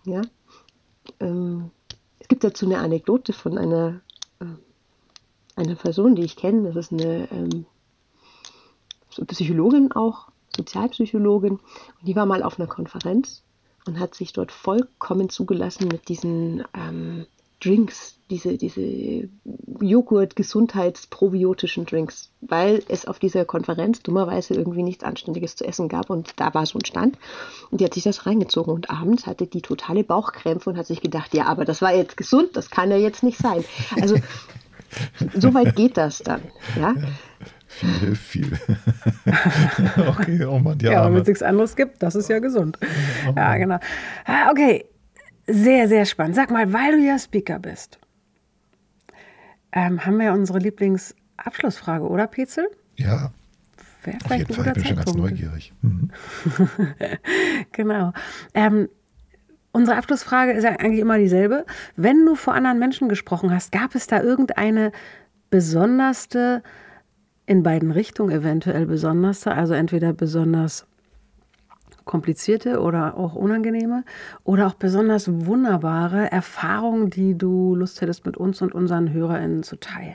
Ja? 0.05 0.23
Ähm, 1.21 1.71
es 2.19 2.29
gibt 2.29 2.43
dazu 2.43 2.65
eine 2.67 2.79
Anekdote 2.79 3.33
von 3.33 3.59
einer, 3.59 4.01
äh, 4.41 4.47
einer 5.57 5.75
Person, 5.75 6.15
die 6.15 6.25
ich 6.25 6.37
kenne. 6.37 6.73
Das 6.73 6.77
ist 6.77 6.93
eine 6.93 7.29
ähm, 7.31 7.67
Psychologin 9.27 9.93
auch, 9.93 10.29
Sozialpsychologin. 10.57 11.53
Und 11.53 11.61
die 12.01 12.17
war 12.17 12.25
mal 12.25 12.43
auf 12.43 12.59
einer 12.59 12.69
Konferenz 12.69 13.43
und 13.87 13.99
hat 13.99 14.15
sich 14.15 14.33
dort 14.33 14.53
vollkommen 14.53 15.29
zugelassen 15.29 15.89
mit 15.89 16.09
diesen 16.09 16.63
ähm, 16.75 17.27
Drinks, 17.61 18.17
diese, 18.31 18.57
diese 18.57 19.29
Joghurt-Gesundheitsprobiotischen 19.81 21.85
Drinks, 21.85 22.31
weil 22.41 22.83
es 22.89 23.05
auf 23.07 23.19
dieser 23.19 23.45
Konferenz 23.45 24.03
dummerweise 24.03 24.55
irgendwie 24.55 24.83
nichts 24.83 25.05
Anständiges 25.05 25.57
zu 25.57 25.67
essen 25.67 25.89
gab 25.89 26.09
und 26.11 26.33
da 26.37 26.55
war 26.55 26.65
so 26.65 26.79
ein 26.79 26.85
Stand 26.85 27.19
und 27.71 27.81
die 27.81 27.85
hat 27.85 27.95
sich 27.95 28.05
das 28.05 28.27
reingezogen 28.27 28.73
und 28.73 28.89
abends 28.91 29.27
hatte 29.27 29.47
die 29.47 29.63
totale 29.63 30.05
Bauchkrämpfe 30.05 30.71
und 30.71 30.79
hat 30.79 30.87
sich 30.87 31.03
gedacht, 31.03 31.35
ja, 31.35 31.45
aber 31.47 31.67
das 31.67 31.83
war 31.83 31.95
jetzt 31.95 32.17
gesund, 32.17 32.57
das 32.57 32.71
kann 32.71 32.91
ja 32.91 32.97
jetzt 32.97 33.23
nicht 33.23 33.39
sein. 33.39 33.63
Also 34.01 34.17
so 35.37 35.55
weit 35.55 35.77
geht 35.77 35.97
das 35.97 36.19
dann, 36.19 36.43
ja. 36.79 36.95
Viel 37.73 37.99
hilft 38.01 38.23
viel. 38.23 38.59
okay, 40.09 40.45
oh 40.45 40.59
Mann, 40.59 40.81
ja. 40.81 40.93
Ja, 40.93 41.07
wenn 41.07 41.21
es 41.21 41.29
nichts 41.29 41.43
anderes 41.43 41.77
gibt, 41.77 42.03
das 42.03 42.17
ist 42.17 42.29
ja 42.29 42.41
gesund. 42.41 42.79
Oh 43.29 43.33
ja, 43.37 43.57
genau. 43.59 43.79
Ah, 44.25 44.51
okay, 44.51 44.87
sehr, 45.47 45.87
sehr 45.89 46.05
spannend. 46.05 46.35
Sag 46.35 46.51
mal, 46.51 46.73
weil 46.73 46.93
du 46.93 46.99
ja 46.99 47.17
Speaker 47.17 47.61
bist, 47.61 48.01
ähm, 49.71 50.05
haben 50.05 50.17
wir 50.19 50.27
ja 50.27 50.33
unsere 50.35 50.59
Lieblingsabschlussfrage, 50.59 52.05
oder 52.09 52.27
Petzel? 52.27 52.69
Ja. 52.97 53.33
Wäre 54.03 54.17
Auf 54.25 54.31
jeden 54.33 54.53
Fall, 54.53 54.67
ich 54.67 54.75
bin 54.75 54.85
schon 54.85 54.97
ganz 54.97 55.15
neugierig. 55.15 55.73
Mhm. 55.83 56.11
genau. 57.73 58.13
Ähm, 58.53 58.89
unsere 59.71 59.97
Abschlussfrage 59.97 60.53
ist 60.53 60.65
ja 60.65 60.71
eigentlich 60.71 61.01
immer 61.01 61.19
dieselbe. 61.19 61.65
Wenn 61.95 62.27
du 62.27 62.35
vor 62.35 62.55
anderen 62.55 62.81
Menschen 62.81 63.09
gesprochen 63.09 63.55
hast, 63.55 63.71
gab 63.71 63.95
es 63.95 64.09
da 64.09 64.21
irgendeine 64.21 64.91
besonderste, 65.51 66.65
in 67.51 67.65
beiden 67.65 67.91
Richtungen 67.91 68.31
eventuell 68.31 68.87
besonderste, 68.87 69.51
also 69.51 69.75
entweder 69.75 70.13
besonders 70.13 70.87
komplizierte 72.05 72.79
oder 72.79 73.17
auch 73.17 73.35
unangenehme 73.35 74.05
oder 74.45 74.69
auch 74.69 74.75
besonders 74.75 75.27
wunderbare 75.47 76.31
Erfahrungen, 76.31 77.11
die 77.11 77.37
du 77.37 77.75
Lust 77.75 78.01
hättest, 78.03 78.25
mit 78.25 78.37
uns 78.37 78.63
und 78.63 78.73
unseren 78.73 79.13
HörerInnen 79.13 79.65
zu 79.65 79.81
teilen? 79.81 80.15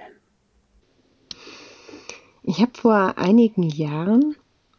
Ich 2.41 2.61
habe 2.61 2.71
vor 2.73 3.17
einigen 3.17 3.63
Jahren 3.63 4.37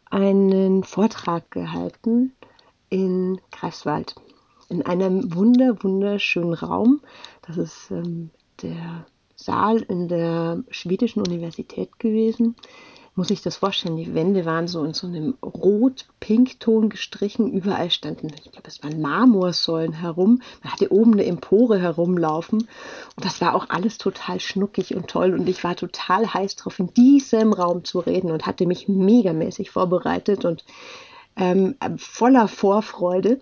einen 0.09 0.83
Vortrag 0.83 1.51
gehalten 1.51 2.33
in 2.89 3.39
Greifswald, 3.51 4.15
in 4.67 4.83
einem 4.83 5.35
wunder, 5.35 5.83
wunderschönen 5.83 6.55
Raum. 6.55 7.01
Das 7.43 7.57
ist 7.57 7.91
ähm, 7.91 8.31
der 8.63 9.05
Saal 9.37 9.77
in 9.77 10.07
der 10.09 10.63
schwedischen 10.69 11.21
Universität 11.21 11.99
gewesen 11.99 12.55
muss 13.17 13.31
ich 13.31 13.41
das 13.41 13.57
vorstellen. 13.57 13.97
Die 13.97 14.13
Wände 14.13 14.45
waren 14.45 14.67
so 14.67 14.83
in 14.83 14.93
so 14.93 15.07
einem 15.07 15.35
rot-pink-Ton 15.41 16.89
gestrichen. 16.89 17.51
Überall 17.51 17.89
standen, 17.89 18.27
ich 18.27 18.51
glaube, 18.51 18.67
es 18.67 18.83
waren 18.83 19.01
Marmorsäulen 19.01 19.93
herum. 19.93 20.41
Man 20.63 20.73
hatte 20.73 20.91
oben 20.91 21.13
eine 21.13 21.25
Empore 21.25 21.79
herumlaufen. 21.79 22.59
Und 22.59 23.25
das 23.25 23.41
war 23.41 23.55
auch 23.55 23.69
alles 23.69 23.97
total 23.97 24.39
schnuckig 24.39 24.95
und 24.95 25.07
toll. 25.07 25.33
Und 25.33 25.49
ich 25.49 25.63
war 25.63 25.75
total 25.75 26.31
heiß 26.31 26.57
drauf, 26.57 26.77
in 26.77 26.93
diesem 26.93 27.53
Raum 27.53 27.83
zu 27.83 27.99
reden 27.99 28.29
und 28.29 28.45
hatte 28.45 28.67
mich 28.67 28.87
megamäßig 28.87 29.71
vorbereitet 29.71 30.45
und 30.45 30.63
ähm, 31.35 31.75
voller 31.97 32.47
Vorfreude. 32.47 33.39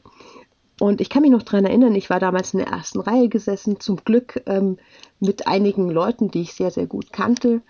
Und 0.80 1.00
ich 1.00 1.10
kann 1.10 1.22
mich 1.22 1.32
noch 1.32 1.44
daran 1.44 1.66
erinnern, 1.66 1.96
ich 1.96 2.10
war 2.10 2.20
damals 2.20 2.54
in 2.54 2.60
der 2.60 2.68
ersten 2.68 3.00
Reihe 3.00 3.30
gesessen, 3.30 3.80
zum 3.80 3.98
Glück 4.04 4.44
ähm, 4.46 4.78
mit 5.20 5.48
einigen 5.48 5.90
Leuten, 5.90 6.30
die 6.30 6.42
ich 6.42 6.54
sehr, 6.54 6.72
sehr 6.72 6.86
gut 6.86 7.14
kannte. 7.14 7.62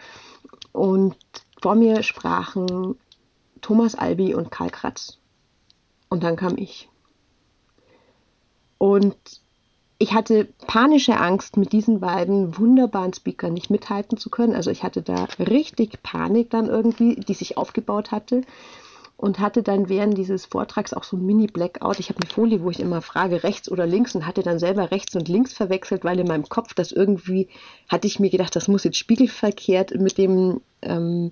Und 0.71 1.15
vor 1.61 1.75
mir 1.75 2.01
sprachen 2.03 2.95
Thomas 3.61 3.95
Albi 3.95 4.33
und 4.33 4.49
Karl 4.49 4.71
Kratz. 4.71 5.19
Und 6.09 6.23
dann 6.23 6.35
kam 6.35 6.57
ich. 6.57 6.89
Und 8.77 9.15
ich 9.97 10.13
hatte 10.13 10.45
panische 10.67 11.17
Angst, 11.17 11.57
mit 11.57 11.71
diesen 11.71 11.99
beiden 11.99 12.57
wunderbaren 12.57 13.13
Speakern 13.13 13.53
nicht 13.53 13.69
mithalten 13.69 14.17
zu 14.17 14.29
können. 14.29 14.53
Also 14.53 14.71
ich 14.71 14.83
hatte 14.83 15.01
da 15.01 15.25
richtig 15.39 16.03
Panik 16.03 16.49
dann 16.49 16.67
irgendwie, 16.67 17.15
die 17.15 17.33
sich 17.33 17.57
aufgebaut 17.57 18.11
hatte 18.11 18.41
und 19.17 19.39
hatte 19.39 19.63
dann 19.63 19.87
während 19.87 20.17
dieses 20.17 20.45
Vortrags 20.45 20.93
auch 20.93 21.03
so 21.03 21.15
ein 21.15 21.25
Mini-Blackout. 21.25 21.99
Ich 21.99 22.09
habe 22.09 22.19
eine 22.19 22.29
Folie, 22.29 22.61
wo 22.61 22.69
ich 22.69 22.79
immer 22.79 23.01
frage, 23.01 23.43
rechts 23.43 23.71
oder 23.71 23.85
links 23.85 24.13
und 24.13 24.25
hatte 24.25 24.43
dann 24.43 24.59
selber 24.59 24.91
rechts 24.91 25.15
und 25.15 25.29
links 25.29 25.53
verwechselt, 25.53 26.03
weil 26.03 26.19
in 26.19 26.27
meinem 26.27 26.49
Kopf 26.49 26.73
das 26.73 26.91
irgendwie, 26.91 27.47
hatte 27.87 28.07
ich 28.07 28.19
mir 28.19 28.29
gedacht, 28.29 28.55
das 28.55 28.67
muss 28.67 28.83
jetzt 28.83 28.97
spiegelverkehrt 28.97 29.95
mit 29.99 30.17
dem 30.17 30.61
ähm, 30.81 31.31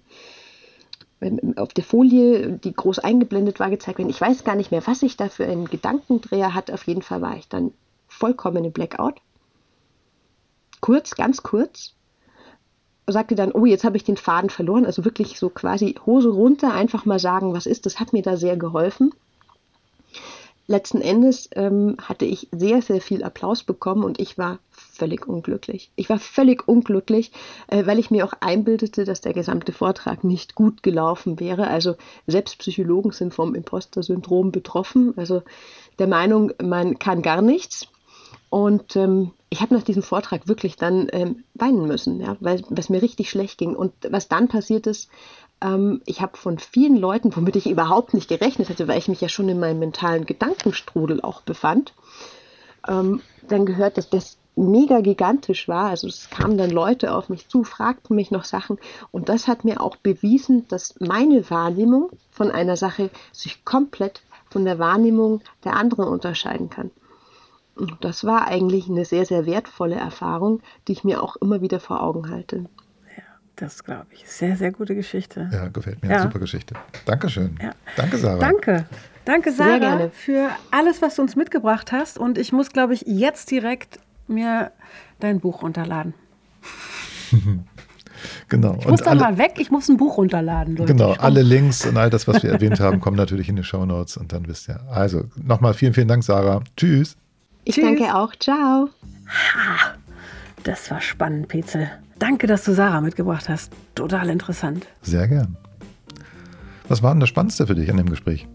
auf 1.55 1.73
der 1.73 1.83
Folie, 1.83 2.53
die 2.53 2.73
groß 2.73 2.99
eingeblendet 2.99 3.59
war, 3.59 3.69
gezeigt 3.69 3.97
werden. 3.97 4.09
Ich 4.09 4.19
weiß 4.19 4.43
gar 4.43 4.55
nicht 4.55 4.71
mehr, 4.71 4.85
was 4.85 5.03
ich 5.03 5.15
da 5.15 5.29
für 5.29 5.45
einen 5.45 5.65
Gedankendreher 5.65 6.53
hatte. 6.53 6.73
Auf 6.73 6.85
jeden 6.85 7.01
Fall 7.01 7.21
war 7.21 7.37
ich 7.37 7.47
dann 7.47 7.71
vollkommen 8.07 8.65
im 8.65 8.73
Blackout. 8.73 9.21
Kurz, 10.81 11.15
ganz 11.15 11.43
kurz 11.43 11.95
sagte 13.07 13.35
dann, 13.35 13.51
oh, 13.51 13.65
jetzt 13.65 13.83
habe 13.83 13.97
ich 13.97 14.03
den 14.03 14.17
Faden 14.17 14.49
verloren. 14.49 14.85
Also 14.85 15.05
wirklich 15.05 15.39
so 15.39 15.49
quasi 15.49 15.95
Hose 16.05 16.29
runter, 16.29 16.73
einfach 16.73 17.05
mal 17.05 17.19
sagen, 17.19 17.53
was 17.53 17.65
ist. 17.65 17.85
Das 17.85 17.99
hat 17.99 18.13
mir 18.13 18.21
da 18.21 18.37
sehr 18.37 18.57
geholfen. 18.57 19.13
Letzten 20.65 21.01
Endes 21.01 21.49
ähm, 21.55 21.97
hatte 22.01 22.23
ich 22.23 22.47
sehr, 22.53 22.81
sehr 22.81 23.01
viel 23.01 23.23
Applaus 23.23 23.63
bekommen 23.63 24.05
und 24.05 24.17
ich 24.21 24.37
war 24.37 24.59
völlig 24.71 25.27
unglücklich. 25.27 25.91
Ich 25.97 26.09
war 26.09 26.19
völlig 26.19 26.65
unglücklich, 26.69 27.33
äh, 27.67 27.85
weil 27.85 27.99
ich 27.99 28.11
mir 28.11 28.25
auch 28.25 28.33
einbildete, 28.39 29.03
dass 29.03 29.19
der 29.19 29.33
gesamte 29.33 29.73
Vortrag 29.73 30.23
nicht 30.23 30.55
gut 30.55 30.81
gelaufen 30.81 31.41
wäre. 31.41 31.67
Also 31.67 31.95
selbst 32.27 32.59
Psychologen 32.59 33.11
sind 33.11 33.33
vom 33.33 33.55
Imposter-Syndrom 33.55 34.53
betroffen. 34.53 35.13
Also 35.17 35.43
der 35.99 36.07
Meinung, 36.07 36.53
man 36.63 36.97
kann 36.97 37.21
gar 37.21 37.41
nichts. 37.41 37.87
Und 38.49 38.95
ähm, 38.95 39.31
ich 39.49 39.61
habe 39.61 39.73
nach 39.73 39.83
diesem 39.83 40.03
Vortrag 40.03 40.47
wirklich 40.47 40.75
dann 40.75 41.07
ähm, 41.11 41.43
weinen 41.53 41.87
müssen, 41.87 42.19
ja, 42.19 42.37
weil 42.39 42.63
es 42.75 42.89
mir 42.89 43.01
richtig 43.01 43.29
schlecht 43.29 43.57
ging. 43.57 43.75
Und 43.75 43.93
was 44.09 44.27
dann 44.27 44.47
passiert 44.47 44.87
ist, 44.87 45.09
ähm, 45.61 46.01
ich 46.05 46.21
habe 46.21 46.37
von 46.37 46.59
vielen 46.59 46.97
Leuten, 46.97 47.35
womit 47.35 47.55
ich 47.55 47.69
überhaupt 47.69 48.13
nicht 48.13 48.29
gerechnet 48.29 48.69
hätte, 48.69 48.87
weil 48.87 48.97
ich 48.97 49.07
mich 49.07 49.21
ja 49.21 49.29
schon 49.29 49.49
in 49.49 49.59
meinem 49.59 49.79
mentalen 49.79 50.25
Gedankenstrudel 50.25 51.21
auch 51.21 51.41
befand, 51.41 51.93
ähm, 52.87 53.21
dann 53.47 53.65
gehört, 53.65 53.97
dass 53.97 54.09
das 54.09 54.37
mega 54.55 55.01
gigantisch 55.01 55.67
war. 55.67 55.89
Also 55.89 56.07
es 56.07 56.29
kamen 56.29 56.57
dann 56.57 56.69
Leute 56.69 57.15
auf 57.15 57.29
mich 57.29 57.47
zu, 57.47 57.63
fragten 57.63 58.15
mich 58.15 58.31
noch 58.31 58.43
Sachen 58.43 58.77
und 59.11 59.29
das 59.29 59.47
hat 59.47 59.63
mir 59.65 59.81
auch 59.81 59.95
bewiesen, 59.95 60.67
dass 60.67 60.95
meine 60.99 61.49
Wahrnehmung 61.49 62.11
von 62.31 62.51
einer 62.51 62.77
Sache 62.77 63.09
sich 63.31 63.65
komplett 63.65 64.21
von 64.49 64.65
der 64.65 64.77
Wahrnehmung 64.77 65.41
der 65.63 65.75
anderen 65.75 66.07
unterscheiden 66.07 66.69
kann. 66.69 66.91
Das 68.01 68.23
war 68.23 68.47
eigentlich 68.47 68.87
eine 68.87 69.03
sehr, 69.05 69.25
sehr 69.25 69.45
wertvolle 69.45 69.95
Erfahrung, 69.95 70.61
die 70.87 70.91
ich 70.91 71.03
mir 71.03 71.23
auch 71.23 71.35
immer 71.37 71.61
wieder 71.61 71.79
vor 71.79 72.03
Augen 72.03 72.29
halte. 72.29 72.57
Ja, 73.17 73.23
das 73.55 73.83
glaube 73.83 74.07
ich. 74.11 74.27
Sehr, 74.29 74.55
sehr 74.57 74.71
gute 74.71 74.93
Geschichte. 74.95 75.49
Ja, 75.51 75.67
gefällt 75.69 76.03
mir. 76.03 76.11
Ja. 76.11 76.21
Super 76.21 76.39
Geschichte. 76.39 76.75
Dankeschön. 77.05 77.57
Ja. 77.61 77.71
Danke, 77.95 78.17
Sarah. 78.17 78.39
Danke. 78.39 78.85
Danke, 79.25 79.51
Sehr 79.53 79.65
Sarah, 79.65 79.79
gerne. 79.79 80.09
für 80.11 80.49
alles, 80.69 81.01
was 81.01 81.15
du 81.15 81.21
uns 81.23 81.35
mitgebracht 81.35 81.91
hast. 81.91 82.17
Und 82.19 82.37
ich 82.37 82.51
muss, 82.51 82.69
glaube 82.71 82.93
ich, 82.93 83.03
jetzt 83.07 83.49
direkt 83.51 83.99
mir 84.27 84.71
dein 85.19 85.39
Buch 85.39 85.61
runterladen. 85.63 86.13
Genau. 88.47 88.77
Ich 88.79 88.87
muss 88.87 89.01
Und 89.01 89.07
dann 89.07 89.21
alle, 89.21 89.33
mal 89.33 89.37
weg, 89.37 89.55
ich 89.57 89.69
muss 89.69 89.89
ein 89.89 89.97
Buch 89.97 90.15
runterladen, 90.17 90.77
Leute. 90.77 90.93
genau, 90.93 91.11
alle 91.13 91.41
Links 91.41 91.85
und 91.85 91.97
all 91.97 92.09
das, 92.09 92.25
was 92.25 92.41
wir 92.41 92.51
erwähnt 92.51 92.79
haben, 92.79 93.01
kommen 93.01 93.17
natürlich 93.17 93.49
in 93.49 93.57
die 93.57 93.63
Shownotes 93.65 94.15
und 94.15 94.31
dann 94.31 94.47
wisst 94.47 94.69
ihr. 94.69 94.79
Also 94.89 95.25
nochmal 95.35 95.73
vielen, 95.73 95.93
vielen 95.93 96.07
Dank, 96.07 96.23
Sarah. 96.23 96.61
Tschüss. 96.77 97.17
Ich 97.65 97.75
Tschüss. 97.75 97.83
danke 97.85 98.15
auch. 98.15 98.35
Ciao. 98.35 98.89
Das 100.63 100.89
war 100.91 101.01
spannend, 101.01 101.47
Petzel. 101.47 101.89
Danke, 102.19 102.47
dass 102.47 102.63
du 102.63 102.73
Sarah 102.73 103.01
mitgebracht 103.01 103.49
hast. 103.49 103.71
Total 103.95 104.29
interessant. 104.29 104.85
Sehr 105.01 105.27
gern. 105.27 105.57
Was 106.87 107.01
war 107.01 107.13
denn 107.13 107.19
das 107.19 107.29
Spannendste 107.29 107.67
für 107.67 107.75
dich 107.75 107.89
an 107.89 107.97
dem 107.97 108.09
Gespräch? 108.09 108.47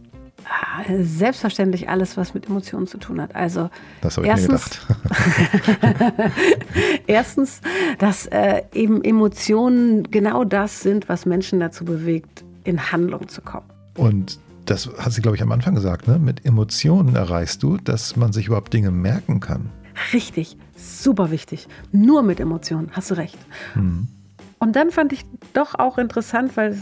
Ah, 0.44 0.82
Selbstverständlich 1.02 1.88
alles, 1.88 2.16
was 2.16 2.32
mit 2.34 2.46
Emotionen 2.48 2.86
zu 2.86 2.98
tun 2.98 3.20
hat. 3.20 3.34
Also 3.34 3.68
Das 4.00 4.16
habe 4.16 4.26
ich 4.26 4.32
mir 4.32 4.38
erstens, 4.38 4.86
gedacht. 4.86 6.32
erstens, 7.06 7.60
dass 7.98 8.26
äh, 8.26 8.62
eben 8.72 9.02
Emotionen 9.04 10.04
genau 10.10 10.44
das 10.44 10.80
sind, 10.80 11.08
was 11.08 11.26
Menschen 11.26 11.60
dazu 11.60 11.84
bewegt, 11.84 12.44
in 12.64 12.92
Handlung 12.92 13.28
zu 13.28 13.42
kommen. 13.42 13.66
Und 13.96 14.38
das 14.70 14.88
hat 14.98 15.12
sie, 15.12 15.22
glaube 15.22 15.36
ich, 15.36 15.42
am 15.42 15.50
Anfang 15.52 15.74
gesagt, 15.74 16.06
ne? 16.08 16.18
Mit 16.18 16.44
Emotionen 16.44 17.16
erreichst 17.16 17.62
du, 17.62 17.78
dass 17.78 18.16
man 18.16 18.32
sich 18.32 18.46
überhaupt 18.48 18.72
Dinge 18.72 18.90
merken 18.90 19.40
kann. 19.40 19.70
Richtig, 20.12 20.56
super 20.76 21.30
wichtig. 21.30 21.68
Nur 21.90 22.22
mit 22.22 22.38
Emotionen, 22.38 22.90
hast 22.92 23.10
du 23.10 23.14
recht. 23.14 23.38
Und 23.74 24.76
dann 24.76 24.90
fand 24.90 25.12
ich 25.12 25.24
doch 25.54 25.74
auch 25.74 25.98
interessant, 25.98 26.56
weil 26.56 26.78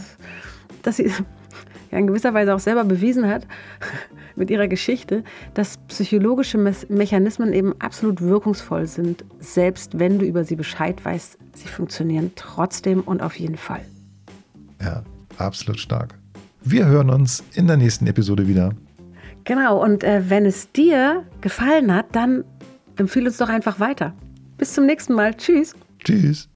dass 0.83 0.97
sie 0.97 1.05
ja 1.91 1.97
in 1.97 2.07
gewisser 2.07 2.33
Weise 2.33 2.53
auch 2.53 2.59
selber 2.59 2.83
bewiesen 2.83 3.27
hat 3.27 3.47
mit 4.35 4.49
ihrer 4.49 4.67
Geschichte, 4.67 5.23
dass 5.53 5.77
psychologische 5.87 6.57
Mes- 6.57 6.89
Mechanismen 6.89 7.53
eben 7.53 7.73
absolut 7.79 8.21
wirkungsvoll 8.21 8.85
sind, 8.85 9.23
selbst 9.39 9.97
wenn 9.97 10.19
du 10.19 10.25
über 10.25 10.43
sie 10.43 10.55
Bescheid 10.55 11.03
weißt. 11.03 11.37
Sie 11.53 11.67
funktionieren 11.67 12.31
trotzdem 12.35 13.01
und 13.01 13.23
auf 13.23 13.39
jeden 13.39 13.57
Fall. 13.57 13.85
Ja, 14.81 15.03
absolut 15.37 15.79
stark. 15.79 16.13
Wir 16.69 16.85
hören 16.85 17.09
uns 17.09 17.45
in 17.53 17.65
der 17.65 17.77
nächsten 17.77 18.07
Episode 18.07 18.45
wieder. 18.45 18.75
Genau, 19.45 19.81
und 19.81 20.03
äh, 20.03 20.29
wenn 20.29 20.45
es 20.45 20.69
dir 20.73 21.23
gefallen 21.39 21.93
hat, 21.93 22.07
dann 22.13 22.43
empfehle 22.97 23.27
uns 23.27 23.37
doch 23.37 23.47
einfach 23.47 23.79
weiter. 23.79 24.13
Bis 24.57 24.73
zum 24.73 24.85
nächsten 24.85 25.13
Mal. 25.13 25.33
Tschüss. 25.33 25.75
Tschüss. 26.03 26.49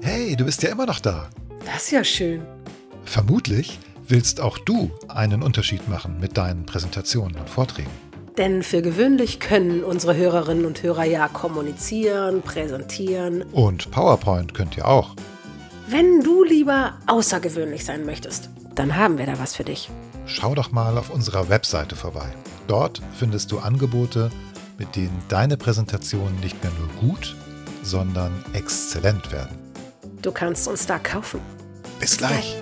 Hey, 0.00 0.36
du 0.36 0.44
bist 0.44 0.62
ja 0.62 0.70
immer 0.70 0.86
noch 0.86 1.00
da. 1.00 1.28
Das 1.66 1.86
ist 1.86 1.90
ja 1.90 2.04
schön. 2.04 2.42
Vermutlich 3.04 3.80
willst 4.06 4.40
auch 4.40 4.58
du 4.58 4.92
einen 5.08 5.42
Unterschied 5.42 5.88
machen 5.88 6.20
mit 6.20 6.36
deinen 6.36 6.66
Präsentationen 6.66 7.36
und 7.36 7.50
Vorträgen. 7.50 8.07
Denn 8.38 8.62
für 8.62 8.82
gewöhnlich 8.82 9.40
können 9.40 9.82
unsere 9.82 10.16
Hörerinnen 10.16 10.64
und 10.64 10.82
Hörer 10.82 11.04
ja 11.04 11.26
kommunizieren, 11.26 12.40
präsentieren. 12.40 13.42
Und 13.50 13.90
PowerPoint 13.90 14.54
könnt 14.54 14.76
ihr 14.76 14.86
auch. 14.86 15.16
Wenn 15.88 16.20
du 16.20 16.44
lieber 16.44 16.94
außergewöhnlich 17.06 17.84
sein 17.84 18.06
möchtest, 18.06 18.48
dann 18.76 18.94
haben 18.94 19.18
wir 19.18 19.26
da 19.26 19.40
was 19.40 19.56
für 19.56 19.64
dich. 19.64 19.90
Schau 20.26 20.54
doch 20.54 20.70
mal 20.70 20.96
auf 20.98 21.10
unserer 21.10 21.48
Webseite 21.48 21.96
vorbei. 21.96 22.32
Dort 22.68 23.02
findest 23.14 23.50
du 23.50 23.58
Angebote, 23.58 24.30
mit 24.78 24.94
denen 24.94 25.20
deine 25.28 25.56
Präsentationen 25.56 26.38
nicht 26.40 26.62
mehr 26.62 26.72
nur 26.78 27.10
gut, 27.10 27.34
sondern 27.82 28.44
exzellent 28.52 29.32
werden. 29.32 29.58
Du 30.22 30.30
kannst 30.30 30.68
uns 30.68 30.86
da 30.86 30.98
kaufen. 30.98 31.40
Bis 31.98 32.18
gleich. 32.18 32.56